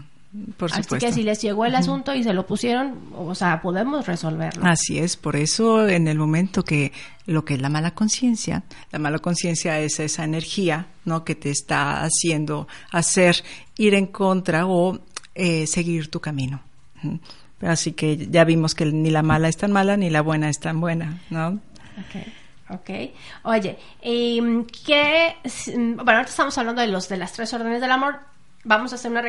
Por 0.58 0.70
Así 0.72 0.82
que 0.98 1.10
si 1.12 1.22
les 1.22 1.40
llegó 1.40 1.64
el 1.64 1.74
asunto 1.74 2.14
y 2.14 2.22
se 2.22 2.34
lo 2.34 2.46
pusieron, 2.46 2.98
o 3.16 3.34
sea, 3.34 3.62
podemos 3.62 4.06
resolverlo. 4.06 4.66
Así 4.66 4.98
es, 4.98 5.16
por 5.16 5.36
eso 5.36 5.88
en 5.88 6.06
el 6.06 6.18
momento 6.18 6.62
que 6.64 6.92
lo 7.24 7.46
que 7.46 7.54
es 7.54 7.62
la 7.62 7.70
mala 7.70 7.92
conciencia, 7.92 8.62
la 8.92 8.98
mala 8.98 9.20
conciencia 9.20 9.80
es 9.80 9.98
esa 10.00 10.24
energía, 10.24 10.86
¿no? 11.06 11.24
Que 11.24 11.34
te 11.34 11.48
está 11.50 12.02
haciendo 12.02 12.68
hacer 12.90 13.42
ir 13.78 13.94
en 13.94 14.06
contra 14.08 14.66
o 14.66 14.98
eh, 15.34 15.66
seguir 15.66 16.10
tu 16.10 16.20
camino. 16.20 16.60
Así 17.62 17.92
que 17.92 18.26
ya 18.30 18.44
vimos 18.44 18.74
que 18.74 18.84
ni 18.84 19.10
la 19.10 19.22
mala 19.22 19.48
es 19.48 19.56
tan 19.56 19.72
mala 19.72 19.96
ni 19.96 20.10
la 20.10 20.20
buena 20.20 20.50
es 20.50 20.60
tan 20.60 20.78
buena, 20.80 21.22
¿no? 21.30 21.48
Ok, 21.98 22.70
ok. 22.70 22.90
Oye, 23.44 23.78
em, 24.02 24.64
¿qué? 24.86 25.36
s- 25.42 25.76
mm, 25.76 25.96
Bueno, 25.96 26.12
ahorita 26.12 26.30
estamos 26.30 26.56
hablando 26.58 26.82
de 26.82 26.88
los 26.88 27.08
de 27.08 27.16
las 27.16 27.32
tres 27.32 27.52
órdenes 27.54 27.80
del 27.80 27.90
amor. 27.90 28.16
Vamos 28.64 28.92
a 28.92 28.96
hacer 28.96 29.10
una 29.10 29.22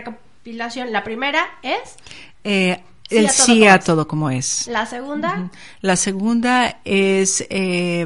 recopilación. 0.49 0.91
La 0.91 1.03
primera 1.03 1.45
es 1.61 1.95
Eh, 2.43 2.81
Sí 3.09 3.17
el 3.17 3.25
a 3.25 3.29
sí 3.29 3.59
como 3.61 3.71
a 3.71 3.79
todo 3.79 4.07
como 4.07 4.29
es. 4.29 4.67
la 4.67 4.85
segunda. 4.85 5.49
La 5.81 5.95
segunda 5.95 6.79
es 6.85 7.43
eh, 7.49 8.05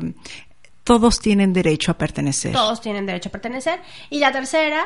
todos 0.85 1.19
tienen 1.19 1.51
derecho 1.51 1.91
a 1.91 1.97
pertenecer. 1.97 2.53
Todos 2.53 2.79
tienen 2.79 3.05
derecho 3.05 3.27
a 3.27 3.31
pertenecer. 3.33 3.81
Y 4.09 4.19
la 4.19 4.31
tercera, 4.31 4.85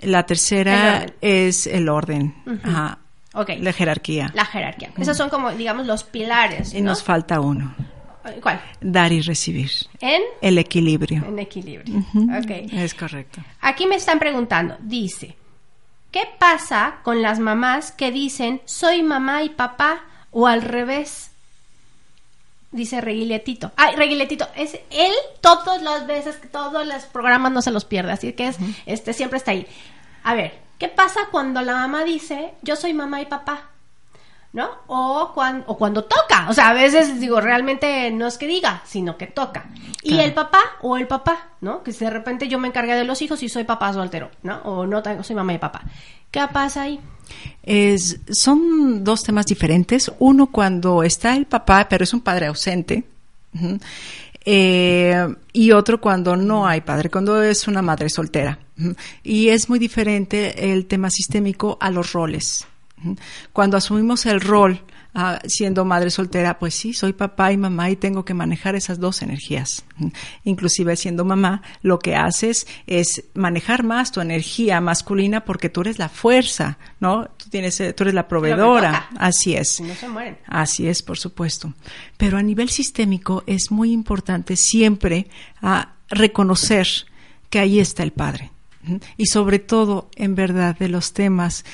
La 0.00 0.26
tercera 0.26 1.06
es 1.20 1.66
el 1.68 1.88
orden, 1.88 2.34
Ajá. 2.64 2.98
ok, 3.32 3.50
la 3.60 3.72
jerarquía. 3.72 4.32
la 4.34 4.44
jerarquía. 4.44 4.90
Esos 4.98 5.16
son 5.16 5.30
como, 5.30 5.52
digamos, 5.52 5.86
los 5.86 6.02
pilares. 6.02 6.74
Y 6.74 6.80
¿no? 6.80 6.90
nos 6.90 7.04
falta 7.04 7.40
uno, 7.40 7.74
¿Cuál? 8.42 8.60
dar 8.80 9.12
y 9.12 9.20
recibir, 9.20 9.70
En, 10.00 10.20
el 10.40 10.58
equilibrio. 10.58 11.24
en 11.24 11.38
equilibrio. 11.38 11.96
Ujú. 11.96 12.24
Ok. 12.36 12.50
Es 12.72 12.92
correcto. 12.94 13.40
Aquí 13.60 13.86
me 13.86 13.94
están 13.96 14.18
preguntando, 14.18 14.76
dice, 14.80 15.36
¿qué 16.10 16.28
pasa 16.38 16.98
con 17.02 17.22
las 17.22 17.38
mamás 17.38 17.92
que 17.92 18.10
dicen 18.10 18.60
soy 18.64 19.02
mamá 19.02 19.42
y 19.42 19.50
papá 19.50 20.04
o 20.30 20.46
al 20.46 20.62
revés? 20.62 21.30
Dice 22.70 23.00
Reguiletito. 23.00 23.72
Ay, 23.76 23.96
Reguiletito, 23.96 24.46
es 24.54 24.78
él 24.90 25.12
todas 25.40 25.80
las 25.82 26.06
veces, 26.06 26.38
todos 26.52 26.86
los 26.86 27.04
programas 27.04 27.52
no 27.52 27.62
se 27.62 27.70
los 27.70 27.84
pierde, 27.84 28.12
así 28.12 28.32
que 28.34 28.48
es, 28.48 28.58
este 28.84 29.14
siempre 29.14 29.38
está 29.38 29.52
ahí. 29.52 29.66
A 30.22 30.34
ver, 30.34 30.58
¿qué 30.78 30.88
pasa 30.88 31.28
cuando 31.30 31.62
la 31.62 31.74
mamá 31.74 32.04
dice 32.04 32.52
yo 32.62 32.76
soy 32.76 32.92
mamá 32.92 33.22
y 33.22 33.26
papá? 33.26 33.70
¿No? 34.52 34.68
O, 34.86 35.32
cuando, 35.34 35.64
o 35.66 35.76
cuando 35.76 36.04
toca. 36.04 36.46
O 36.48 36.54
sea, 36.54 36.70
a 36.70 36.74
veces 36.74 37.20
digo, 37.20 37.40
realmente 37.40 38.10
no 38.10 38.26
es 38.26 38.38
que 38.38 38.46
diga, 38.46 38.82
sino 38.86 39.16
que 39.16 39.26
toca. 39.26 39.66
Y 40.02 40.18
el 40.18 40.32
papá 40.32 40.60
o 40.80 40.96
el 40.96 41.06
papá, 41.06 41.48
¿no? 41.60 41.82
Que 41.82 41.92
si 41.92 42.04
de 42.04 42.10
repente 42.10 42.48
yo 42.48 42.58
me 42.58 42.68
encargué 42.68 42.94
de 42.94 43.04
los 43.04 43.20
hijos 43.20 43.42
y 43.42 43.48
soy 43.48 43.64
papá 43.64 43.92
soltero, 43.92 44.30
¿no? 44.42 44.58
O 44.64 44.86
no 44.86 45.02
tengo, 45.02 45.22
soy 45.22 45.36
mamá 45.36 45.52
y 45.52 45.58
papá. 45.58 45.82
¿Qué 46.30 46.40
pasa 46.52 46.82
ahí? 46.82 47.00
Es, 47.62 48.20
son 48.30 49.04
dos 49.04 49.22
temas 49.22 49.46
diferentes. 49.46 50.10
Uno 50.18 50.46
cuando 50.46 51.02
está 51.02 51.36
el 51.36 51.46
papá, 51.46 51.86
pero 51.88 52.04
es 52.04 52.14
un 52.14 52.20
padre 52.20 52.46
ausente. 52.46 53.04
Eh, 54.44 55.34
y 55.52 55.72
otro 55.72 56.00
cuando 56.00 56.36
no 56.36 56.66
hay 56.66 56.80
padre, 56.80 57.10
cuando 57.10 57.42
es 57.42 57.68
una 57.68 57.82
madre 57.82 58.08
soltera. 58.08 58.58
Y 59.22 59.48
es 59.48 59.68
muy 59.68 59.78
diferente 59.78 60.72
el 60.72 60.86
tema 60.86 61.10
sistémico 61.10 61.76
a 61.80 61.90
los 61.90 62.12
roles. 62.12 62.66
Cuando 63.52 63.76
asumimos 63.76 64.26
el 64.26 64.40
rol 64.40 64.82
ah, 65.14 65.40
siendo 65.46 65.84
madre 65.84 66.10
soltera, 66.10 66.58
pues 66.58 66.74
sí, 66.74 66.92
soy 66.92 67.12
papá 67.12 67.52
y 67.52 67.56
mamá 67.56 67.90
y 67.90 67.96
tengo 67.96 68.24
que 68.24 68.34
manejar 68.34 68.74
esas 68.74 68.98
dos 68.98 69.22
energías. 69.22 69.84
Inclusive 70.44 70.96
siendo 70.96 71.24
mamá, 71.24 71.62
lo 71.82 71.98
que 71.98 72.16
haces 72.16 72.66
es 72.86 73.24
manejar 73.34 73.84
más 73.84 74.12
tu 74.12 74.20
energía 74.20 74.80
masculina 74.80 75.44
porque 75.44 75.68
tú 75.68 75.82
eres 75.82 75.98
la 75.98 76.08
fuerza, 76.08 76.78
¿no? 77.00 77.26
Tú 77.36 77.50
tienes, 77.50 77.76
tú 77.76 78.04
eres 78.04 78.14
la 78.14 78.28
proveedora. 78.28 79.08
Así 79.18 79.54
es. 79.54 79.80
No 79.80 79.94
se 79.94 80.08
mueren. 80.08 80.38
Así 80.46 80.88
es, 80.88 81.02
por 81.02 81.18
supuesto. 81.18 81.74
Pero 82.16 82.38
a 82.38 82.42
nivel 82.42 82.68
sistémico 82.68 83.44
es 83.46 83.70
muy 83.70 83.92
importante 83.92 84.56
siempre 84.56 85.28
ah, 85.62 85.94
reconocer 86.10 86.86
que 87.50 87.58
ahí 87.58 87.80
está 87.80 88.02
el 88.02 88.12
padre. 88.12 88.50
Y 89.16 89.26
sobre 89.26 89.58
todo, 89.58 90.08
en 90.16 90.34
verdad, 90.34 90.76
de 90.78 90.88
los 90.88 91.12
temas 91.12 91.64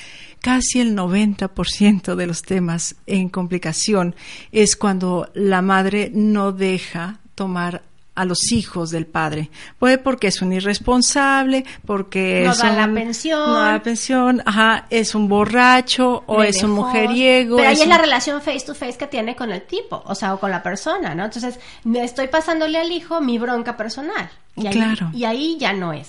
casi 0.45 0.79
el 0.79 0.95
90% 0.95 2.17
de 2.17 2.27
los 2.27 2.43
temas 2.43 2.97
en 3.07 3.31
complicación 3.31 4.15
es 4.53 4.77
cuando 4.77 5.31
la 5.33 5.63
madre 5.63 6.11
no 6.13 6.53
deja 6.53 7.21
tomar 7.35 7.83
a 8.15 8.25
los 8.25 8.53
hijos 8.53 8.91
del 8.91 9.07
padre. 9.07 9.51
Puede 9.79 9.99
porque 9.99 10.29
es 10.29 10.41
un 10.43 10.53
irresponsable, 10.53 11.65
porque 11.87 12.43
no 12.45 12.53
es 12.53 12.59
da 12.59 12.71
un, 12.71 12.77
la 12.77 12.95
pensión, 12.95 13.39
no 13.41 13.55
da 13.55 13.73
la 13.73 13.83
pensión, 13.83 14.43
ajá, 14.47 14.87
es 14.91 15.15
un 15.15 15.29
borracho 15.29 16.23
o 16.27 16.43
es 16.43 16.63
un 16.63 16.71
mujeriego. 16.71 17.57
Pero 17.57 17.69
ahí 17.69 17.75
es 17.75 17.81
es 17.81 17.87
un- 17.87 17.91
la 17.91 17.99
relación 17.99 18.41
face 18.41 18.65
to 18.67 18.75
face 18.75 18.97
que 18.97 19.07
tiene 19.07 19.35
con 19.35 19.51
el 19.51 19.63
tipo, 19.63 20.03
o 20.07 20.15
sea, 20.15 20.35
o 20.35 20.41
con 20.41 20.51
la 20.51 20.63
persona, 20.63 21.15
¿no? 21.15 21.25
Entonces, 21.25 21.59
me 21.85 22.05
estoy 22.05 22.29
pasándole 22.29 22.79
al 22.79 22.91
hijo 22.93 23.21
mi 23.21 23.39
bronca 23.39 23.77
personal. 23.77 24.31
Y 24.57 24.67
ahí, 24.69 24.73
Claro. 24.75 25.11
Y 25.13 25.25
ahí 25.25 25.57
ya 25.59 25.73
no 25.73 25.93
es. 25.93 26.09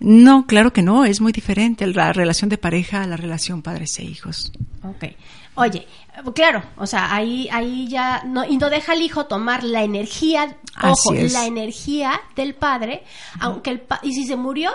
No, 0.00 0.46
claro 0.46 0.72
que 0.72 0.80
no, 0.82 1.04
es 1.04 1.20
muy 1.20 1.32
diferente 1.32 1.86
la 1.86 2.12
relación 2.14 2.48
de 2.48 2.56
pareja 2.56 3.02
a 3.02 3.06
la 3.06 3.16
relación 3.18 3.60
padres 3.60 3.98
e 3.98 4.04
hijos. 4.04 4.50
Ok. 4.82 5.12
Oye, 5.54 5.86
claro, 6.34 6.62
o 6.76 6.86
sea, 6.86 7.14
ahí, 7.14 7.48
ahí 7.52 7.88
ya 7.88 8.22
no, 8.24 8.44
y 8.44 8.56
no 8.58 8.68
deja 8.70 8.92
al 8.92 9.02
hijo 9.02 9.26
tomar 9.26 9.64
la 9.64 9.82
energía, 9.82 10.56
ojo, 10.82 11.12
la 11.32 11.46
energía 11.46 12.20
del 12.36 12.54
padre, 12.54 13.02
aunque 13.40 13.70
el 13.70 13.80
pa- 13.80 14.00
y 14.02 14.12
si 14.12 14.24
se 14.26 14.36
murió, 14.36 14.70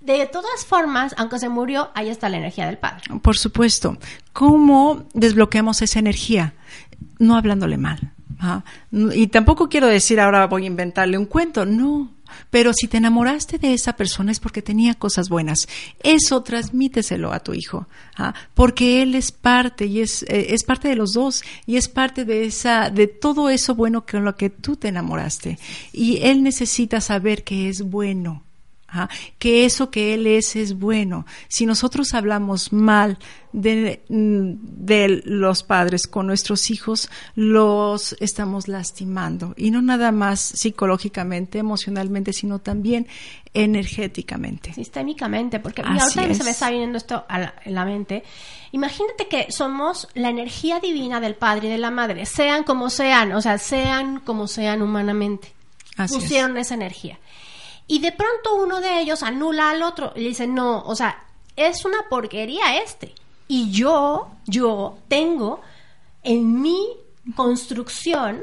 de 0.00 0.26
todas 0.26 0.64
formas, 0.66 1.14
aunque 1.18 1.38
se 1.38 1.48
murió, 1.48 1.90
ahí 1.94 2.08
está 2.08 2.28
la 2.28 2.36
energía 2.38 2.66
del 2.66 2.78
padre. 2.78 3.02
Por 3.22 3.36
supuesto. 3.36 3.96
¿Cómo 4.32 5.04
desbloqueamos 5.14 5.80
esa 5.82 5.98
energía? 6.00 6.54
No 7.18 7.36
hablándole 7.36 7.76
mal. 7.78 8.12
¿ah? 8.40 8.64
Y 8.90 9.28
tampoco 9.28 9.68
quiero 9.68 9.86
decir 9.86 10.18
ahora 10.20 10.46
voy 10.48 10.64
a 10.64 10.66
inventarle 10.66 11.18
un 11.18 11.26
cuento, 11.26 11.64
no. 11.66 12.10
Pero 12.50 12.72
si 12.72 12.88
te 12.88 12.98
enamoraste 12.98 13.58
de 13.58 13.74
esa 13.74 13.94
persona 13.94 14.32
es 14.32 14.40
porque 14.40 14.62
tenía 14.62 14.94
cosas 14.94 15.28
buenas. 15.28 15.68
Eso 16.02 16.42
transmíteselo 16.42 17.32
a 17.32 17.40
tu 17.40 17.54
hijo, 17.54 17.86
¿ah? 18.16 18.34
porque 18.54 19.02
él 19.02 19.14
es 19.14 19.32
parte 19.32 19.86
y 19.86 20.00
es, 20.00 20.22
eh, 20.24 20.48
es 20.50 20.64
parte 20.64 20.88
de 20.88 20.96
los 20.96 21.12
dos 21.12 21.42
y 21.66 21.76
es 21.76 21.88
parte 21.88 22.24
de 22.24 22.44
esa, 22.44 22.90
de 22.90 23.06
todo 23.06 23.50
eso 23.50 23.74
bueno 23.74 24.04
con 24.06 24.24
lo 24.24 24.36
que 24.36 24.50
tú 24.50 24.76
te 24.76 24.88
enamoraste. 24.88 25.58
Y 25.92 26.18
él 26.22 26.42
necesita 26.42 27.00
saber 27.00 27.44
que 27.44 27.68
es 27.68 27.82
bueno. 27.82 28.42
Que 29.38 29.64
eso 29.64 29.90
que 29.90 30.14
él 30.14 30.26
es 30.26 30.56
es 30.56 30.78
bueno. 30.78 31.26
Si 31.48 31.66
nosotros 31.66 32.14
hablamos 32.14 32.72
mal 32.72 33.18
de, 33.52 34.02
mm, 34.08 34.52
de 34.62 35.22
los 35.24 35.62
padres 35.62 36.06
con 36.06 36.26
nuestros 36.26 36.70
hijos, 36.70 37.10
los 37.34 38.16
estamos 38.20 38.68
lastimando. 38.68 39.54
Y 39.56 39.70
no 39.70 39.82
nada 39.82 40.12
más 40.12 40.40
psicológicamente, 40.40 41.58
emocionalmente, 41.58 42.32
sino 42.32 42.58
también 42.58 43.06
energéticamente. 43.54 44.72
Sistémicamente, 44.72 45.60
porque 45.60 45.82
mira, 45.82 46.02
ahorita 46.02 46.24
es. 46.24 46.38
se 46.38 46.44
me 46.44 46.50
está 46.50 46.70
viniendo 46.70 46.98
esto 46.98 47.24
a 47.28 47.38
la, 47.38 47.54
en 47.64 47.74
la 47.74 47.84
mente. 47.84 48.22
Imagínate 48.72 49.28
que 49.28 49.52
somos 49.52 50.08
la 50.14 50.30
energía 50.30 50.80
divina 50.80 51.20
del 51.20 51.34
padre 51.34 51.68
y 51.68 51.70
de 51.70 51.78
la 51.78 51.90
madre, 51.90 52.24
sean 52.26 52.64
como 52.64 52.88
sean, 52.88 53.32
o 53.32 53.42
sea, 53.42 53.58
sean 53.58 54.20
como 54.20 54.48
sean 54.48 54.80
humanamente. 54.82 55.52
Así 55.96 56.16
es. 56.16 56.22
pusieron 56.22 56.56
esa 56.56 56.74
energía. 56.74 57.18
Y 57.92 57.98
de 57.98 58.10
pronto 58.10 58.54
uno 58.54 58.80
de 58.80 59.00
ellos 59.00 59.22
anula 59.22 59.68
al 59.68 59.82
otro 59.82 60.14
y 60.16 60.20
le 60.20 60.28
dice, 60.28 60.46
no, 60.46 60.82
o 60.86 60.96
sea, 60.96 61.24
es 61.56 61.84
una 61.84 62.08
porquería 62.08 62.78
este. 62.82 63.14
Y 63.48 63.70
yo, 63.70 64.28
yo 64.46 64.96
tengo 65.08 65.60
en 66.22 66.62
mi 66.62 66.78
construcción 67.36 68.40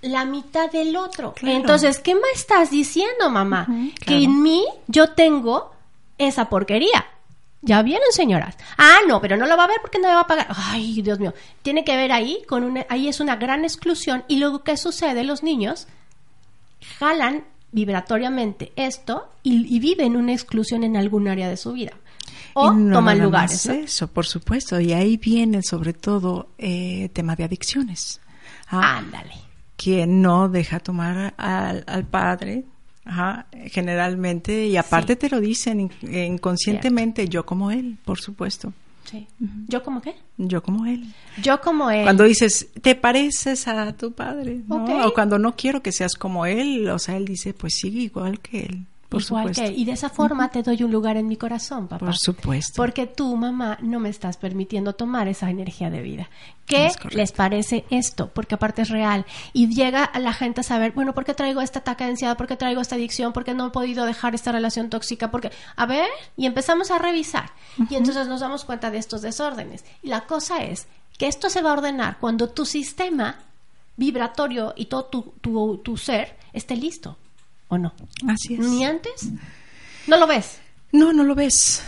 la 0.00 0.24
mitad 0.24 0.68
del 0.68 0.96
otro. 0.96 1.32
Claro. 1.34 1.58
Entonces, 1.58 2.00
¿qué 2.00 2.16
me 2.16 2.28
estás 2.34 2.72
diciendo, 2.72 3.30
mamá? 3.30 3.68
Que 4.00 4.04
claro. 4.06 4.22
en 4.24 4.42
mí 4.42 4.66
yo 4.88 5.10
tengo 5.10 5.70
esa 6.18 6.48
porquería. 6.48 7.06
Ya 7.62 7.82
vieron, 7.82 8.10
señoras. 8.10 8.56
Ah, 8.76 8.98
no, 9.06 9.20
pero 9.20 9.36
no 9.36 9.46
lo 9.46 9.56
va 9.56 9.62
a 9.62 9.68
ver 9.68 9.78
porque 9.80 10.00
no 10.00 10.08
me 10.08 10.14
va 10.14 10.22
a 10.22 10.26
pagar. 10.26 10.48
Ay, 10.56 11.02
Dios 11.02 11.20
mío. 11.20 11.34
Tiene 11.62 11.84
que 11.84 11.94
ver 11.94 12.10
ahí 12.10 12.42
con 12.48 12.64
una, 12.64 12.84
ahí 12.88 13.06
es 13.06 13.20
una 13.20 13.36
gran 13.36 13.62
exclusión. 13.62 14.24
Y 14.26 14.38
luego, 14.38 14.64
¿qué 14.64 14.76
sucede? 14.76 15.22
Los 15.22 15.44
niños 15.44 15.86
jalan 16.98 17.44
vibratoriamente 17.72 18.72
esto 18.76 19.28
y, 19.42 19.74
y 19.74 19.78
viven 19.80 20.16
una 20.16 20.32
exclusión 20.32 20.84
en 20.84 20.96
algún 20.96 21.28
área 21.28 21.48
de 21.48 21.56
su 21.56 21.72
vida. 21.72 21.92
O 22.54 22.72
no 22.72 22.96
toman 22.96 23.16
nada 23.18 23.24
lugares. 23.26 23.66
Eso, 23.66 24.08
por 24.08 24.26
supuesto. 24.26 24.80
Y 24.80 24.92
ahí 24.92 25.16
viene 25.16 25.62
sobre 25.62 25.92
todo 25.92 26.48
eh, 26.58 27.08
tema 27.12 27.36
de 27.36 27.44
adicciones. 27.44 28.20
Ah, 28.68 28.98
Ándale. 28.98 29.32
quien 29.76 30.20
no 30.20 30.48
deja 30.48 30.80
tomar 30.80 31.34
al, 31.36 31.84
al 31.86 32.04
padre, 32.04 32.64
ajá, 33.04 33.46
generalmente, 33.66 34.66
y 34.66 34.76
aparte 34.76 35.16
te 35.16 35.28
lo 35.30 35.40
dicen 35.40 35.80
in- 35.80 35.90
inconscientemente, 36.34 37.28
yo 37.28 37.44
como 37.46 37.70
él, 37.70 37.98
por 38.04 38.20
supuesto, 38.20 38.72
Sí. 39.10 39.26
¿Yo 39.66 39.82
como 39.82 40.00
qué? 40.00 40.14
yo 40.38 40.62
como 40.62 40.86
él. 40.86 41.04
Yo 41.42 41.60
como 41.60 41.90
él. 41.90 42.04
Cuando 42.04 42.22
dices, 42.24 42.68
te 42.80 42.94
pareces 42.94 43.66
a 43.66 43.92
tu 43.96 44.12
padre, 44.12 44.62
¿no? 44.68 45.06
O 45.06 45.12
cuando 45.12 45.36
no 45.38 45.56
quiero 45.56 45.82
que 45.82 45.90
seas 45.90 46.14
como 46.14 46.46
él, 46.46 46.88
o 46.88 46.98
sea, 47.00 47.16
él 47.16 47.24
dice, 47.24 47.52
pues 47.52 47.74
sí, 47.74 47.88
igual 47.88 48.38
que 48.38 48.60
él, 48.60 48.86
por 49.10 49.20
Igual 49.20 49.48
supuesto. 49.54 49.74
que. 49.74 49.78
Y 49.80 49.84
de 49.84 49.92
esa 49.92 50.08
forma 50.08 50.50
te 50.50 50.62
doy 50.62 50.84
un 50.84 50.92
lugar 50.92 51.16
en 51.16 51.26
mi 51.26 51.36
corazón, 51.36 51.88
papá. 51.88 52.06
Por 52.06 52.16
supuesto. 52.16 52.74
Porque 52.76 53.08
tú, 53.08 53.36
mamá, 53.36 53.76
no 53.82 53.98
me 53.98 54.08
estás 54.08 54.36
permitiendo 54.36 54.94
tomar 54.94 55.26
esa 55.26 55.50
energía 55.50 55.90
de 55.90 56.00
vida. 56.00 56.30
¿Qué 56.64 56.92
les 57.10 57.32
parece 57.32 57.84
esto? 57.90 58.30
Porque 58.32 58.54
aparte 58.54 58.82
es 58.82 58.88
real. 58.88 59.26
Y 59.52 59.74
llega 59.74 60.04
a 60.04 60.20
la 60.20 60.32
gente 60.32 60.60
a 60.60 60.62
saber, 60.62 60.92
bueno, 60.92 61.12
¿por 61.12 61.24
qué 61.24 61.34
traigo 61.34 61.60
este 61.60 61.80
ataque 61.80 62.04
de 62.04 62.10
ansiedad? 62.10 62.36
¿Por 62.36 62.46
qué 62.46 62.56
traigo 62.56 62.80
esta 62.80 62.94
adicción? 62.94 63.32
¿Por 63.32 63.42
qué 63.42 63.52
no 63.52 63.66
he 63.66 63.70
podido 63.70 64.06
dejar 64.06 64.36
esta 64.36 64.52
relación 64.52 64.90
tóxica? 64.90 65.32
Porque, 65.32 65.50
a 65.74 65.86
ver, 65.86 66.08
y 66.36 66.46
empezamos 66.46 66.92
a 66.92 66.98
revisar. 66.98 67.50
Y 67.90 67.96
entonces 67.96 68.28
nos 68.28 68.38
damos 68.40 68.64
cuenta 68.64 68.92
de 68.92 68.98
estos 68.98 69.22
desórdenes. 69.22 69.84
Y 70.04 70.08
la 70.08 70.20
cosa 70.26 70.62
es 70.62 70.86
que 71.18 71.26
esto 71.26 71.50
se 71.50 71.62
va 71.62 71.70
a 71.70 71.72
ordenar 71.72 72.18
cuando 72.20 72.48
tu 72.48 72.64
sistema 72.64 73.40
vibratorio 73.96 74.72
y 74.76 74.86
todo 74.86 75.06
tu, 75.06 75.34
tu, 75.40 75.78
tu 75.78 75.96
ser 75.96 76.36
esté 76.52 76.76
listo. 76.76 77.18
¿O 77.70 77.78
no? 77.78 77.94
Así 78.28 78.54
es. 78.54 78.60
Ni 78.60 78.84
antes. 78.84 79.30
No 80.06 80.18
lo 80.18 80.26
ves. 80.26 80.58
No, 80.92 81.12
no 81.12 81.22
lo 81.22 81.34
ves. 81.36 81.82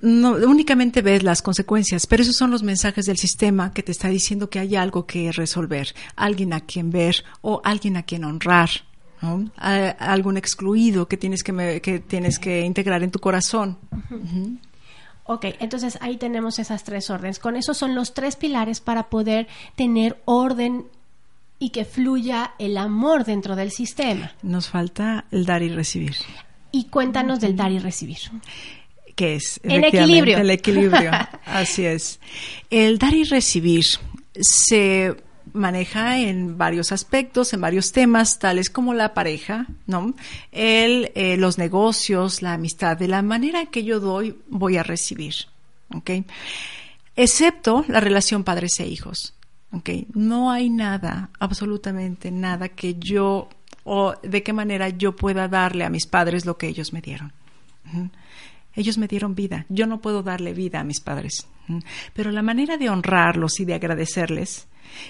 No, 0.00 0.30
únicamente 0.32 1.02
ves 1.02 1.22
las 1.22 1.42
consecuencias, 1.42 2.06
pero 2.06 2.22
esos 2.22 2.36
son 2.36 2.50
los 2.50 2.62
mensajes 2.62 3.04
del 3.04 3.18
sistema 3.18 3.72
que 3.74 3.82
te 3.82 3.92
está 3.92 4.08
diciendo 4.08 4.48
que 4.48 4.58
hay 4.58 4.76
algo 4.76 5.06
que 5.06 5.30
resolver, 5.30 5.94
alguien 6.16 6.54
a 6.54 6.60
quien 6.62 6.90
ver 6.90 7.22
o 7.42 7.60
alguien 7.64 7.98
a 7.98 8.02
quien 8.04 8.24
honrar, 8.24 8.70
¿no? 9.20 9.50
A- 9.58 9.90
algún 9.90 10.38
excluido 10.38 11.06
que 11.06 11.18
tienes 11.18 11.42
que, 11.42 11.52
me- 11.52 11.80
que 11.82 11.98
tienes 11.98 12.38
que 12.38 12.62
integrar 12.62 13.02
en 13.02 13.10
tu 13.10 13.18
corazón. 13.18 13.76
Ok, 15.24 15.44
entonces 15.58 15.98
ahí 16.00 16.16
tenemos 16.16 16.58
esas 16.58 16.82
tres 16.84 17.10
órdenes. 17.10 17.38
Con 17.40 17.56
eso 17.56 17.74
son 17.74 17.94
los 17.94 18.14
tres 18.14 18.36
pilares 18.36 18.80
para 18.80 19.10
poder 19.10 19.48
tener 19.74 20.22
orden 20.24 20.86
y 21.58 21.70
que 21.70 21.84
fluya 21.84 22.52
el 22.58 22.76
amor 22.76 23.24
dentro 23.24 23.56
del 23.56 23.70
sistema. 23.70 24.32
Nos 24.42 24.68
falta 24.68 25.24
el 25.30 25.46
dar 25.46 25.62
y 25.62 25.68
recibir, 25.70 26.14
Y 26.72 26.84
cuéntanos 26.84 27.40
del 27.40 27.56
dar 27.56 27.72
y 27.72 27.78
recibir. 27.78 28.18
que 29.14 29.36
es 29.36 29.58
En 29.62 29.70
efectivamente, 29.70 29.98
equilibrio. 29.98 30.38
el 30.38 30.50
equilibrio. 30.50 31.10
Así 31.46 31.84
es. 31.86 32.20
El 32.68 32.98
dar 32.98 33.14
y 33.14 33.24
recibir 33.24 33.84
se 34.38 35.16
maneja 35.54 36.18
en 36.18 36.58
varios 36.58 36.92
aspectos, 36.92 37.54
en 37.54 37.62
varios 37.62 37.92
temas, 37.92 38.38
tales 38.38 38.68
como 38.68 38.92
la 38.92 39.14
pareja, 39.14 39.66
¿no? 39.86 40.12
El, 40.52 41.12
eh, 41.14 41.38
los 41.38 41.56
negocios, 41.56 42.42
la 42.42 42.52
amistad, 42.52 42.98
de 42.98 43.08
la 43.08 43.22
manera 43.22 43.64
que 43.66 43.82
yo 43.84 43.98
doy, 44.00 44.36
voy 44.48 44.76
a 44.76 44.82
recibir, 44.82 45.34
¿ok? 45.94 46.10
excepto 47.18 47.84
la 47.88 48.00
relación 48.00 48.44
padres 48.44 48.78
e 48.80 48.86
hijos. 48.86 49.32
Okay. 49.72 50.06
No 50.14 50.50
hay 50.50 50.70
nada, 50.70 51.30
absolutamente 51.38 52.30
nada 52.30 52.68
que 52.68 52.94
yo 52.94 53.48
o 53.84 54.14
de 54.22 54.42
qué 54.42 54.52
manera 54.52 54.88
yo 54.88 55.14
pueda 55.14 55.48
darle 55.48 55.84
a 55.84 55.90
mis 55.90 56.06
padres 56.06 56.44
lo 56.44 56.56
que 56.56 56.68
ellos 56.68 56.92
me 56.92 57.00
dieron. 57.00 57.32
Ellos 58.74 58.98
me 58.98 59.08
dieron 59.08 59.34
vida, 59.34 59.64
yo 59.68 59.86
no 59.86 60.00
puedo 60.00 60.22
darle 60.22 60.52
vida 60.52 60.80
a 60.80 60.84
mis 60.84 61.00
padres. 61.00 61.46
Pero 62.12 62.30
la 62.30 62.42
manera 62.42 62.76
de 62.76 62.90
honrarlos 62.90 63.60
y 63.60 63.64
de 63.64 63.74
agradecerles 63.74 64.66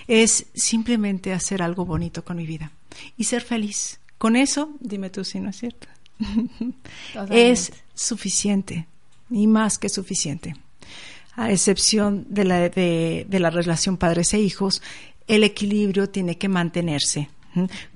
es 0.06 0.46
simplemente 0.54 1.32
hacer 1.32 1.62
algo 1.62 1.84
bonito 1.84 2.24
con 2.24 2.36
mi 2.36 2.46
vida 2.46 2.72
y 3.16 3.24
ser 3.24 3.42
feliz. 3.42 4.00
Con 4.18 4.36
eso, 4.36 4.76
dime 4.80 5.10
tú 5.10 5.24
si 5.24 5.40
no 5.40 5.50
es 5.50 5.56
cierto. 5.56 5.88
es 7.30 7.72
suficiente 7.94 8.86
y 9.30 9.46
más 9.46 9.78
que 9.78 9.88
suficiente. 9.88 10.54
A 11.36 11.50
excepción 11.52 12.26
de 12.28 12.44
la, 12.44 12.68
de, 12.68 13.26
la 13.30 13.50
relación 13.50 13.96
padres 13.96 14.32
e 14.34 14.40
hijos, 14.40 14.82
el 15.26 15.44
equilibrio 15.44 16.08
tiene 16.08 16.38
que 16.38 16.48
mantenerse. 16.48 17.28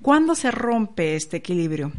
¿Cuándo 0.02 0.34
se 0.34 0.50
rompe 0.50 1.16
este 1.16 1.38
equilibrio? 1.38 1.92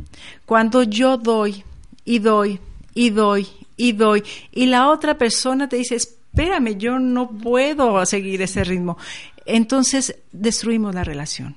Cuando 0.45 0.83
yo 0.83 1.17
doy 1.17 1.63
y 2.05 2.19
doy 2.19 2.59
y 2.93 3.09
doy 3.11 3.47
y 3.77 3.91
doy 3.91 4.23
y 4.51 4.65
la 4.65 4.89
otra 4.89 5.17
persona 5.17 5.69
te 5.69 5.75
dice, 5.75 5.95
espérame, 5.95 6.77
yo 6.77 6.99
no 6.99 7.29
puedo 7.29 8.03
seguir 8.05 8.41
ese 8.41 8.63
ritmo. 8.63 8.97
Entonces 9.45 10.15
destruimos 10.31 10.95
la 10.95 11.03
relación. 11.03 11.55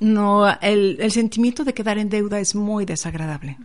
No, 0.00 0.48
el, 0.60 0.98
el, 1.00 1.12
sentimiento 1.12 1.64
de 1.64 1.72
quedar 1.72 1.98
en 1.98 2.10
deuda 2.10 2.38
es 2.40 2.54
muy 2.54 2.84
desagradable. 2.84 3.56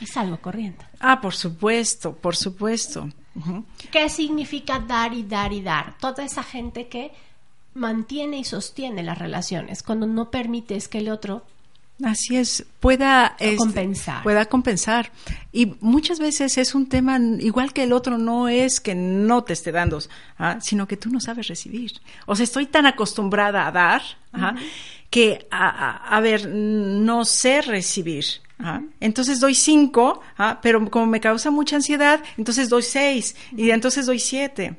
Es 0.00 0.16
algo 0.16 0.38
corriente. 0.38 0.84
Ah, 1.00 1.20
por 1.20 1.34
supuesto, 1.34 2.14
por 2.14 2.34
supuesto. 2.34 3.08
¿Qué 3.90 4.08
significa 4.08 4.78
dar 4.78 5.12
y 5.12 5.22
dar 5.24 5.52
y 5.52 5.62
dar? 5.62 5.98
Toda 5.98 6.24
esa 6.24 6.42
gente 6.42 6.88
que 6.88 7.12
mantiene 7.74 8.38
y 8.38 8.44
sostiene 8.44 9.02
las 9.02 9.18
relaciones, 9.18 9.82
cuando 9.82 10.06
no 10.06 10.30
permites 10.30 10.88
que 10.88 10.98
el 10.98 11.08
otro 11.08 11.42
Así 12.02 12.36
es, 12.36 12.64
pueda 12.80 13.36
este, 13.38 13.56
compensar. 13.56 14.22
Pueda 14.24 14.46
compensar. 14.46 15.12
Y 15.52 15.74
muchas 15.80 16.18
veces 16.18 16.58
es 16.58 16.74
un 16.74 16.88
tema, 16.88 17.18
igual 17.38 17.72
que 17.72 17.84
el 17.84 17.92
otro, 17.92 18.18
no 18.18 18.48
es 18.48 18.80
que 18.80 18.96
no 18.96 19.44
te 19.44 19.52
esté 19.52 19.70
dando, 19.70 20.00
¿ah? 20.38 20.58
sino 20.60 20.88
que 20.88 20.96
tú 20.96 21.08
no 21.08 21.20
sabes 21.20 21.46
recibir. 21.46 21.92
O 22.26 22.34
sea, 22.34 22.44
estoy 22.44 22.66
tan 22.66 22.86
acostumbrada 22.86 23.66
a 23.66 23.70
dar 23.70 24.02
¿ah? 24.32 24.56
que, 25.08 25.46
a, 25.52 26.20
ver, 26.20 26.48
no 26.48 27.24
sé 27.24 27.62
recibir. 27.62 28.24
Entonces 29.00 29.40
doy 29.40 29.54
cinco, 29.54 30.20
pero 30.62 30.90
como 30.90 31.06
me 31.06 31.20
causa 31.20 31.50
mucha 31.50 31.76
ansiedad, 31.76 32.22
entonces 32.36 32.68
doy 32.68 32.82
seis 32.82 33.36
y 33.56 33.70
entonces 33.70 34.06
doy 34.06 34.18
siete. 34.18 34.78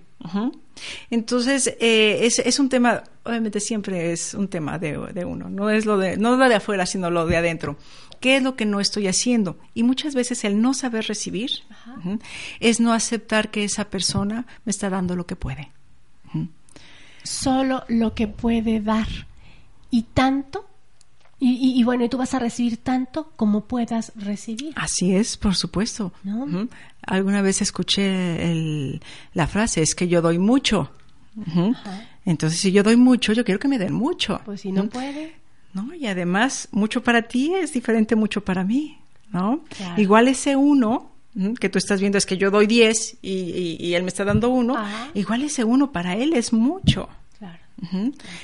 Entonces, 1.09 1.67
eh, 1.79 2.19
es, 2.21 2.39
es, 2.39 2.59
un 2.59 2.69
tema, 2.69 3.03
obviamente 3.23 3.59
siempre 3.59 4.11
es 4.11 4.33
un 4.33 4.47
tema 4.47 4.77
de, 4.77 4.97
uno, 5.25 5.49
no 5.49 5.69
es 5.69 5.85
lo 5.85 5.97
de, 5.97 6.17
no 6.17 6.35
lo 6.35 6.49
de 6.49 6.55
afuera, 6.55 6.85
sino 6.85 7.09
lo 7.09 7.25
de 7.25 7.37
adentro. 7.37 7.77
¿Qué 8.19 8.37
es 8.37 8.43
lo 8.43 8.55
que 8.55 8.65
no 8.65 8.79
estoy 8.79 9.07
haciendo? 9.07 9.57
Y 9.73 9.83
muchas 9.83 10.15
veces 10.15 10.43
el 10.45 10.61
no 10.61 10.73
saber 10.73 11.05
recibir 11.05 11.51
es 12.59 12.79
no 12.79 12.93
aceptar 12.93 13.51
que 13.51 13.63
esa 13.63 13.89
persona 13.89 14.47
me 14.63 14.71
está 14.71 14.89
dando 14.89 15.15
lo 15.15 15.25
que 15.25 15.35
puede. 15.35 15.71
Solo 17.23 17.83
lo 17.87 18.13
que 18.13 18.27
puede 18.27 18.79
dar. 18.79 19.07
Y 19.91 20.03
tanto 20.03 20.67
y, 21.47 21.83
bueno, 21.83 22.05
y 22.05 22.09
tú 22.09 22.17
vas 22.17 22.33
a 22.33 22.39
recibir 22.39 22.77
tanto 22.77 23.31
como 23.35 23.65
puedas 23.65 24.11
recibir. 24.15 24.73
Así 24.75 25.15
es, 25.15 25.37
por 25.37 25.55
supuesto. 25.55 26.11
Alguna 27.03 27.41
vez 27.43 27.61
escuché 27.61 28.99
la 29.33 29.47
frase, 29.47 29.83
es 29.83 29.93
que 29.93 30.07
yo 30.07 30.21
doy 30.21 30.39
mucho. 30.39 30.91
Entonces, 32.25 32.59
si 32.59 32.71
yo 32.71 32.81
doy 32.81 32.95
mucho, 32.95 33.33
yo 33.33 33.45
quiero 33.45 33.59
que 33.59 33.67
me 33.67 33.77
den 33.77 33.93
mucho. 33.93 34.41
Pues 34.43 34.61
si 34.61 34.71
no 34.71 34.89
puede. 34.89 35.35
No, 35.73 35.93
y 35.93 36.07
además, 36.07 36.67
mucho 36.71 37.03
para 37.03 37.23
ti 37.23 37.53
es 37.53 37.73
diferente 37.73 38.15
mucho 38.15 38.43
para 38.43 38.63
mí, 38.63 38.97
¿no? 39.31 39.63
Igual 39.97 40.27
ese 40.27 40.55
uno 40.55 41.11
que 41.59 41.69
tú 41.69 41.77
estás 41.77 41.99
viendo 41.99 42.17
es 42.17 42.25
que 42.25 42.37
yo 42.37 42.49
doy 42.49 42.65
diez 42.65 43.17
y, 43.21 43.93
él 43.93 44.01
me 44.01 44.09
está 44.09 44.25
dando 44.25 44.49
uno, 44.49 44.83
igual 45.13 45.43
ese 45.43 45.63
uno 45.63 45.91
para 45.91 46.15
él 46.15 46.33
es 46.33 46.53
mucho. 46.53 47.07
Claro. 47.37 47.59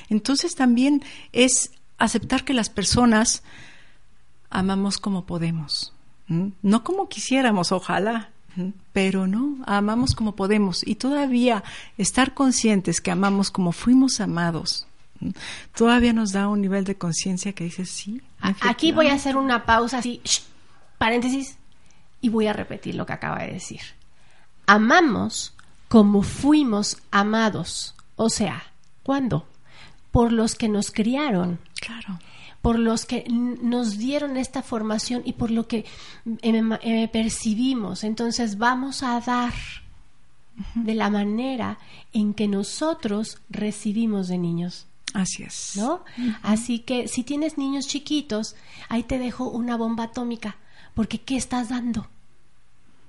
Entonces 0.10 0.54
también 0.54 1.02
es 1.32 1.72
aceptar 2.04 2.44
que 2.44 2.54
las 2.54 2.70
personas 2.70 3.44
amamos 4.50 4.98
como 4.98 5.26
podemos, 5.26 5.94
no 6.28 6.84
como 6.84 7.10
quisiéramos, 7.10 7.72
ojalá, 7.72 8.30
pero 8.94 9.28
no, 9.28 9.58
amamos 9.66 10.16
como 10.16 10.36
podemos 10.36 10.86
y 10.86 10.96
todavía 10.96 11.64
estar 11.98 12.34
conscientes 12.34 13.02
que 13.02 13.12
amamos 13.12 13.52
como 13.52 13.72
fuimos 13.72 14.20
amados. 14.20 14.88
Todavía 15.76 16.14
nos 16.14 16.32
da 16.32 16.48
un 16.48 16.62
nivel 16.62 16.84
de 16.84 16.98
conciencia 16.98 17.54
que 17.54 17.66
dice 17.66 17.86
sí. 17.86 18.22
Aquí 18.62 18.92
voy 18.92 19.08
a 19.08 19.14
hacer 19.14 19.38
una 19.38 19.66
pausa 19.66 20.00
así, 20.00 20.22
paréntesis, 20.98 21.58
y 22.22 22.30
voy 22.30 22.48
a 22.48 22.54
repetir 22.54 22.96
lo 22.96 23.06
que 23.06 23.14
acaba 23.14 23.44
de 23.44 23.54
decir. 23.54 23.82
Amamos 24.66 25.54
como 25.88 26.24
fuimos 26.24 26.98
amados. 27.12 27.96
O 28.16 28.30
sea, 28.30 28.64
¿cuándo? 29.04 29.46
Por 30.12 30.32
los 30.32 30.56
que 30.56 30.70
nos 30.70 30.92
criaron, 30.92 31.60
Claro. 31.80 32.20
Por 32.62 32.78
los 32.78 33.06
que 33.08 33.26
nos 33.28 33.98
dieron 33.98 34.38
esta 34.38 34.62
formación 34.62 35.24
y 35.26 35.34
por 35.34 35.50
lo 35.50 35.68
que 35.68 35.84
em, 36.44 36.74
em, 36.74 37.10
percibimos. 37.10 38.04
Entonces 38.04 38.60
vamos 38.60 39.02
a 39.02 39.20
dar 39.20 39.54
de 40.76 40.94
la 40.94 41.10
manera 41.10 41.80
en 42.14 42.36
que 42.36 42.48
nosotros 42.48 43.42
recibimos 43.50 44.28
de 44.28 44.38
niños. 44.38 44.86
Así 45.14 45.42
es. 45.44 45.74
¿No? 45.76 46.04
Así 46.44 46.80
que 46.80 47.08
si 47.08 47.24
tienes 47.24 47.58
niños 47.58 47.88
chiquitos, 47.88 48.56
ahí 48.90 49.04
te 49.04 49.18
dejo 49.18 49.50
una 49.50 49.76
bomba 49.76 50.06
atómica, 50.06 50.58
porque 50.94 51.20
¿qué 51.20 51.36
estás 51.38 51.70
dando? 51.70 52.08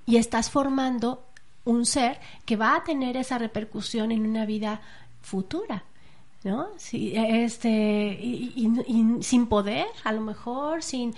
Y 0.06 0.16
estás 0.16 0.50
formando 0.50 1.26
un 1.64 1.86
ser 1.86 2.18
que 2.44 2.56
va 2.56 2.74
a 2.74 2.84
tener 2.84 3.16
esa 3.16 3.38
repercusión 3.38 4.10
en 4.10 4.26
una 4.26 4.46
vida 4.46 4.80
futura. 5.20 5.84
¿No? 6.44 6.68
Sí, 6.76 7.12
este, 7.14 8.18
y, 8.20 8.68
sin 9.20 9.46
poder, 9.46 9.86
a 10.04 10.12
lo 10.12 10.20
mejor, 10.20 10.82
sin... 10.82 11.14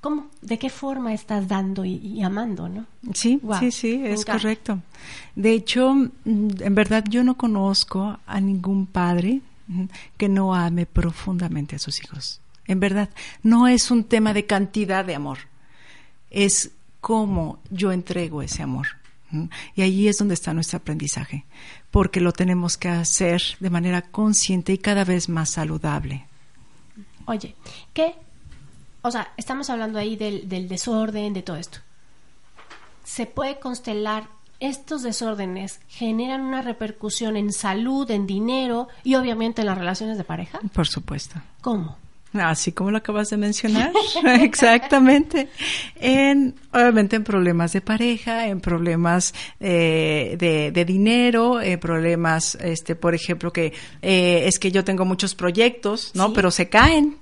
¿Cómo, 0.00 0.28
¿De 0.40 0.58
qué 0.58 0.70
forma 0.70 1.12
estás 1.12 1.46
dando 1.46 1.84
y, 1.84 2.22
amando, 2.22 2.70
no? 2.70 2.86
Sí, 3.12 3.38
sí, 3.58 3.70
sí, 3.70 4.02
es 4.02 4.24
correcto. 4.24 4.80
De 5.34 5.52
hecho, 5.52 5.94
mm, 5.94 6.48
en 6.60 6.74
verdad 6.74 7.04
yo 7.06 7.22
no 7.22 7.36
conozco 7.36 8.18
a 8.26 8.40
ningún 8.40 8.86
padre 8.86 9.42
mm, 9.66 9.84
que 10.16 10.30
no 10.30 10.54
ame 10.54 10.86
profundamente 10.86 11.76
a 11.76 11.78
sus 11.78 12.02
hijos. 12.02 12.40
En 12.64 12.80
verdad, 12.80 13.10
no 13.42 13.68
es 13.68 13.90
un 13.90 14.04
tema 14.04 14.32
de 14.32 14.46
cantidad 14.46 15.04
de 15.04 15.14
amor, 15.14 15.38
es 16.30 16.70
cómo 17.02 17.58
yo 17.70 17.92
entrego 17.92 18.40
ese 18.40 18.62
amor. 18.62 18.99
Y 19.74 19.82
allí 19.82 20.08
es 20.08 20.18
donde 20.18 20.34
está 20.34 20.52
nuestro 20.52 20.78
aprendizaje, 20.78 21.44
porque 21.90 22.20
lo 22.20 22.32
tenemos 22.32 22.76
que 22.76 22.88
hacer 22.88 23.42
de 23.60 23.70
manera 23.70 24.02
consciente 24.02 24.72
y 24.72 24.78
cada 24.78 25.04
vez 25.04 25.28
más 25.28 25.50
saludable. 25.50 26.26
Oye, 27.26 27.54
¿qué? 27.92 28.14
O 29.02 29.10
sea, 29.10 29.32
estamos 29.36 29.70
hablando 29.70 29.98
ahí 29.98 30.16
del, 30.16 30.68
desorden, 30.68 31.32
de 31.32 31.42
todo 31.42 31.56
esto. 31.56 31.78
¿Se 33.04 33.26
puede 33.26 33.58
constelar 33.58 34.28
estos 34.58 35.02
desórdenes 35.02 35.80
generan 35.88 36.42
una 36.42 36.60
repercusión 36.60 37.36
en 37.36 37.52
salud, 37.52 38.10
en 38.10 38.26
dinero 38.26 38.88
y 39.04 39.14
obviamente 39.14 39.62
en 39.62 39.68
las 39.68 39.78
relaciones 39.78 40.18
de 40.18 40.24
pareja? 40.24 40.60
Por 40.72 40.86
supuesto. 40.86 41.40
¿Cómo? 41.62 41.96
Así 42.32 42.70
como 42.70 42.92
lo 42.92 42.98
acabas 42.98 43.28
de 43.30 43.36
mencionar, 43.36 43.92
exactamente. 44.40 45.48
En, 45.96 46.54
obviamente 46.72 47.16
en 47.16 47.24
problemas 47.24 47.72
de 47.72 47.80
pareja, 47.80 48.46
en 48.46 48.60
problemas 48.60 49.34
eh, 49.58 50.36
de, 50.38 50.84
dinero, 50.84 51.60
en 51.60 51.80
problemas, 51.80 52.56
este, 52.60 52.94
por 52.94 53.14
ejemplo, 53.14 53.52
que 53.52 53.72
eh, 54.00 54.42
es 54.46 54.60
que 54.60 54.70
yo 54.70 54.84
tengo 54.84 55.04
muchos 55.04 55.34
proyectos, 55.34 56.12
¿no? 56.14 56.32
Pero 56.32 56.52
se 56.52 56.68
caen. 56.68 57.16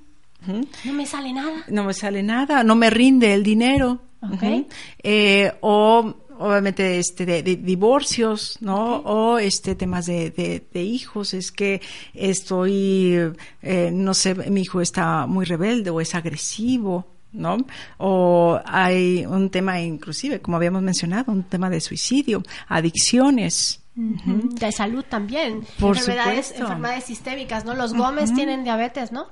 No 0.83 0.93
me 0.93 1.05
sale 1.05 1.33
nada. 1.33 1.65
No 1.67 1.83
me 1.83 1.93
sale 1.93 2.21
nada, 2.21 2.63
no 2.63 2.75
me 2.75 2.89
rinde 2.89 3.33
el 3.33 3.43
dinero. 3.43 4.01
Okay. 4.21 4.67
Eh, 5.01 5.51
o 5.61 6.13
obviamente 6.39 6.97
este 6.99 7.25
de, 7.25 7.43
divorcios 7.43 8.57
no 8.61 8.97
o 8.97 9.37
este 9.37 9.75
temas 9.75 10.05
de, 10.05 10.31
de, 10.31 10.83
hijos 10.83 11.33
es 11.33 11.51
que 11.51 11.81
estoy 12.13 13.33
eh, 13.61 13.91
no 13.93 14.13
sé 14.13 14.33
mi 14.35 14.61
hijo 14.61 14.81
está 14.81 15.27
muy 15.27 15.45
rebelde 15.45 15.89
o 15.89 16.01
es 16.01 16.15
agresivo 16.15 17.05
¿no? 17.31 17.57
O 17.97 18.59
hay 18.65 19.23
un 19.25 19.51
tema 19.51 19.79
inclusive, 19.79 20.41
como 20.41 20.57
habíamos 20.57 20.81
mencionado, 20.81 21.31
un 21.31 21.43
tema 21.43 21.69
de 21.69 21.79
suicidio, 21.79 22.41
adicciones. 22.67 23.81
De 23.93 24.71
salud 24.71 25.05
también. 25.07 25.63
Por 25.79 25.95
enfermedades, 25.95 26.55
enfermedades 26.57 27.03
sistémicas, 27.03 27.65
¿no? 27.65 27.75
Los 27.75 27.93
Gómez 27.93 28.33
tienen 28.33 28.63
diabetes, 28.63 29.11
¿no? 29.11 29.27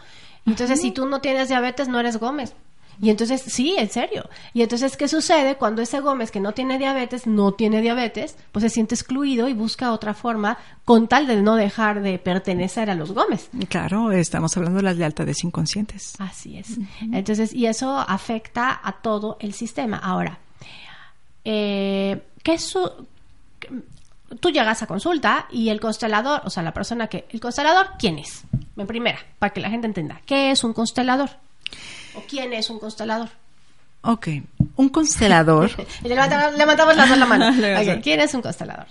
Entonces, 0.46 0.80
si 0.80 0.92
tú 0.92 1.08
no 1.08 1.22
tienes 1.22 1.48
diabetes, 1.48 1.88
no 1.88 2.00
eres 2.00 2.18
Gómez. 2.18 2.54
Y 3.02 3.10
entonces, 3.10 3.42
sí, 3.42 3.76
en 3.78 3.90
serio. 3.90 4.30
Y 4.54 4.62
entonces, 4.62 4.98
¿qué 4.98 5.08
sucede 5.08 5.56
cuando 5.56 5.82
ese 5.82 6.00
Gómez 6.00 6.32
que 6.32 6.40
no 6.40 6.54
tiene 6.54 6.78
diabetes, 6.78 7.28
no 7.28 7.54
tiene 7.54 7.82
diabetes, 7.82 8.36
pues 8.52 8.64
se 8.64 8.70
siente 8.70 8.96
excluido 8.96 9.48
y 9.48 9.54
busca 9.54 9.92
otra 9.92 10.14
forma 10.14 10.58
con 10.86 11.08
tal 11.08 11.28
de 11.28 11.42
no 11.42 11.56
dejar 11.56 12.02
de 12.02 12.18
pertenecer 12.18 12.90
a 12.90 12.96
los 12.96 13.12
Gómez? 13.12 13.50
Claro, 13.70 14.12
estamos 14.12 14.56
hablando 14.58 14.78
de 14.78 14.84
las 14.84 14.98
lealtades 14.98 15.44
inconscientes. 15.44 16.14
Así 16.20 16.58
es. 16.58 16.78
Entonces, 17.12 17.54
y 17.54 17.68
eso 17.68 17.98
afecta 17.98 18.80
a 18.84 18.94
todo 18.94 19.38
el 19.40 19.54
sistema. 19.54 19.98
Ahora, 19.98 20.40
eh, 21.44 22.22
¿qué 22.44 22.54
es 22.54 22.64
su, 22.64 22.90
tú 24.40 24.50
llegas 24.50 24.82
a 24.84 24.88
consulta 24.88 25.48
y 25.52 25.70
el 25.70 25.80
constelador, 25.80 26.42
o 26.46 26.50
sea, 26.50 26.64
la 26.64 26.74
persona 26.74 27.08
que... 27.08 27.26
¿El 27.30 27.40
constelador 27.40 27.92
quién 27.98 28.20
es? 28.20 28.44
En 28.76 28.88
primera, 28.88 29.20
para 29.40 29.54
que 29.54 29.62
la 29.62 29.70
gente 29.70 29.88
entienda. 29.88 30.22
¿Qué 30.26 30.52
es 30.52 30.64
un 30.64 30.74
constelador? 30.74 31.30
¿O 32.16 32.22
quién 32.28 32.54
es 32.54 32.70
un 32.70 32.80
constelador? 32.80 33.30
Ok, 34.02 34.28
un 34.76 34.90
constelador... 34.90 35.72
levantamos, 36.04 36.96
las 36.96 37.10
dos 37.10 37.18
la 37.18 37.26
mano. 37.26 37.46
¿Quién 38.04 38.22
es 38.22 38.34
un 38.34 38.42
constelador? 38.42 38.88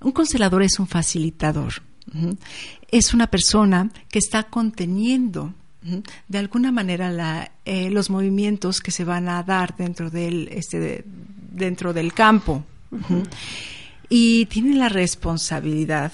Un 0.00 0.12
constelador 0.12 0.62
es 0.62 0.78
un 0.78 0.86
facilitador. 0.86 1.74
Es 2.90 3.14
una 3.14 3.28
persona 3.28 3.88
que 4.10 4.18
está 4.18 4.44
conteniendo 4.44 5.54
de 6.28 6.38
alguna 6.38 6.72
manera 6.72 7.10
la, 7.10 7.52
eh, 7.64 7.90
los 7.90 8.10
movimientos 8.10 8.80
que 8.80 8.90
se 8.90 9.04
van 9.04 9.28
a 9.28 9.42
dar 9.42 9.76
dentro 9.76 10.10
del, 10.10 10.48
este, 10.48 11.04
dentro 11.06 11.92
del 11.92 12.12
campo 12.12 12.64
y 14.08 14.46
tiene 14.46 14.74
la 14.76 14.88
responsabilidad 14.88 16.12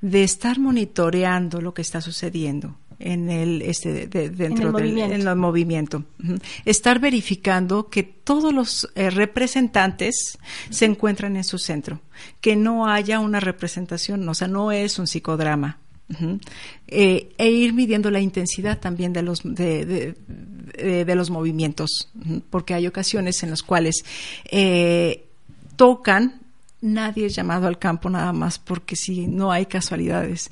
de 0.00 0.24
estar 0.24 0.58
monitoreando 0.58 1.60
lo 1.60 1.72
que 1.72 1.82
está 1.82 2.00
sucediendo 2.00 2.76
en 2.98 3.30
el 3.30 3.62
este 3.62 4.06
dentro 4.06 4.72
del 4.72 5.36
movimiento, 5.36 6.04
estar 6.64 6.98
verificando 7.00 7.88
que 7.88 8.02
todos 8.02 8.52
los 8.52 8.88
eh, 8.94 9.10
representantes 9.10 10.38
se 10.70 10.84
encuentran 10.84 11.36
en 11.36 11.44
su 11.44 11.58
centro 11.58 12.00
que 12.40 12.56
no 12.56 12.86
haya 12.86 13.20
una 13.20 13.40
representación 13.40 14.28
o 14.28 14.34
sea 14.34 14.48
no 14.48 14.72
es 14.72 14.98
un 14.98 15.06
psicodrama. 15.06 15.78
Eh, 16.86 17.32
e 17.38 17.50
ir 17.50 17.72
midiendo 17.72 18.10
la 18.10 18.20
intensidad 18.20 18.78
también 18.78 19.14
de 19.14 19.22
los 19.22 19.40
de, 19.42 20.14
de, 20.76 21.14
los 21.14 21.30
movimientos 21.30 22.10
porque 22.50 22.74
hay 22.74 22.86
ocasiones 22.86 23.42
en 23.42 23.50
las 23.50 23.62
cuales 23.62 24.04
eh, 24.50 25.24
tocan 25.76 26.44
nadie 26.84 27.26
es 27.26 27.34
llamado 27.34 27.66
al 27.66 27.78
campo 27.78 28.10
nada 28.10 28.32
más 28.32 28.58
porque 28.58 28.94
si 28.94 29.26
no 29.26 29.50
hay 29.50 29.66
casualidades, 29.66 30.50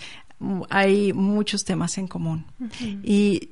hay 0.70 1.12
muchos 1.12 1.64
temas 1.64 1.98
en 1.98 2.08
común. 2.08 2.44
Y 3.02 3.50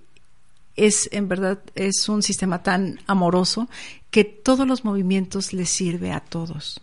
es 0.76 1.08
en 1.12 1.28
verdad 1.28 1.58
es 1.74 2.08
un 2.08 2.22
sistema 2.22 2.62
tan 2.62 3.00
amoroso 3.06 3.68
que 4.10 4.24
todos 4.24 4.66
los 4.66 4.84
movimientos 4.84 5.52
les 5.52 5.68
sirve 5.68 6.12
a 6.12 6.20
todos. 6.20 6.80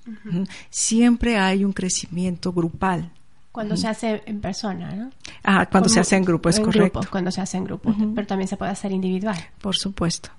Siempre 0.69 1.37
hay 1.37 1.65
un 1.65 1.73
crecimiento 1.73 2.53
grupal. 2.53 3.11
Cuando 3.51 3.75
se 3.75 3.87
hace 3.87 4.21
en 4.27 4.39
persona, 4.39 4.93
¿no? 4.95 5.09
Ah, 5.43 5.65
cuando 5.65 5.89
se 5.89 5.99
hace 5.99 6.15
en 6.15 6.23
grupo, 6.23 6.47
es 6.47 6.59
correcto. 6.59 7.01
cuando 7.09 7.31
se 7.31 7.41
hace 7.41 7.57
en 7.57 7.63
grupo, 7.63 7.93
pero 8.13 8.27
también 8.27 8.47
se 8.47 8.55
puede 8.55 8.71
hacer 8.71 8.91
individual. 8.91 9.37
Por 9.59 9.75
supuesto. 9.75 10.29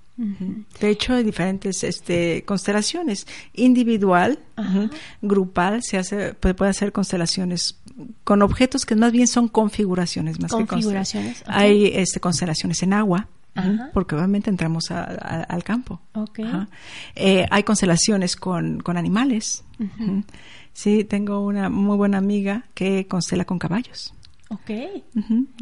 De 0.81 0.91
hecho, 0.91 1.15
hay 1.15 1.23
diferentes 1.23 1.85
este, 1.85 2.43
constelaciones. 2.45 3.27
Individual, 3.55 4.41
grupal, 5.23 5.83
se 5.85 5.97
hace, 5.97 6.35
puede, 6.35 6.71
hacer 6.71 6.91
constelaciones 6.91 7.79
con 8.25 8.43
objetos 8.43 8.85
que 8.85 8.95
más 8.97 9.13
bien 9.13 9.27
son 9.27 9.49
configuraciones 9.49 10.41
más 10.41 10.51
configuraciones, 10.51 11.43
que 11.43 11.51
Hay 11.51 11.87
este, 11.95 12.21
constelaciones 12.21 12.83
en 12.83 12.93
agua. 12.93 13.29
Porque 13.93 14.15
obviamente 14.15 14.51
entramos 14.51 14.93
al 14.93 15.65
campo. 15.65 16.01
Eh, 17.17 17.45
hay 17.51 17.63
constelaciones 17.65 18.37
con, 18.37 18.79
con 18.81 18.97
animales. 18.97 19.65
Sí, 20.73 21.03
tengo 21.03 21.45
una 21.45 21.69
muy 21.69 21.97
buena 21.97 22.19
amiga 22.19 22.67
que 22.75 23.09
constela 23.09 23.45
con 23.45 23.59
caballos. 23.59 24.15
Ok. 24.51 24.71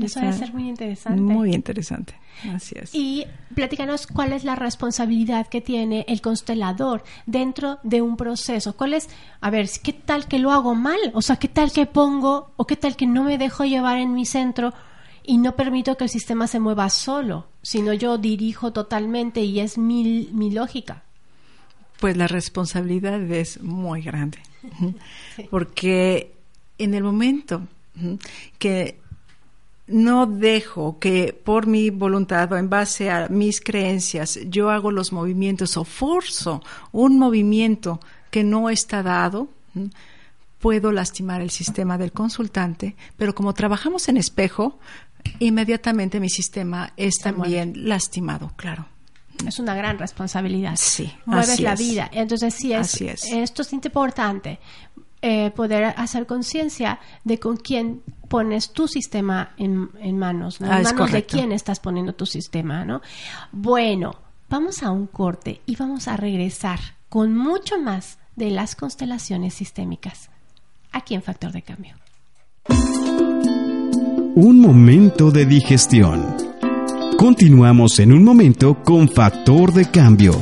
Eso 0.01 0.20
debe 0.20 0.32
ser 0.32 0.53
muy 0.53 0.68
interesante. 0.68 1.20
Muy 1.20 1.53
interesante. 1.53 2.14
Así 2.55 2.76
es. 2.78 2.95
Y 2.95 3.24
platícanos 3.55 4.07
cuál 4.07 4.32
es 4.32 4.45
la 4.45 4.55
responsabilidad 4.55 5.49
que 5.49 5.61
tiene 5.61 6.05
el 6.09 6.20
constelador 6.20 7.03
dentro 7.26 7.78
de 7.82 8.03
un 8.03 8.16
proceso. 8.16 8.76
¿Cuál 8.76 8.95
es, 8.95 9.09
a 9.41 9.51
ver, 9.51 9.68
qué 9.82 9.93
tal 9.93 10.28
que 10.28 10.39
lo 10.39 10.53
hago 10.53 10.74
mal? 10.74 10.99
O 11.14 11.22
sea, 11.22 11.37
¿qué 11.37 11.49
tal 11.49 11.72
que 11.72 11.87
pongo 11.87 12.53
o 12.57 12.66
qué 12.66 12.76
tal 12.76 12.97
que 12.97 13.07
no 13.07 13.24
me 13.24 13.39
dejo 13.39 13.64
llevar 13.64 13.99
en 13.99 14.14
mi 14.14 14.24
centro 14.24 14.72
y 15.24 15.39
no 15.39 15.57
permito 15.57 15.97
que 15.97 16.05
el 16.05 16.11
sistema 16.11 16.47
se 16.47 16.61
mueva 16.61 16.89
solo, 16.89 17.49
sino 17.62 17.93
yo 17.93 18.18
dirijo 18.18 18.72
totalmente 18.72 19.41
y 19.43 19.59
es 19.59 19.78
mi, 19.78 20.28
mi 20.32 20.53
lógica? 20.53 21.03
Pues 21.99 22.16
la 22.16 22.28
responsabilidad 22.28 23.20
es 23.32 23.61
muy 23.62 24.03
grande. 24.03 24.39
Porque 25.51 26.37
en 26.78 26.95
el 26.95 27.03
momento 27.03 27.66
que 28.59 28.99
no 29.86 30.26
dejo 30.26 30.99
que 30.99 31.32
por 31.32 31.66
mi 31.66 31.90
voluntad 31.90 32.53
o 32.53 32.57
en 32.57 32.68
base 32.68 33.11
a 33.11 33.28
mis 33.28 33.61
creencias 33.61 34.38
yo 34.47 34.70
hago 34.70 34.90
los 34.90 35.12
movimientos 35.12 35.76
o 35.76 35.84
forzo 35.84 36.62
un 36.92 37.18
movimiento 37.18 38.01
que 38.30 38.42
no 38.42 38.68
está 38.68 39.03
dado, 39.03 39.49
puedo 40.59 40.90
lastimar 40.92 41.40
el 41.40 41.51
sistema 41.51 41.97
del 41.99 42.12
consultante, 42.12 42.97
pero 43.16 43.34
como 43.34 43.55
trabajamos 43.55 44.09
en 44.09 44.16
espejo, 44.16 44.78
inmediatamente 45.38 46.20
mi 46.20 46.28
sistema 46.28 46.92
es 46.97 47.18
también 47.18 47.88
lastimado, 47.88 48.53
claro. 48.57 48.86
Es 49.47 49.59
una 49.59 49.74
gran 49.74 49.99
responsabilidad. 49.99 50.76
Sí. 50.76 51.12
Mueves 51.26 51.61
la 51.61 51.74
vida. 51.74 52.09
Entonces, 52.12 52.55
sí, 52.55 52.72
es, 52.72 53.01
esto 53.01 53.62
es 53.62 53.72
importante. 53.74 54.59
Eh, 55.29 55.51
poder 55.51 55.87
hacer 55.97 56.24
conciencia 56.24 57.01
de 57.24 57.41
con 57.41 57.57
quién 57.57 58.01
pones 58.29 58.70
tu 58.70 58.87
sistema 58.87 59.55
en, 59.57 59.91
manos, 60.16 60.61
¿no? 60.61 60.68
en 60.68 60.72
ah, 60.72 60.83
manos 60.85 61.11
de 61.11 61.27
quién 61.27 61.51
estás 61.51 61.81
poniendo 61.81 62.12
tu 62.12 62.27
sistema, 62.27 62.85
¿no? 62.85 63.03
Bueno, 63.51 64.14
vamos 64.49 64.85
a 64.85 64.93
un 64.93 65.09
corte 65.09 65.62
y 65.66 65.74
vamos 65.74 66.07
a 66.07 66.16
regresar 66.16 66.79
con 67.09 67.37
mucho 67.37 67.77
más 67.77 68.18
de 68.37 68.51
las 68.51 68.77
constelaciones 68.77 69.55
sistémicas 69.55 70.31
aquí 70.93 71.16
en 71.16 71.22
Factor 71.22 71.51
de 71.51 71.62
Cambio. 71.62 71.97
Un 74.37 74.61
momento 74.61 75.33
de 75.33 75.45
digestión. 75.45 76.37
Continuamos 77.18 77.99
en 77.99 78.12
un 78.12 78.22
momento 78.22 78.81
con 78.85 79.09
Factor 79.09 79.72
de 79.72 79.91
Cambio. 79.91 80.41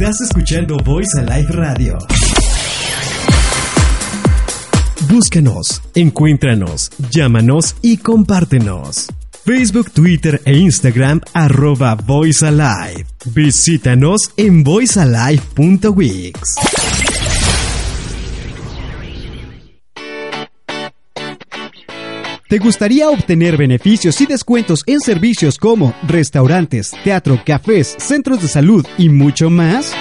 Estás 0.00 0.22
escuchando 0.22 0.78
Voice 0.82 1.20
Alive 1.20 1.52
Radio. 1.52 1.98
Búscanos, 5.10 5.82
encuéntranos, 5.94 6.90
llámanos 7.10 7.76
y 7.82 7.98
compártenos. 7.98 9.08
Facebook, 9.44 9.90
Twitter 9.90 10.40
e 10.46 10.56
Instagram 10.56 11.20
arroba 11.34 11.96
Voice 11.96 12.46
Alive. 12.46 13.04
Visítanos 13.26 14.30
en 14.38 14.64
voicealive.wix. 14.64 16.54
¿Te 22.50 22.58
gustaría 22.58 23.08
obtener 23.08 23.56
beneficios 23.56 24.20
y 24.20 24.26
descuentos 24.26 24.82
en 24.86 24.98
servicios 24.98 25.56
como 25.56 25.94
restaurantes, 26.02 26.90
teatro, 27.04 27.40
cafés, 27.46 27.94
centros 28.00 28.42
de 28.42 28.48
salud 28.48 28.84
y 28.98 29.08
mucho 29.08 29.50
más? 29.50 29.92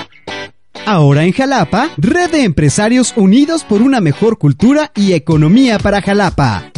Ahora 0.83 1.25
en 1.25 1.31
Jalapa, 1.31 1.91
Red 1.97 2.31
de 2.31 2.43
Empresarios 2.45 3.13
Unidos 3.15 3.63
por 3.63 3.83
una 3.83 4.01
mejor 4.01 4.39
cultura 4.39 4.91
y 4.95 5.13
economía 5.13 5.77
para 5.77 6.01
Jalapa. 6.01 6.71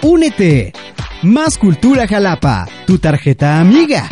Únete. 0.00 0.72
Más 1.24 1.58
Cultura 1.58 2.08
Jalapa, 2.08 2.66
tu 2.86 2.96
tarjeta 2.96 3.60
amiga. 3.60 4.08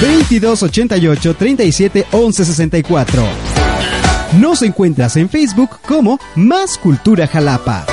2288 0.00 1.36
37 1.36 2.06
64. 2.32 3.24
Nos 4.40 4.62
encuentras 4.62 5.16
en 5.16 5.28
Facebook 5.28 5.78
como 5.86 6.18
Más 6.34 6.76
Cultura 6.76 7.28
Jalapa. 7.28 7.86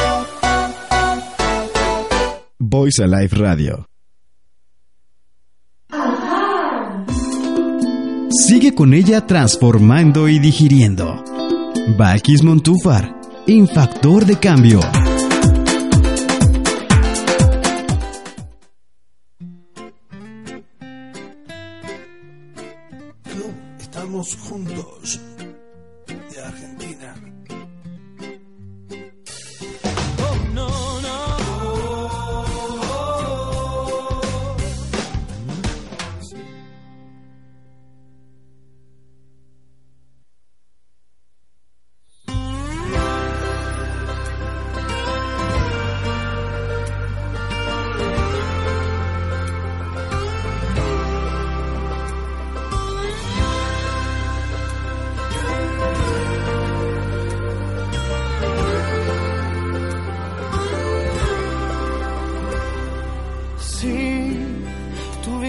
Voice 2.61 3.01
Alive 3.01 3.37
Radio. 3.37 3.85
Sigue 8.29 8.75
con 8.75 8.93
ella 8.93 9.25
transformando 9.25 10.27
y 10.27 10.39
digiriendo. 10.39 11.23
Bakis 11.97 12.43
Montúfar, 12.43 13.15
en 13.47 13.65
Factor 13.65 14.25
de 14.25 14.37
Cambio. 14.39 14.81
mundos 24.49 25.19
de 25.21 25.28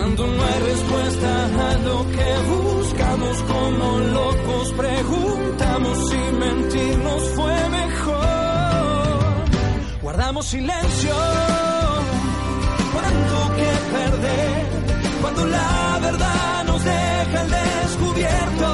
cuando 0.00 0.26
no 0.26 0.42
hay 0.42 0.60
respuesta 0.60 1.44
a 1.44 1.78
lo 1.78 2.10
que 2.10 2.30
buscamos 2.48 3.42
como 3.42 3.98
locos, 3.98 4.72
preguntamos 4.72 6.08
si 6.08 6.16
mentirnos 6.16 7.22
fue 7.36 7.68
mejor. 7.68 8.18
Guardamos 10.00 10.46
silencio, 10.46 11.14
cuánto 12.94 13.56
que 13.58 13.70
perder, 13.96 14.66
cuando 15.20 15.44
la 15.44 15.98
verdad 16.00 16.64
nos 16.64 16.82
deja 16.82 17.40
al 17.42 17.50
descubierto. 17.50 18.68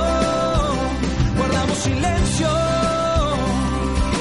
Guardamos 1.39 1.79
silencio, 1.79 2.49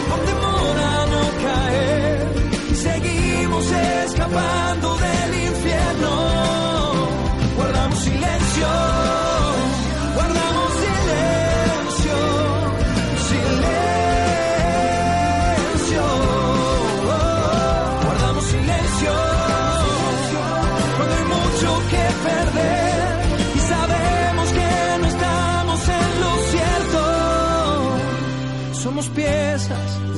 por 0.10 0.20
temor 0.30 0.78
a 0.91 1.06
no 1.14 1.24
caer, 1.45 2.18
seguimos 2.74 3.72
escapando 4.06 4.95
del 4.97 5.14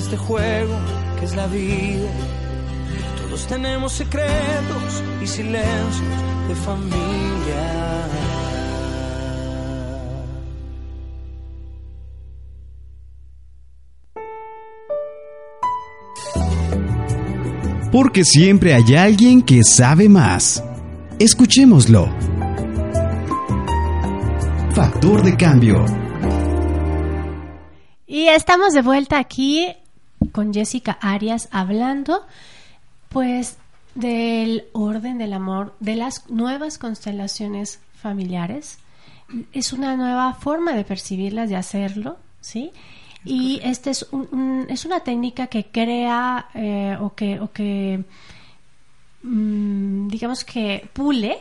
este 0.07 0.17
juego 0.17 0.73
que 1.19 1.25
es 1.25 1.35
la 1.35 1.47
vida. 1.47 2.09
Todos 3.21 3.45
tenemos 3.47 3.91
secretos 3.91 5.03
y 5.21 5.27
silencios 5.27 6.17
de 6.47 6.55
familia. 6.55 8.26
Porque 17.91 18.25
siempre 18.25 18.73
hay 18.73 18.95
alguien 18.95 19.41
que 19.41 19.63
sabe 19.63 20.09
más. 20.09 20.61
Escuchémoslo. 21.19 22.09
Factor 24.73 25.23
de 25.23 25.37
cambio. 25.37 25.85
Y 28.05 28.27
estamos 28.27 28.73
de 28.73 28.81
vuelta 28.81 29.17
aquí 29.19 29.73
con 30.33 30.53
Jessica 30.53 30.97
Arias 31.01 31.47
hablando, 31.51 32.25
pues 33.07 33.57
del 33.95 34.65
orden 34.73 35.17
del 35.17 35.31
amor, 35.31 35.73
de 35.79 35.95
las 35.95 36.29
nuevas 36.29 36.77
constelaciones 36.77 37.79
familiares. 37.95 38.79
Es 39.53 39.71
una 39.71 39.95
nueva 39.95 40.33
forma 40.33 40.73
de 40.73 40.83
percibirlas, 40.83 41.49
de 41.49 41.55
hacerlo, 41.55 42.17
¿sí? 42.41 42.71
Y 43.29 43.59
este 43.61 43.89
es, 43.89 44.07
un, 44.11 44.65
es 44.69 44.85
una 44.85 45.01
técnica 45.01 45.47
que 45.47 45.65
crea 45.65 46.47
eh, 46.53 46.97
o 46.99 47.13
que, 47.13 47.39
o 47.41 47.51
que 47.51 48.01
mm, 49.23 50.07
digamos 50.07 50.45
que 50.45 50.87
pule 50.93 51.37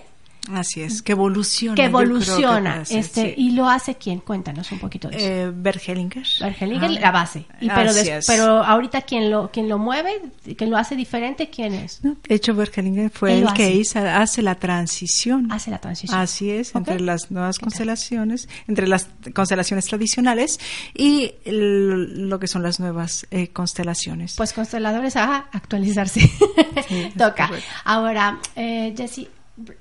Así 0.53 0.83
es, 0.83 1.03
que 1.03 1.13
evoluciona. 1.13 1.75
Que 1.75 1.85
evoluciona. 1.85 2.83
este, 2.89 3.35
¿Y 3.37 3.53
lo 3.53 3.69
hace 3.69 3.97
quién? 3.97 4.21
Cuéntanos 4.21 4.71
un 4.73 4.79
poquito 4.79 5.09
de 5.09 5.17
eso. 5.17 5.27
Eh, 5.27 5.53
Bergelinger. 5.55 6.27
Bergelinger, 6.41 6.91
la 6.91 7.11
base. 7.11 7.47
Y 7.61 7.69
pero, 7.69 7.93
pero 8.27 8.65
ahorita 8.65 9.03
quien 9.03 9.31
lo, 9.31 9.51
quien 9.51 9.69
lo 9.69 9.79
mueve, 9.79 10.23
quien 10.57 10.71
lo 10.71 10.77
hace 10.77 10.97
diferente, 10.97 11.51
¿quién 11.51 11.75
es? 11.75 12.01
de 12.03 12.35
hecho, 12.35 12.55
Bergelinger 12.55 13.11
fue 13.11 13.39
el 13.39 13.53
que 13.53 13.83
hace 13.95 14.43
la 14.43 14.55
transición. 14.55 15.51
Hace 15.51 15.71
la 15.71 15.79
transición. 15.79 16.19
Así 16.19 16.51
es, 16.51 16.75
entre 16.75 17.01
las 17.01 17.31
nuevas 17.31 17.59
constelaciones, 17.59 18.49
entre 18.69 18.87
las 18.87 19.09
constelaciones 19.35 19.87
tradicionales 19.87 20.61
y 20.95 21.33
lo 21.45 22.39
que 22.39 22.47
son 22.47 22.63
las 22.63 22.81
nuevas 22.81 23.27
eh, 23.31 23.49
constelaciones. 23.49 24.35
Pues 24.37 24.53
consteladores 24.53 25.17
a 25.17 25.47
actualizarse. 25.53 26.31
Toca. 27.19 27.51
Ahora, 27.85 28.39
eh, 28.55 28.95
Jessie, 28.97 29.29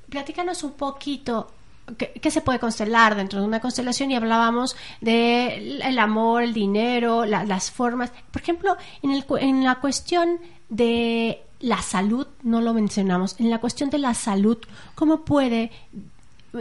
platícanos 0.10 0.64
un 0.64 0.74
poquito 0.74 1.52
¿qué, 1.98 2.32
se 2.32 2.42
puede 2.42 2.60
constelar 2.60 3.16
dentro 3.16 3.40
de 3.40 3.46
una 3.46 3.60
constelación? 3.60 4.12
Y 4.12 4.16
hablábamos 4.16 4.76
del 5.02 5.82
el 5.82 6.00
amor, 6.00 6.44
el 6.44 6.54
dinero, 6.54 7.26
las 7.26 7.72
formas. 7.72 8.12
Por 8.32 8.42
ejemplo, 8.42 8.78
en, 9.02 9.12
el, 9.12 9.26
en 9.40 9.64
la 9.64 9.76
cuestión 9.76 10.40
de 10.70 11.42
la 11.60 11.82
salud, 11.82 12.28
no 12.44 12.62
lo 12.62 12.74
mencionamos, 12.74 13.40
en 13.40 13.50
la 13.50 13.60
cuestión 13.60 13.90
de 13.90 13.98
la 13.98 14.14
salud, 14.14 14.58
¿cómo 14.96 15.24
puede 15.24 15.72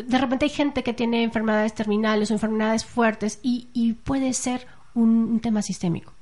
de 0.03 0.19
repente 0.19 0.47
hay 0.47 0.51
gente 0.51 0.83
que 0.83 0.93
tiene 0.93 1.23
enfermedades 1.23 1.75
terminales 1.75 2.31
o 2.31 2.35
enfermedades 2.35 2.85
fuertes 2.85 3.39
y, 3.43 3.93
puede 4.05 4.33
ser 4.33 4.67
un, 4.95 5.41
tema 5.41 5.63
sistémico. 5.63 6.13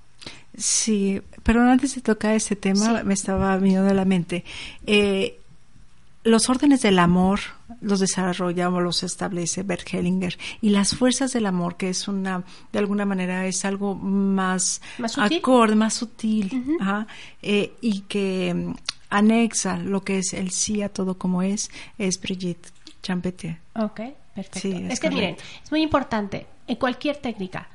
Sí, 0.56 1.22
pero 1.42 1.62
antes 1.62 1.94
de 1.94 2.02
tocar 2.02 2.34
ese 2.34 2.54
tema 2.54 3.02
me 3.02 3.14
estaba 3.14 3.56
viniendo 3.56 3.88
a 3.88 3.94
la 3.94 4.04
mente. 4.04 4.44
Eh, 4.86 5.40
los 6.24 6.48
órdenes 6.48 6.82
del 6.82 6.98
amor 6.98 7.40
los 7.80 8.00
desarrolla 8.00 8.68
o 8.68 8.80
los 8.80 9.02
establece 9.02 9.62
Bert 9.62 9.92
Hellinger 9.92 10.38
y 10.60 10.70
las 10.70 10.94
fuerzas 10.94 11.32
del 11.32 11.46
amor 11.46 11.76
que 11.76 11.88
es 11.88 12.06
una 12.06 12.44
de 12.72 12.78
alguna 12.78 13.04
manera 13.04 13.46
es 13.46 13.64
algo 13.64 13.94
más, 13.94 14.80
acorde 15.16 15.74
más 15.74 15.94
sutil 15.94 16.78
eh, 17.42 17.72
y 17.80 18.00
que 18.02 18.54
mm, 18.54 18.74
anexa 19.10 19.78
lo 19.78 20.02
que 20.02 20.18
es 20.18 20.32
el 20.32 20.50
sí 20.50 20.82
a 20.82 20.88
todo 20.88 21.18
como 21.18 21.42
es 21.42 21.70
es 21.98 22.20
Brigitte 22.20 22.68
Champetier. 23.02 23.58
Ok, 23.74 24.00
perfecto. 24.34 24.68
es, 24.68 25.00
que 25.00 25.10
miren, 25.10 25.36
es 25.62 25.70
muy 25.70 25.82
importante 25.82 26.46
en 26.68 26.76
cualquier 26.76 27.16
técnica 27.16 27.68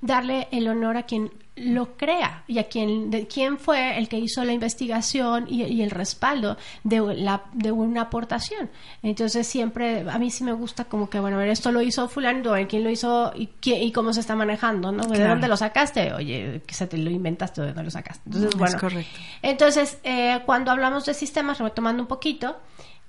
darle 0.00 0.46
el 0.52 0.68
honor 0.68 0.96
a 0.96 1.02
quien 1.02 1.32
lo 1.58 1.96
crea 1.96 2.44
y 2.46 2.58
a 2.58 2.68
quien 2.68 3.10
de 3.10 3.26
quién 3.26 3.58
fue 3.58 3.98
el 3.98 4.08
que 4.08 4.18
hizo 4.18 4.44
la 4.44 4.52
investigación 4.52 5.46
y, 5.48 5.82
el 5.82 5.90
respaldo 5.90 6.56
de 6.84 7.00
la 7.16 7.42
de 7.52 7.72
una 7.72 8.02
aportación. 8.02 8.70
Entonces 9.02 9.46
siempre 9.46 10.08
a 10.08 10.18
mí 10.18 10.30
sí 10.30 10.44
me 10.44 10.52
gusta 10.52 10.84
como 10.84 11.10
que 11.10 11.20
bueno 11.20 11.36
a 11.36 11.40
ver 11.40 11.48
esto 11.48 11.72
lo 11.72 11.82
hizo 11.82 12.08
fulano 12.08 12.38
a 12.54 12.66
quién 12.66 12.84
lo 12.84 12.90
hizo 12.90 13.32
y, 13.34 13.50
y 13.64 13.92
cómo 13.92 14.12
se 14.12 14.20
está 14.20 14.36
manejando 14.36 14.92
no 14.92 15.04
de 15.04 15.26
dónde 15.26 15.48
lo 15.48 15.56
sacaste 15.56 16.12
oye 16.12 16.62
que 16.66 16.74
se 16.74 16.86
te 16.86 16.96
lo 16.98 17.10
inventaste 17.10 17.60
de 17.60 17.68
dónde 17.68 17.84
lo 17.84 17.90
sacaste 17.90 18.22
entonces 18.26 18.54
bueno. 18.56 18.78
correcto. 18.78 19.18
entonces 19.42 19.98
eh, 20.04 20.40
cuando 20.46 20.70
hablamos 20.70 21.04
de 21.06 21.14
sistemas 21.14 21.58
retomando 21.58 22.02
un 22.02 22.08
poquito 22.08 22.56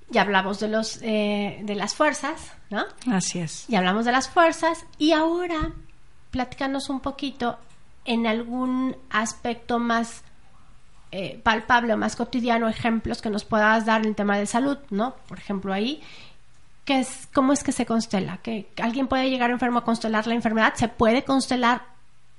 ya 0.08 0.22
hablamos 0.22 0.60
de 0.60 0.68
los 0.68 1.00
eh, 1.02 1.60
de 1.62 1.74
las 1.74 1.94
fuerzas 1.94 2.52
no 2.70 2.84
así 3.10 3.40
es. 3.40 3.66
Ya 3.68 3.78
hablamos 3.78 4.04
de 4.04 4.12
las 4.12 4.28
fuerzas 4.28 4.84
y 4.98 5.12
ahora 5.12 5.72
platícanos 6.30 6.88
un 6.88 7.00
poquito 7.00 7.58
en 8.10 8.26
algún 8.26 8.96
aspecto 9.08 9.78
más 9.78 10.24
eh, 11.12 11.40
palpable 11.44 11.94
o 11.94 11.96
más 11.96 12.16
cotidiano, 12.16 12.68
ejemplos 12.68 13.22
que 13.22 13.30
nos 13.30 13.44
puedas 13.44 13.86
dar 13.86 14.00
en 14.00 14.08
el 14.08 14.14
tema 14.16 14.36
de 14.36 14.46
salud, 14.46 14.78
¿no? 14.90 15.14
Por 15.28 15.38
ejemplo, 15.38 15.72
ahí, 15.72 16.00
¿qué 16.84 16.98
es, 16.98 17.28
¿cómo 17.32 17.52
es 17.52 17.62
que 17.62 17.70
se 17.70 17.86
constela? 17.86 18.38
¿Que 18.38 18.66
alguien 18.82 19.06
puede 19.06 19.30
llegar 19.30 19.52
enfermo 19.52 19.78
a 19.78 19.84
constelar 19.84 20.26
la 20.26 20.34
enfermedad? 20.34 20.74
¿Se 20.74 20.88
puede 20.88 21.22
constelar 21.22 21.82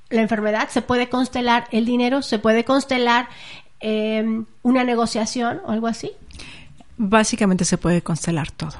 la 0.09 0.21
enfermedad? 0.21 0.67
¿Se 0.69 0.81
puede 0.81 1.07
constelar 1.07 1.69
el 1.71 1.85
dinero? 1.85 2.21
¿Se 2.21 2.37
puede 2.37 2.65
constelar 2.65 3.29
em, 3.79 4.45
una 4.63 4.83
negociación 4.83 5.61
o 5.65 5.71
algo 5.71 5.87
así? 5.87 6.11
Básicamente 6.97 7.63
se 7.63 7.77
puede 7.77 8.01
constelar 8.01 8.51
todo. 8.51 8.75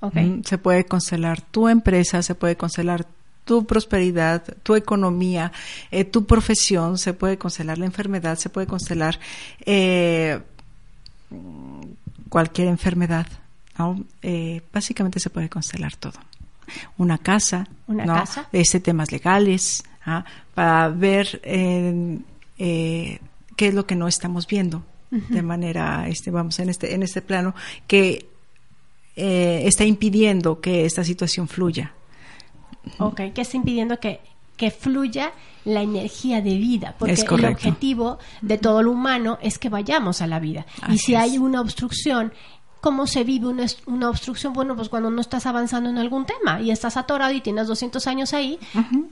Okay. 0.00 0.42
Se 0.44 0.58
puede 0.58 0.84
constelar 0.84 1.40
tu 1.40 1.70
empresa, 1.70 2.20
se 2.22 2.34
puede 2.34 2.58
constelar 2.58 3.06
tu 3.44 3.66
prosperidad, 3.66 4.42
tu 4.62 4.74
economía, 4.74 5.52
eh, 5.90 6.04
tu 6.04 6.24
profesión, 6.24 6.98
se 6.98 7.12
puede 7.12 7.38
constelar 7.38 7.78
la 7.78 7.86
enfermedad, 7.86 8.38
se 8.38 8.48
puede 8.48 8.66
constelar 8.66 9.20
eh, 9.64 10.40
cualquier 12.28 12.68
enfermedad. 12.68 13.26
Eh, 14.22 14.62
básicamente 14.72 15.20
se 15.20 15.30
puede 15.30 15.48
constelar 15.48 15.96
todo. 15.96 16.18
Una 16.96 17.18
casa, 17.18 17.66
Una 17.86 18.06
casa. 18.06 18.48
Este, 18.52 18.80
temas 18.80 19.12
legales, 19.12 19.84
¿ah? 20.06 20.24
para 20.54 20.88
ver 20.88 21.40
qué 21.42 22.30
es 23.58 23.74
lo 23.74 23.86
que 23.86 23.96
no 23.96 24.08
estamos 24.08 24.46
viendo 24.46 24.82
de 25.10 25.42
manera, 25.42 26.08
este, 26.08 26.30
vamos, 26.30 26.58
en 26.58 26.70
este, 26.70 26.94
en 26.94 27.02
este 27.02 27.20
plano, 27.22 27.54
que 27.86 28.26
está 29.14 29.84
impidiendo 29.84 30.60
que 30.60 30.86
esta 30.86 31.04
situación 31.04 31.46
fluya. 31.46 31.92
Ok, 32.98 33.20
que 33.34 33.40
está 33.40 33.56
impidiendo 33.56 33.98
que, 33.98 34.20
que 34.56 34.70
fluya 34.70 35.32
la 35.64 35.82
energía 35.82 36.40
de 36.40 36.56
vida, 36.56 36.94
porque 36.98 37.14
el 37.14 37.44
objetivo 37.46 38.18
de 38.42 38.58
todo 38.58 38.82
lo 38.82 38.92
humano 38.92 39.38
es 39.40 39.58
que 39.58 39.68
vayamos 39.68 40.20
a 40.20 40.26
la 40.26 40.38
vida. 40.38 40.66
y 40.88 40.98
si 40.98 41.14
hay 41.14 41.38
una 41.38 41.60
obstrucción, 41.60 42.32
¿cómo 42.80 43.06
se 43.06 43.24
vive 43.24 43.46
una, 43.46 43.64
una, 43.86 44.10
obstrucción? 44.10 44.52
Bueno, 44.52 44.76
pues 44.76 44.90
cuando 44.90 45.10
no 45.10 45.20
estás 45.20 45.46
avanzando 45.46 45.88
en 45.88 45.96
algún 45.96 46.26
tema 46.26 46.60
y 46.60 46.70
estás 46.70 46.98
atorado 46.98 47.32
y 47.32 47.40
tienes 47.40 47.66
200 47.66 48.06
años 48.06 48.34
ahí, 48.34 48.58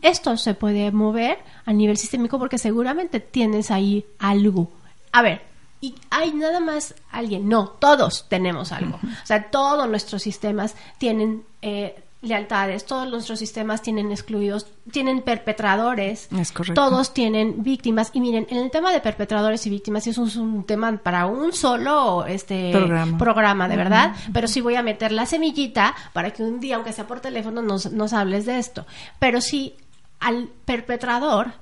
esto 0.02 0.36
se 0.36 0.54
puede 0.54 0.92
mover 0.92 1.38
a 1.64 1.72
nivel 1.72 1.96
sistémico 1.96 2.38
porque 2.38 2.58
seguramente 2.58 3.20
tienes 3.20 3.70
ahí 3.70 4.04
algo. 4.18 4.70
A 5.10 5.22
ver, 5.22 5.42
y 5.80 5.94
hay 6.10 6.32
nada 6.32 6.60
más 6.60 6.94
alguien, 7.10 7.48
no, 7.48 7.68
todos 7.68 8.26
tenemos 8.28 8.72
algo. 8.72 9.00
O 9.02 9.26
sea, 9.26 9.50
todos 9.50 9.88
nuestros 9.88 10.22
sistemas 10.22 10.76
tienen 10.98 11.44
eh, 11.60 12.04
lealtades, 12.22 12.86
todos 12.86 13.10
nuestros 13.10 13.40
sistemas 13.40 13.82
tienen 13.82 14.12
excluidos, 14.12 14.68
tienen 14.92 15.22
perpetradores, 15.22 16.28
todos 16.74 17.12
tienen 17.12 17.64
víctimas. 17.64 18.10
Y 18.14 18.20
miren, 18.20 18.46
en 18.48 18.58
el 18.58 18.70
tema 18.70 18.92
de 18.92 19.00
perpetradores 19.00 19.66
y 19.66 19.70
víctimas, 19.70 20.06
eso 20.06 20.24
es 20.24 20.36
un 20.36 20.64
tema 20.64 20.96
para 20.98 21.26
un 21.26 21.52
solo 21.52 22.24
este 22.24 22.72
programa, 23.18 23.68
de 23.68 23.76
verdad, 23.76 24.14
pero 24.32 24.46
sí 24.46 24.60
voy 24.60 24.76
a 24.76 24.82
meter 24.82 25.10
la 25.10 25.26
semillita 25.26 25.94
para 26.12 26.30
que 26.30 26.44
un 26.44 26.60
día, 26.60 26.76
aunque 26.76 26.92
sea 26.92 27.06
por 27.06 27.20
teléfono, 27.20 27.60
nos, 27.60 27.90
nos 27.92 28.12
hables 28.12 28.46
de 28.46 28.58
esto. 28.58 28.86
Pero 29.18 29.40
sí, 29.40 29.74
al 30.20 30.48
perpetrador 30.64 31.52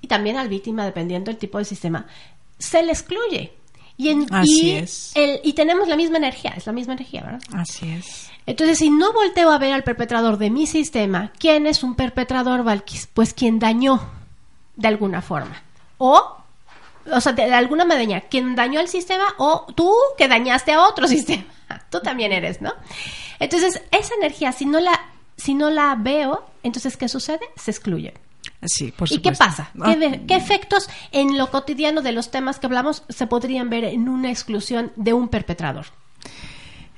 y 0.00 0.06
también 0.06 0.36
al 0.36 0.48
víctima, 0.48 0.84
dependiendo 0.84 1.32
del 1.32 1.38
tipo 1.38 1.58
de 1.58 1.64
sistema, 1.64 2.06
se 2.58 2.82
le 2.84 2.92
excluye. 2.92 3.52
Y, 3.96 4.10
en, 4.10 4.26
Así 4.32 4.70
es. 4.72 5.12
El, 5.16 5.40
y 5.42 5.54
tenemos 5.54 5.88
la 5.88 5.96
misma 5.96 6.18
energía, 6.18 6.52
es 6.56 6.66
la 6.66 6.72
misma 6.72 6.92
energía, 6.92 7.22
¿verdad? 7.22 7.40
Así 7.54 7.90
es. 7.90 8.30
Entonces, 8.46 8.78
si 8.78 8.90
no 8.90 9.12
volteo 9.12 9.50
a 9.50 9.58
ver 9.58 9.72
al 9.72 9.82
perpetrador 9.82 10.38
de 10.38 10.50
mi 10.50 10.66
sistema, 10.66 11.32
¿quién 11.38 11.66
es 11.66 11.82
un 11.82 11.96
perpetrador, 11.96 12.62
Valkis? 12.62 13.08
Pues 13.12 13.34
quien 13.34 13.58
dañó 13.58 14.00
de 14.76 14.88
alguna 14.88 15.20
forma. 15.20 15.62
O, 15.98 16.36
o 17.12 17.20
sea, 17.20 17.32
de, 17.32 17.52
alguna 17.52 17.84
manera, 17.84 18.20
quien 18.22 18.54
dañó 18.54 18.78
el 18.78 18.88
sistema 18.88 19.24
o 19.38 19.66
tú 19.74 19.92
que 20.16 20.28
dañaste 20.28 20.72
a 20.72 20.82
otro 20.86 21.08
sistema. 21.08 21.44
Tú 21.90 22.00
también 22.00 22.32
eres, 22.32 22.62
¿no? 22.62 22.72
Entonces, 23.40 23.82
esa 23.90 24.14
energía, 24.14 24.52
si 24.52 24.64
no 24.64 24.78
la, 24.78 25.00
si 25.36 25.54
no 25.54 25.70
la 25.70 25.96
veo, 25.96 26.44
entonces, 26.62 26.96
¿qué 26.96 27.08
sucede? 27.08 27.40
Se 27.56 27.72
excluye. 27.72 28.14
Sí, 28.62 28.92
por 28.92 29.12
¿Y 29.12 29.18
qué 29.18 29.32
pasa? 29.32 29.70
¿Qué, 29.84 30.22
¿Qué, 30.26 30.34
efectos 30.34 30.88
en 31.10 31.36
lo 31.36 31.50
cotidiano 31.50 32.00
de 32.00 32.12
los 32.12 32.30
temas 32.30 32.58
que 32.58 32.66
hablamos 32.66 33.02
se 33.08 33.26
podrían 33.26 33.68
ver 33.70 33.84
en 33.84 34.08
una 34.08 34.30
exclusión 34.30 34.92
de 34.96 35.12
un 35.12 35.28
perpetrador? 35.28 35.86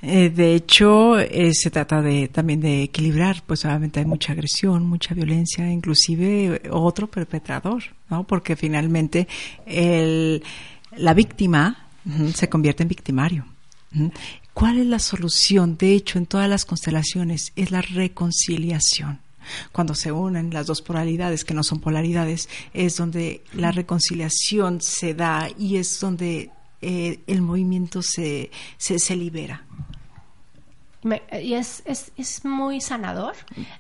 Eh, 0.01 0.31
de 0.31 0.55
hecho, 0.55 1.19
eh, 1.19 1.53
se 1.55 1.71
trata 1.71 2.01
de 2.01 2.29
también 2.29 2.61
de 2.61 2.85
equilibrar, 2.85 3.43
pues 3.47 3.65
obviamente 3.65 3.99
hay 3.99 4.07
mucha 4.07 4.33
agresión, 4.33 4.87
mucha 4.87 5.15
violencia, 5.15 5.71
inclusive 5.71 6.63
otro 6.71 7.09
perpetrador, 7.09 7.83
¿no? 8.09 8.25
Porque 8.25 8.55
finalmente 8.55 9.27
el, 9.67 10.43
la 10.97 11.15
víctima 11.15 11.89
se 12.35 12.49
convierte 12.49 12.85
en 12.85 12.89
victimario. 12.89 13.45
¿Cuál 14.55 14.79
es 14.79 14.87
la 14.87 14.99
solución? 14.99 15.77
De 15.77 15.93
hecho, 15.93 16.19
en 16.19 16.27
todas 16.27 16.49
las 16.49 16.65
constelaciones 16.65 17.53
es 17.57 17.71
la 17.71 17.81
reconciliación. 17.81 19.21
Cuando 19.73 19.95
se 19.95 20.13
unen 20.13 20.53
las 20.53 20.67
dos 20.67 20.83
polaridades, 20.83 21.45
que 21.45 21.55
no 21.55 21.63
son 21.63 21.81
polaridades, 21.81 22.49
es 22.75 22.97
donde 22.97 23.45
la 23.55 23.73
reconciliación 23.73 24.81
se 24.81 25.15
da 25.15 25.49
y 25.59 25.77
es 25.77 26.01
donde 26.01 26.51
eh, 26.81 27.21
el 27.27 27.43
movimiento 27.43 28.03
se, 28.03 28.51
se, 28.77 29.17
libera. 29.17 29.65
Y 31.43 31.55
es, 31.55 31.83
es, 31.85 32.13
es, 32.17 32.45
muy 32.45 32.81
sanador, 32.81 33.35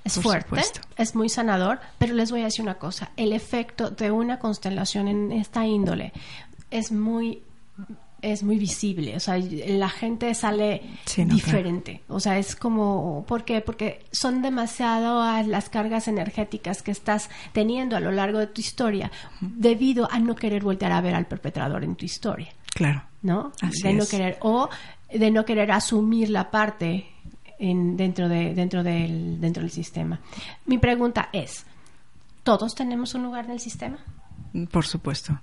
es 0.04 0.20
fuerte, 0.20 0.60
es 0.96 1.14
muy 1.14 1.28
sanador, 1.28 1.80
pero 1.98 2.14
les 2.14 2.30
voy 2.30 2.42
a 2.42 2.44
decir 2.44 2.62
una 2.62 2.78
cosa, 2.78 3.10
el 3.16 3.32
efecto 3.32 3.90
de 3.90 4.10
una 4.10 4.38
constelación 4.38 5.08
en 5.08 5.32
esta 5.32 5.66
índole 5.66 6.12
es 6.70 6.92
muy 6.92 7.42
es 8.20 8.42
muy 8.42 8.58
visible, 8.58 9.14
o 9.16 9.20
sea, 9.20 9.38
la 9.38 9.88
gente 9.88 10.34
sale 10.34 10.82
diferente, 11.16 12.02
o 12.08 12.18
sea, 12.18 12.38
es 12.38 12.56
como, 12.56 13.24
¿por 13.28 13.44
qué? 13.44 13.60
Porque 13.60 14.04
son 14.10 14.42
demasiado 14.42 15.22
las 15.44 15.68
cargas 15.68 16.08
energéticas 16.08 16.82
que 16.82 16.90
estás 16.90 17.30
teniendo 17.52 17.96
a 17.96 18.00
lo 18.00 18.10
largo 18.10 18.38
de 18.38 18.48
tu 18.48 18.60
historia 18.60 19.12
debido 19.40 20.10
a 20.10 20.18
no 20.18 20.34
querer 20.34 20.64
voltear 20.64 20.92
a 20.92 21.00
ver 21.00 21.14
al 21.14 21.26
perpetrador 21.26 21.84
en 21.84 21.94
tu 21.94 22.04
historia. 22.04 22.48
Claro. 22.74 23.02
¿No? 23.20 23.52
de 23.82 23.94
no 23.94 24.06
querer 24.06 24.38
o 24.40 24.68
de 25.12 25.30
no 25.30 25.44
querer 25.44 25.70
asumir 25.72 26.30
la 26.30 26.50
parte 26.50 27.06
en, 27.59 27.96
dentro 27.96 28.28
de 28.28 28.54
dentro 28.54 28.82
del 28.82 29.40
dentro 29.40 29.62
del 29.62 29.72
sistema. 29.72 30.20
Mi 30.66 30.78
pregunta 30.78 31.28
es, 31.32 31.64
¿todos 32.42 32.74
tenemos 32.74 33.14
un 33.14 33.22
lugar 33.24 33.46
en 33.46 33.52
el 33.52 33.61
sistema? 33.61 33.98
Por 34.70 34.86
supuesto. 34.86 35.38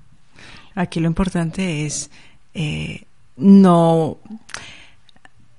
Aquí 0.76 1.00
lo 1.00 1.08
importante 1.08 1.86
es 1.86 2.12
eh, 2.54 3.06
no, 3.38 4.18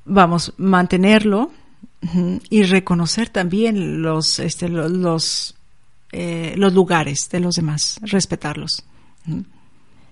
vamos, 0.05 0.55
mantenerlo 0.57 1.51
y 2.51 2.63
reconocer 2.63 3.29
también 3.31 4.01
los, 4.03 4.39
este, 4.39 4.69
los, 4.69 5.57
eh, 6.13 6.55
los 6.57 6.73
lugares 6.73 7.29
de 7.31 7.41
los 7.41 7.57
demás, 7.57 7.99
respetarlos. 8.03 8.85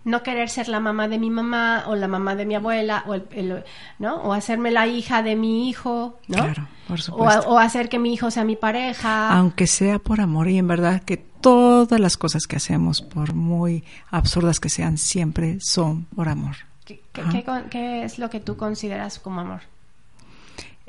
No 0.05 0.23
querer 0.23 0.51
ser 0.51 0.69
la 0.69 0.81
mamá 0.81 1.09
de 1.09 1.19
mi 1.19 1.31
mamá 1.31 1.85
o 1.87 1.97
la 1.97 2.09
mamá 2.09 2.35
de 2.35 2.45
mi 2.45 2.55
abuela 2.55 3.05
o, 3.07 3.15
el, 3.15 3.65
¿no? 3.99 4.17
o 4.17 4.33
hacerme 4.33 4.71
la 4.71 4.87
hija 4.87 5.23
de 5.23 5.35
mi 5.35 5.69
hijo, 5.69 6.19
¿no? 6.29 6.37
Claro, 6.37 6.69
por 6.87 7.01
supuesto. 7.01 7.49
O, 7.49 7.59
hacer 7.59 7.89
que 7.89 7.99
mi 7.99 8.13
hijo 8.13 8.31
sea 8.31 8.45
mi 8.45 8.57
pareja. 8.57 9.33
Aunque 9.33 9.67
sea 9.67 9.99
por 9.99 10.21
amor 10.21 10.49
y 10.49 10.59
en 10.59 10.69
verdad 10.69 11.03
que 11.03 11.17
todas 11.17 11.99
las 11.99 12.17
cosas 12.17 12.47
que 12.47 12.57
hacemos, 12.57 13.01
por 13.01 13.35
muy 13.35 13.85
absurdas 14.11 14.61
que 14.61 14.69
sean, 14.69 14.99
siempre 14.99 15.59
son 15.61 16.05
por 16.15 16.29
amor. 16.29 16.57
¿Qué, 16.85 17.01
qué 17.71 18.05
es 18.05 18.19
lo 18.19 18.29
que 18.29 18.41
tú 18.41 18.57
consideras 18.57 19.19
como 19.19 19.41
amor? 19.41 19.63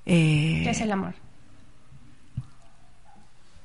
Eh, 0.06 0.62
¿Qué 0.64 0.70
es 0.72 0.82
el 0.82 0.92
amor? 0.92 1.14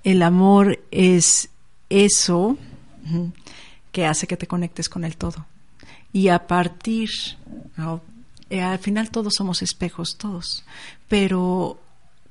El 0.05 0.23
amor 0.23 0.81
es 0.91 1.51
eso 1.91 2.57
que 3.93 4.07
hace 4.07 4.27
que 4.27 4.37
te 4.37 4.47
conectes 4.47 4.89
con 4.89 5.05
el 5.05 5.17
todo. 5.17 5.47
Y 6.13 6.29
a 6.29 6.47
partir, 6.47 7.09
eh, 8.51 8.61
al 8.61 8.79
final 8.79 9.11
todos 9.11 9.35
somos 9.37 9.63
espejos, 9.63 10.17
todos, 10.17 10.65
pero 11.09 11.79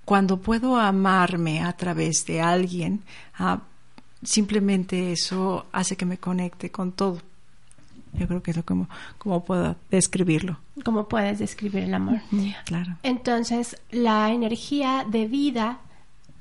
cuando 0.06 0.38
puedo 0.38 0.78
amarme 0.78 1.62
a 1.62 1.74
través 1.74 2.26
de 2.26 2.42
alguien, 2.42 3.04
ah, 3.38 3.62
simplemente 4.24 5.12
eso 5.12 5.68
hace 5.72 5.96
que 5.96 6.06
me 6.06 6.18
conecte 6.18 6.72
con 6.72 6.92
todo. 6.92 7.22
Yo 8.14 8.28
creo 8.28 8.42
que 8.42 8.52
es 8.52 8.58
lo 8.58 8.66
como, 8.66 8.90
como 9.18 9.46
puedo 9.46 9.76
describirlo. 9.92 10.58
¿Cómo 10.84 11.08
puedes 11.08 11.40
describir 11.40 11.84
el 11.84 11.94
amor? 11.94 12.22
Claro. 12.66 12.98
Entonces, 13.04 13.78
la 13.92 14.32
energía 14.32 15.06
de 15.08 15.28
vida 15.28 15.80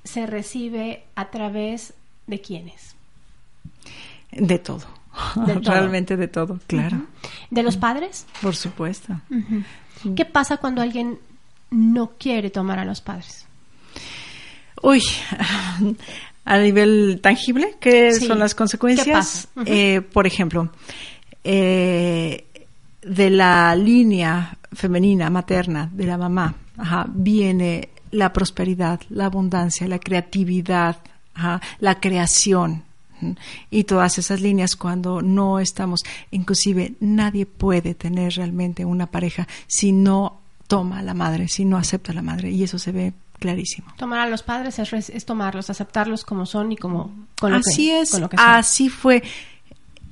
se 0.02 0.26
recibe 0.26 1.04
a 1.14 1.30
través 1.30 1.92
de 2.26 2.40
quiénes? 2.40 2.96
De 4.32 4.58
todo. 4.58 4.97
Realmente 5.62 6.16
de 6.16 6.28
todo, 6.28 6.58
claro. 6.66 7.06
¿De 7.50 7.62
los 7.62 7.76
padres? 7.76 8.26
Por 8.40 8.54
supuesto. 8.54 9.20
¿Qué 10.16 10.24
pasa 10.24 10.58
cuando 10.58 10.82
alguien 10.82 11.18
no 11.70 12.12
quiere 12.18 12.50
tomar 12.50 12.78
a 12.78 12.84
los 12.84 13.00
padres? 13.00 13.46
Uy, 14.82 15.02
a 16.44 16.58
nivel 16.58 17.20
tangible, 17.22 17.76
¿qué 17.80 18.12
son 18.12 18.38
las 18.38 18.54
consecuencias? 18.54 19.48
Eh, 19.66 20.00
por 20.00 20.26
ejemplo, 20.26 20.70
eh, 21.44 22.44
de 23.02 23.30
la 23.30 23.74
línea 23.74 24.56
femenina, 24.72 25.30
materna, 25.30 25.90
de 25.92 26.04
la 26.04 26.16
mamá, 26.16 26.54
viene 27.08 27.90
la 28.10 28.32
prosperidad, 28.32 29.00
la 29.10 29.26
abundancia, 29.26 29.88
la 29.88 29.98
creatividad, 29.98 30.96
la 31.80 32.00
creación. 32.00 32.84
Y 33.70 33.84
todas 33.84 34.18
esas 34.18 34.40
líneas 34.40 34.76
cuando 34.76 35.22
no 35.22 35.58
estamos, 35.58 36.02
inclusive 36.30 36.94
nadie 37.00 37.46
puede 37.46 37.94
tener 37.94 38.34
realmente 38.34 38.84
una 38.84 39.06
pareja 39.06 39.48
si 39.66 39.92
no 39.92 40.40
toma 40.66 40.98
a 40.98 41.02
la 41.02 41.14
madre, 41.14 41.48
si 41.48 41.64
no 41.64 41.76
acepta 41.76 42.12
a 42.12 42.14
la 42.14 42.22
madre. 42.22 42.50
Y 42.50 42.62
eso 42.62 42.78
se 42.78 42.92
ve 42.92 43.12
clarísimo. 43.38 43.88
Tomar 43.96 44.20
a 44.20 44.28
los 44.28 44.42
padres 44.42 44.78
es, 44.78 45.24
tomarlos, 45.24 45.70
aceptarlos 45.70 46.24
como 46.24 46.46
son 46.46 46.72
y 46.72 46.76
como 46.76 47.26
con 47.38 47.52
lo 47.52 47.58
así 47.58 47.90
es, 47.90 48.12
así 48.36 48.88
fue. 48.88 49.22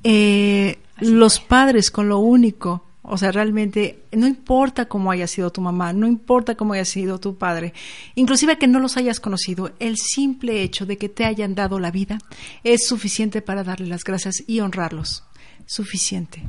Eh, 0.03 0.79
los 0.99 1.41
padres 1.41 1.91
con 1.91 2.09
lo 2.09 2.19
único, 2.19 2.86
o 3.09 3.17
sea, 3.17 3.31
realmente 3.31 4.05
no 4.13 4.27
importa 4.27 4.87
cómo 4.87 5.11
haya 5.11 5.27
sido 5.27 5.51
tu 5.51 5.61
mamá, 5.61 5.93
no 5.93 6.07
importa 6.07 6.57
cómo 6.57 6.75
haya 6.75 6.85
sido 6.85 7.21
tu 7.21 7.37
padre, 7.37 7.73
inclusive 8.17 8.59
que 8.59 8.67
no 8.67 8.81
los 8.81 8.97
hayas 8.97 9.21
conocido, 9.21 9.73
el 9.79 9.97
simple 9.97 10.63
hecho 10.63 10.87
de 10.87 10.99
que 10.99 11.09
te 11.09 11.25
hayan 11.25 11.55
dado 11.55 11.79
la 11.79 11.91
vida 11.91 12.19
es 12.65 12.87
suficiente 12.87 13.43
para 13.43 13.63
darle 13.63 13.87
las 13.87 14.03
gracias 14.03 14.43
y 14.47 14.61
honrarlos. 14.61 15.25
Suficiente. 15.67 16.43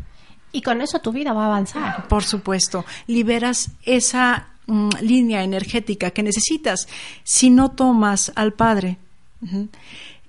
Y 0.51 0.62
con 0.62 0.82
eso 0.82 0.99
tu 0.99 1.12
vida 1.12 1.34
va 1.34 1.43
a 1.43 1.47
avanzar. 1.47 2.08
Por 2.08 2.24
supuesto, 2.24 2.86
liberas 3.08 3.72
esa 3.84 4.47
mm, 4.66 4.89
línea 5.01 5.43
energética 5.43 6.12
que 6.12 6.24
necesitas. 6.24 6.88
Si 7.24 7.49
no 7.49 7.72
tomas 7.72 8.32
al 8.36 8.53
Padre, 8.53 8.97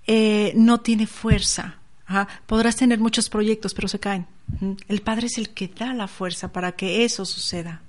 eh, 0.06 0.52
no 0.56 0.80
tiene 0.80 1.06
fuerza 1.06 1.77
Podrás 2.46 2.76
tener 2.76 2.98
muchos 2.98 3.28
proyectos, 3.28 3.74
pero 3.74 3.88
se 3.88 4.00
caen. 4.00 4.26
El 4.88 5.02
Padre 5.02 5.26
es 5.26 5.38
el 5.38 5.50
que 5.50 5.68
da 5.68 5.92
la 5.92 6.08
fuerza 6.08 6.52
para 6.52 6.72
que 6.72 7.04
eso 7.04 7.24
suceda. 7.24 7.82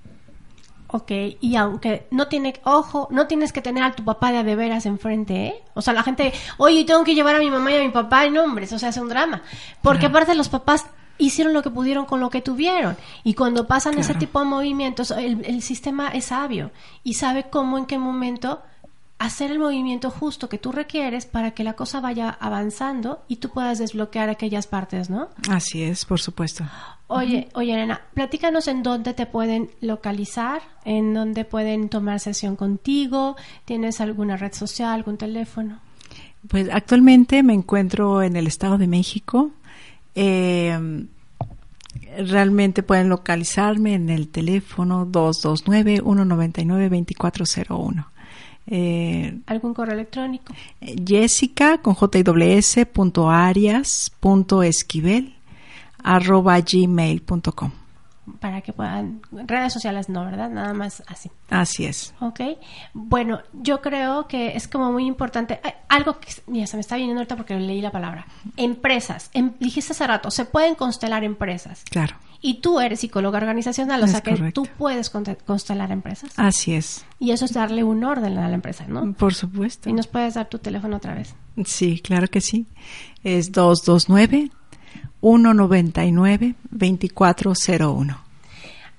Ok, 0.92 1.12
y 1.40 1.56
aunque 1.56 2.08
no 2.10 2.28
tiene, 2.28 2.60
ojo, 2.64 3.08
no 3.12 3.28
tienes 3.28 3.54
que 3.54 3.62
tener 3.62 3.84
a 3.84 3.94
tu 3.94 4.04
papá 4.04 4.32
de, 4.32 4.44
de 4.44 4.56
veras 4.56 4.88
enfrente, 4.88 5.46
¿eh? 5.46 5.64
O 5.76 5.84
sea, 5.84 5.94
la 5.94 6.02
gente, 6.02 6.34
oye, 6.58 6.84
tengo 6.84 7.04
que 7.04 7.14
llevar 7.14 7.36
a 7.36 7.40
mi 7.40 7.52
mamá 7.52 7.72
y 7.72 7.76
a 7.76 7.82
mi 7.82 7.90
papá, 7.90 8.28
no, 8.28 8.44
hombre, 8.44 8.66
eso 8.66 8.80
se 8.80 8.88
hace 8.88 9.00
un 9.00 9.08
drama. 9.08 9.44
Porque 9.84 10.08
aparte 10.08 10.34
los 10.34 10.50
papás 10.50 10.88
hicieron 11.20 11.54
lo 11.54 11.62
que 11.62 11.70
pudieron 11.70 12.06
con 12.06 12.20
lo 12.20 12.32
que 12.32 12.42
tuvieron. 12.42 12.98
Y 13.24 13.36
cuando 13.36 13.68
pasan 13.68 14.00
ese 14.00 14.16
tipo 14.16 14.40
de 14.40 14.46
movimientos, 14.46 15.12
el, 15.12 15.46
el, 15.46 15.62
sistema 15.62 16.10
es 16.10 16.26
sabio 16.26 16.72
y 17.04 17.14
sabe 17.14 17.52
cómo, 17.52 17.78
en 17.78 17.86
qué 17.86 18.00
momento 18.00 18.64
hacer 19.20 19.52
el 19.52 19.60
movimiento 19.60 20.10
justo 20.10 20.48
que 20.48 20.58
tú 20.58 20.72
requieres 20.72 21.26
para 21.26 21.52
que 21.52 21.66
la 21.66 21.74
cosa 21.74 22.00
vaya 22.00 22.30
avanzando 22.30 23.26
y 23.28 23.36
tú 23.36 23.50
puedas 23.50 23.78
desbloquear 23.78 24.30
aquellas 24.30 24.66
partes, 24.66 25.10
¿no? 25.10 25.28
Así 25.50 25.84
es, 25.84 26.06
por 26.06 26.22
supuesto. 26.22 26.64
Oye, 27.08 27.50
oye, 27.54 27.74
Elena, 27.74 28.00
platícanos 28.14 28.70
en 28.70 28.82
dónde 28.82 29.14
te 29.14 29.26
pueden 29.26 29.72
localizar, 29.82 30.62
en 30.86 31.14
dónde 31.14 31.44
pueden 31.44 31.90
tomar 31.90 32.22
sesión 32.22 32.56
contigo, 32.56 33.36
¿tienes 33.66 34.00
alguna 34.00 34.38
red 34.38 34.54
social, 34.54 34.94
algún 34.94 35.18
teléfono? 35.18 35.82
Pues 36.48 36.70
actualmente 36.72 37.44
me 37.44 37.54
encuentro 37.54 38.24
en 38.24 38.38
el 38.38 38.48
Estado 38.48 38.78
de 38.78 38.88
México. 38.88 39.52
Eh, 40.16 41.06
realmente 42.26 42.84
pueden 42.84 43.10
localizarme 43.10 43.96
en 43.96 44.10
el 44.10 44.30
teléfono 44.30 45.06
229-199-2401. 45.08 48.06
Eh, 48.72 49.40
¿Algún 49.48 49.74
correo 49.74 49.96
electrónico? 49.96 50.54
Jessica 50.80 51.80
con 51.80 51.96
esquivel 54.62 55.34
arroba 56.04 56.60
gmail.com 56.60 57.72
para 58.40 58.62
que 58.62 58.74
puedan 58.74 59.22
redes 59.32 59.74
sociales 59.74 60.10
no, 60.10 60.24
¿verdad? 60.24 60.50
Nada 60.50 60.74
más 60.74 61.04
así. 61.08 61.32
Así 61.50 61.86
es. 61.86 62.14
Ok. 62.20 62.42
Bueno, 62.94 63.42
yo 63.54 63.82
creo 63.82 64.28
que 64.28 64.56
es 64.56 64.68
como 64.68 64.92
muy 64.92 65.06
importante 65.08 65.60
algo 65.88 66.20
que 66.20 66.32
se 66.32 66.44
me 66.78 66.82
está 66.82 66.96
viniendo 66.96 67.20
ahorita 67.20 67.36
porque 67.36 67.56
leí 67.60 67.82
la 67.82 67.92
palabra. 67.92 68.28
Empresas. 68.56 69.30
Em, 69.34 69.54
dijiste 69.60 69.94
hace 69.94 70.06
rato, 70.06 70.32
se 70.32 70.46
pueden 70.46 70.76
constelar 70.76 71.24
empresas. 71.24 71.84
Claro. 71.90 72.16
Y 72.42 72.62
tú 72.62 72.80
eres 72.80 73.02
psicóloga 73.02 73.38
organizacional, 73.38 74.02
o 74.02 74.08
sea 74.08 74.22
que 74.22 74.52
tú 74.54 74.66
puedes 74.78 75.10
constelar 75.10 75.92
empresas. 75.92 76.32
Así 76.38 76.74
es. 76.74 77.06
Y 77.20 77.32
eso 77.32 77.44
es 77.46 77.54
darle 77.54 77.84
un 77.84 78.04
orden 78.06 78.38
a 78.38 78.48
la 78.48 78.56
empresa, 78.56 78.86
¿no? 78.88 79.14
Por 79.14 79.34
supuesto. 79.34 79.90
¿Y 79.90 79.94
nos 79.94 80.08
puedes 80.08 80.36
dar 80.36 80.48
tu 80.48 80.58
teléfono 80.58 80.98
otra 80.98 81.16
vez? 81.16 81.36
Sí, 81.66 82.00
claro 82.00 82.28
que 82.28 82.40
sí. 82.40 82.66
Es 83.24 83.52
229 83.52 84.52
199 85.22 86.56
2401. 86.72 88.22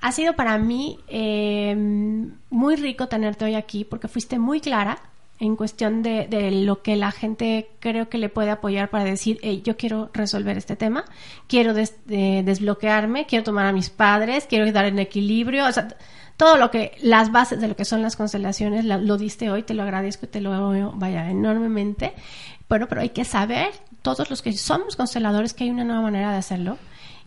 Ha 0.03 0.13
sido 0.13 0.35
para 0.35 0.59
mí 0.59 0.99
eh, 1.09 1.75
muy 2.51 2.77
rico 2.77 3.09
tenerte 3.09 3.45
hoy 3.45 3.55
aquí 3.55 3.85
porque 3.85 4.09
fuiste 4.09 4.39
muy 4.39 4.61
clara 4.61 4.99
en 5.41 5.57
cuestión 5.57 6.03
de, 6.03 6.51
lo 6.53 6.83
que 6.83 6.97
la 6.97 7.11
gente 7.11 7.71
creo 7.81 8.11
que 8.11 8.19
le 8.19 8.29
puede 8.29 8.51
apoyar 8.51 8.91
para 8.91 9.05
decir, 9.05 9.39
hey, 9.43 9.63
yo 9.65 9.79
quiero 9.79 10.11
resolver 10.13 10.59
este 10.59 10.77
tema, 10.77 11.07
quiero 11.49 11.73
desbloquearme, 11.73 13.25
quiero 13.27 13.43
tomar 13.43 13.65
a 13.65 13.73
mis 13.73 13.89
padres, 13.89 14.47
quiero 14.47 14.71
dar 14.71 14.85
en 14.85 14.99
equilibrio, 14.99 15.67
o 15.67 15.73
sea, 15.73 15.89
todo 16.37 16.59
lo 16.59 16.71
que, 16.71 16.93
las 17.03 17.33
bases 17.33 17.59
de 17.59 17.69
lo 17.69 17.77
que 17.77 17.87
son 17.87 18.03
las 18.03 18.17
constelaciones, 18.17 18.85
lo 18.85 19.17
diste 19.17 19.51
hoy, 19.51 19.63
te 19.63 19.73
lo 19.73 19.83
agradezco 19.83 20.27
y 20.27 20.29
te 20.29 20.43
lo 20.43 20.93
vaya 20.95 21.31
enormemente. 21.31 22.13
Bueno, 22.69 22.87
pero 22.87 23.01
hay 23.01 23.11
que 23.11 23.25
saber, 23.25 23.71
todos 24.03 24.29
los 24.29 24.43
que 24.43 24.53
somos 24.53 24.95
consteladores, 24.95 25.55
que 25.55 25.65
hay 25.65 25.71
una 25.71 25.85
nueva 25.85 26.03
manera 26.03 26.33
de 26.33 26.39
hacerlo 26.39 26.77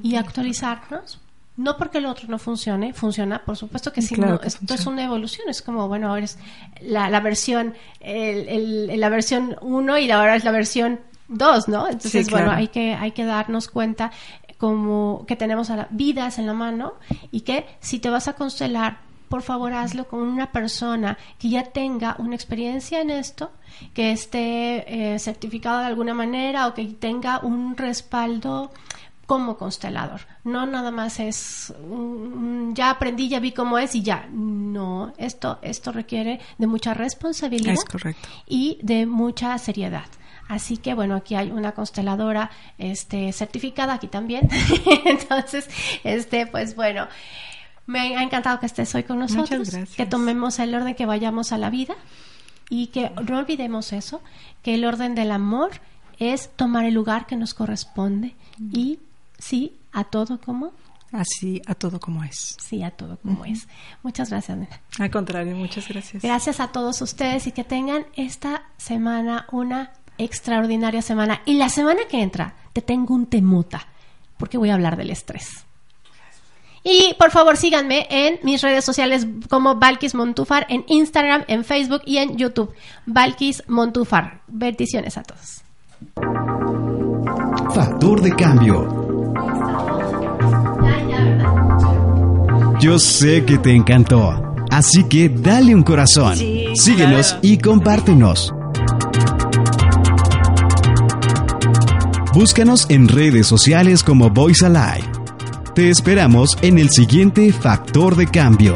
y 0.02 0.16
actualizarnos 0.16 1.20
no 1.56 1.78
porque 1.78 2.00
el 2.00 2.06
otro 2.06 2.28
no 2.28 2.40
funcione, 2.40 2.94
funciona, 2.94 3.44
por 3.44 3.56
supuesto 3.56 3.94
que 3.94 4.02
sí, 4.02 4.16
no, 4.16 4.40
esto 4.42 4.74
es 4.74 4.86
una 4.88 5.04
evolución, 5.04 5.50
es 5.50 5.62
como, 5.62 5.88
bueno, 5.88 6.10
ahora 6.10 6.26
es 6.26 6.40
la, 6.82 7.10
la 7.10 7.20
versión, 7.20 7.76
el, 8.00 9.00
la 9.00 9.10
versión 9.10 9.56
1 9.62 9.98
y 10.00 10.12
ahora 10.12 10.36
es 10.36 10.44
la 10.44 10.52
versión 10.52 11.00
2, 11.28 11.68
¿no? 11.68 11.88
Entonces, 11.88 12.30
bueno, 12.30 12.52
hay 12.52 12.70
que, 12.70 12.96
hay 12.96 13.12
que 13.12 13.26
darnos 13.26 13.68
cuenta 13.68 14.12
como 14.58 15.26
que 15.28 15.36
tenemos 15.36 15.70
a 15.70 15.88
vidas 15.92 16.40
en 16.40 16.48
la 16.48 16.54
mano 16.54 16.94
y 17.32 17.42
que 17.42 17.66
si 17.82 18.00
te 18.00 18.10
vas 18.10 18.28
a 18.28 18.34
constelar, 18.34 19.00
por 19.30 19.42
favor 19.42 19.74
hazlo 19.74 20.08
con 20.08 20.22
una 20.22 20.52
persona 20.52 21.18
que 21.38 21.50
ya 21.50 21.64
tenga 21.64 22.16
una 22.20 22.36
experiencia 22.36 23.02
en 23.02 23.10
esto, 23.10 23.52
que 23.94 24.12
esté 24.12 25.14
eh, 25.14 25.20
certificado 25.20 25.80
de 25.80 25.88
alguna 25.88 26.14
manera 26.14 26.68
o 26.68 26.74
que 26.74 26.86
tenga 26.86 27.40
un 27.40 27.76
respaldo 27.76 28.72
como 29.34 29.58
constelador. 29.58 30.22
No 30.44 30.68
nada 30.68 30.92
más 30.92 31.20
es 31.20 31.74
ya 32.74 32.92
aprendí, 32.92 33.30
ya 33.30 33.40
vi 33.40 33.52
cómo 33.52 33.80
es 33.80 33.96
y 33.96 34.04
ya. 34.04 34.28
No, 34.32 35.12
esto 35.18 35.58
esto 35.64 35.92
requiere 35.92 36.40
de 36.60 36.68
mucha 36.68 36.94
responsabilidad 36.94 37.74
y 38.46 38.78
de 38.84 39.08
mucha 39.08 39.58
seriedad. 39.58 40.06
Así 40.48 40.78
que 40.78 40.94
bueno, 40.94 41.16
aquí 41.16 41.34
hay 41.34 41.50
una 41.50 41.72
consteladora 41.72 42.52
este 42.78 43.34
certificada 43.34 43.96
aquí 43.96 44.06
también. 44.08 44.48
Entonces, 45.06 45.68
este 46.04 46.46
pues 46.46 46.76
bueno, 46.76 47.08
me 47.88 48.16
ha 48.16 48.22
encantado 48.22 48.60
que 48.60 48.68
estés 48.68 48.94
hoy 48.94 49.02
con 49.02 49.18
nosotros, 49.18 49.72
que 49.98 50.06
tomemos 50.06 50.60
el 50.60 50.76
orden 50.76 50.94
que 50.94 51.08
vayamos 51.08 51.54
a 51.54 51.58
la 51.58 51.72
vida 51.72 51.96
y 52.70 52.88
que 52.88 53.10
no 53.28 53.40
olvidemos 53.40 53.94
eso, 53.94 54.22
que 54.62 54.76
el 54.76 54.86
orden 54.86 55.16
del 55.16 55.32
amor 55.32 55.72
es 56.20 56.52
tomar 56.56 56.86
el 56.86 56.94
lugar 56.94 57.26
que 57.26 57.36
nos 57.36 57.56
corresponde 57.56 58.36
y 58.60 59.00
sí 59.44 59.78
a 59.92 60.04
todo 60.04 60.40
como 60.40 60.74
Así, 61.14 61.62
a 61.68 61.76
todo 61.76 62.00
como 62.00 62.24
es. 62.24 62.58
Sí, 62.60 62.82
a 62.82 62.90
todo 62.90 63.18
como 63.18 63.46
es. 63.46 63.68
Muchas 64.02 64.32
gracias, 64.32 64.58
Nena. 64.58 64.82
Al 64.98 65.12
contrario, 65.12 65.56
muchas 65.56 65.88
gracias. 65.88 66.24
Gracias 66.24 66.60
a 66.60 66.70
todos 66.70 67.00
ustedes 67.04 67.46
y 67.46 67.52
que 67.52 67.64
tengan 67.64 68.08
esta 68.16 68.64
semana 68.78 69.46
una 69.52 69.92
extraordinaria 70.18 71.04
semana. 71.04 71.42
Y 71.46 71.54
la 71.54 71.70
semana 71.70 72.02
que 72.10 72.24
entra 72.24 72.56
te 72.74 72.82
tengo 72.82 73.14
un 73.14 73.28
temuta, 73.28 73.88
porque 74.38 74.58
voy 74.58 74.72
a 74.72 74.74
hablar 74.74 74.98
del 74.98 75.12
estrés. 75.12 75.66
Y 76.84 77.14
por 77.20 77.30
favor 77.30 77.58
síganme 77.58 78.08
en 78.10 78.40
mis 78.42 78.64
redes 78.64 78.84
sociales 78.84 79.28
como 79.50 79.76
Valkis 79.76 80.16
Montufar, 80.16 80.66
en 80.68 80.84
Instagram, 80.88 81.46
en 81.48 81.64
Facebook 81.64 82.02
y 82.06 82.18
en 82.18 82.38
YouTube. 82.38 82.74
Valkis 83.06 83.64
Montufar. 83.68 84.42
Bendiciones 84.48 85.16
a 85.18 85.24
todos. 85.24 85.62
Factor 87.74 88.22
de 88.22 88.36
cambio. 88.36 89.03
Yo 92.84 93.00
sé 93.00 93.46
que 93.46 93.58
te 93.58 93.74
encantó, 93.74 94.44
así 94.70 95.06
que 95.06 95.30
dale 95.30 95.74
un 95.74 95.84
corazón, 95.84 96.36
síguenos 96.76 97.38
y 97.42 97.58
compártenos. 97.58 98.54
Búscanos 102.34 102.86
en 102.90 103.08
redes 103.08 103.48
sociales 103.48 104.04
como 104.04 104.32
Voice 104.32 104.66
Alive. 104.66 105.10
Te 105.74 105.90
esperamos 105.90 106.58
en 106.62 106.78
el 106.78 106.90
siguiente 106.90 107.54
Factor 107.54 108.18
de 108.18 108.28
Cambio. 108.28 108.76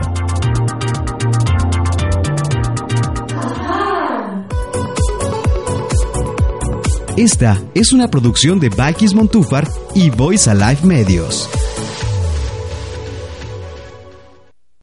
Esta 7.17 7.61
es 7.73 7.91
una 7.91 8.07
producción 8.07 8.61
de 8.61 8.69
Bakis 8.69 9.13
Montúfar 9.13 9.67
y 9.93 10.09
Voice 10.11 10.49
Alive 10.49 10.79
Medios. 10.83 11.49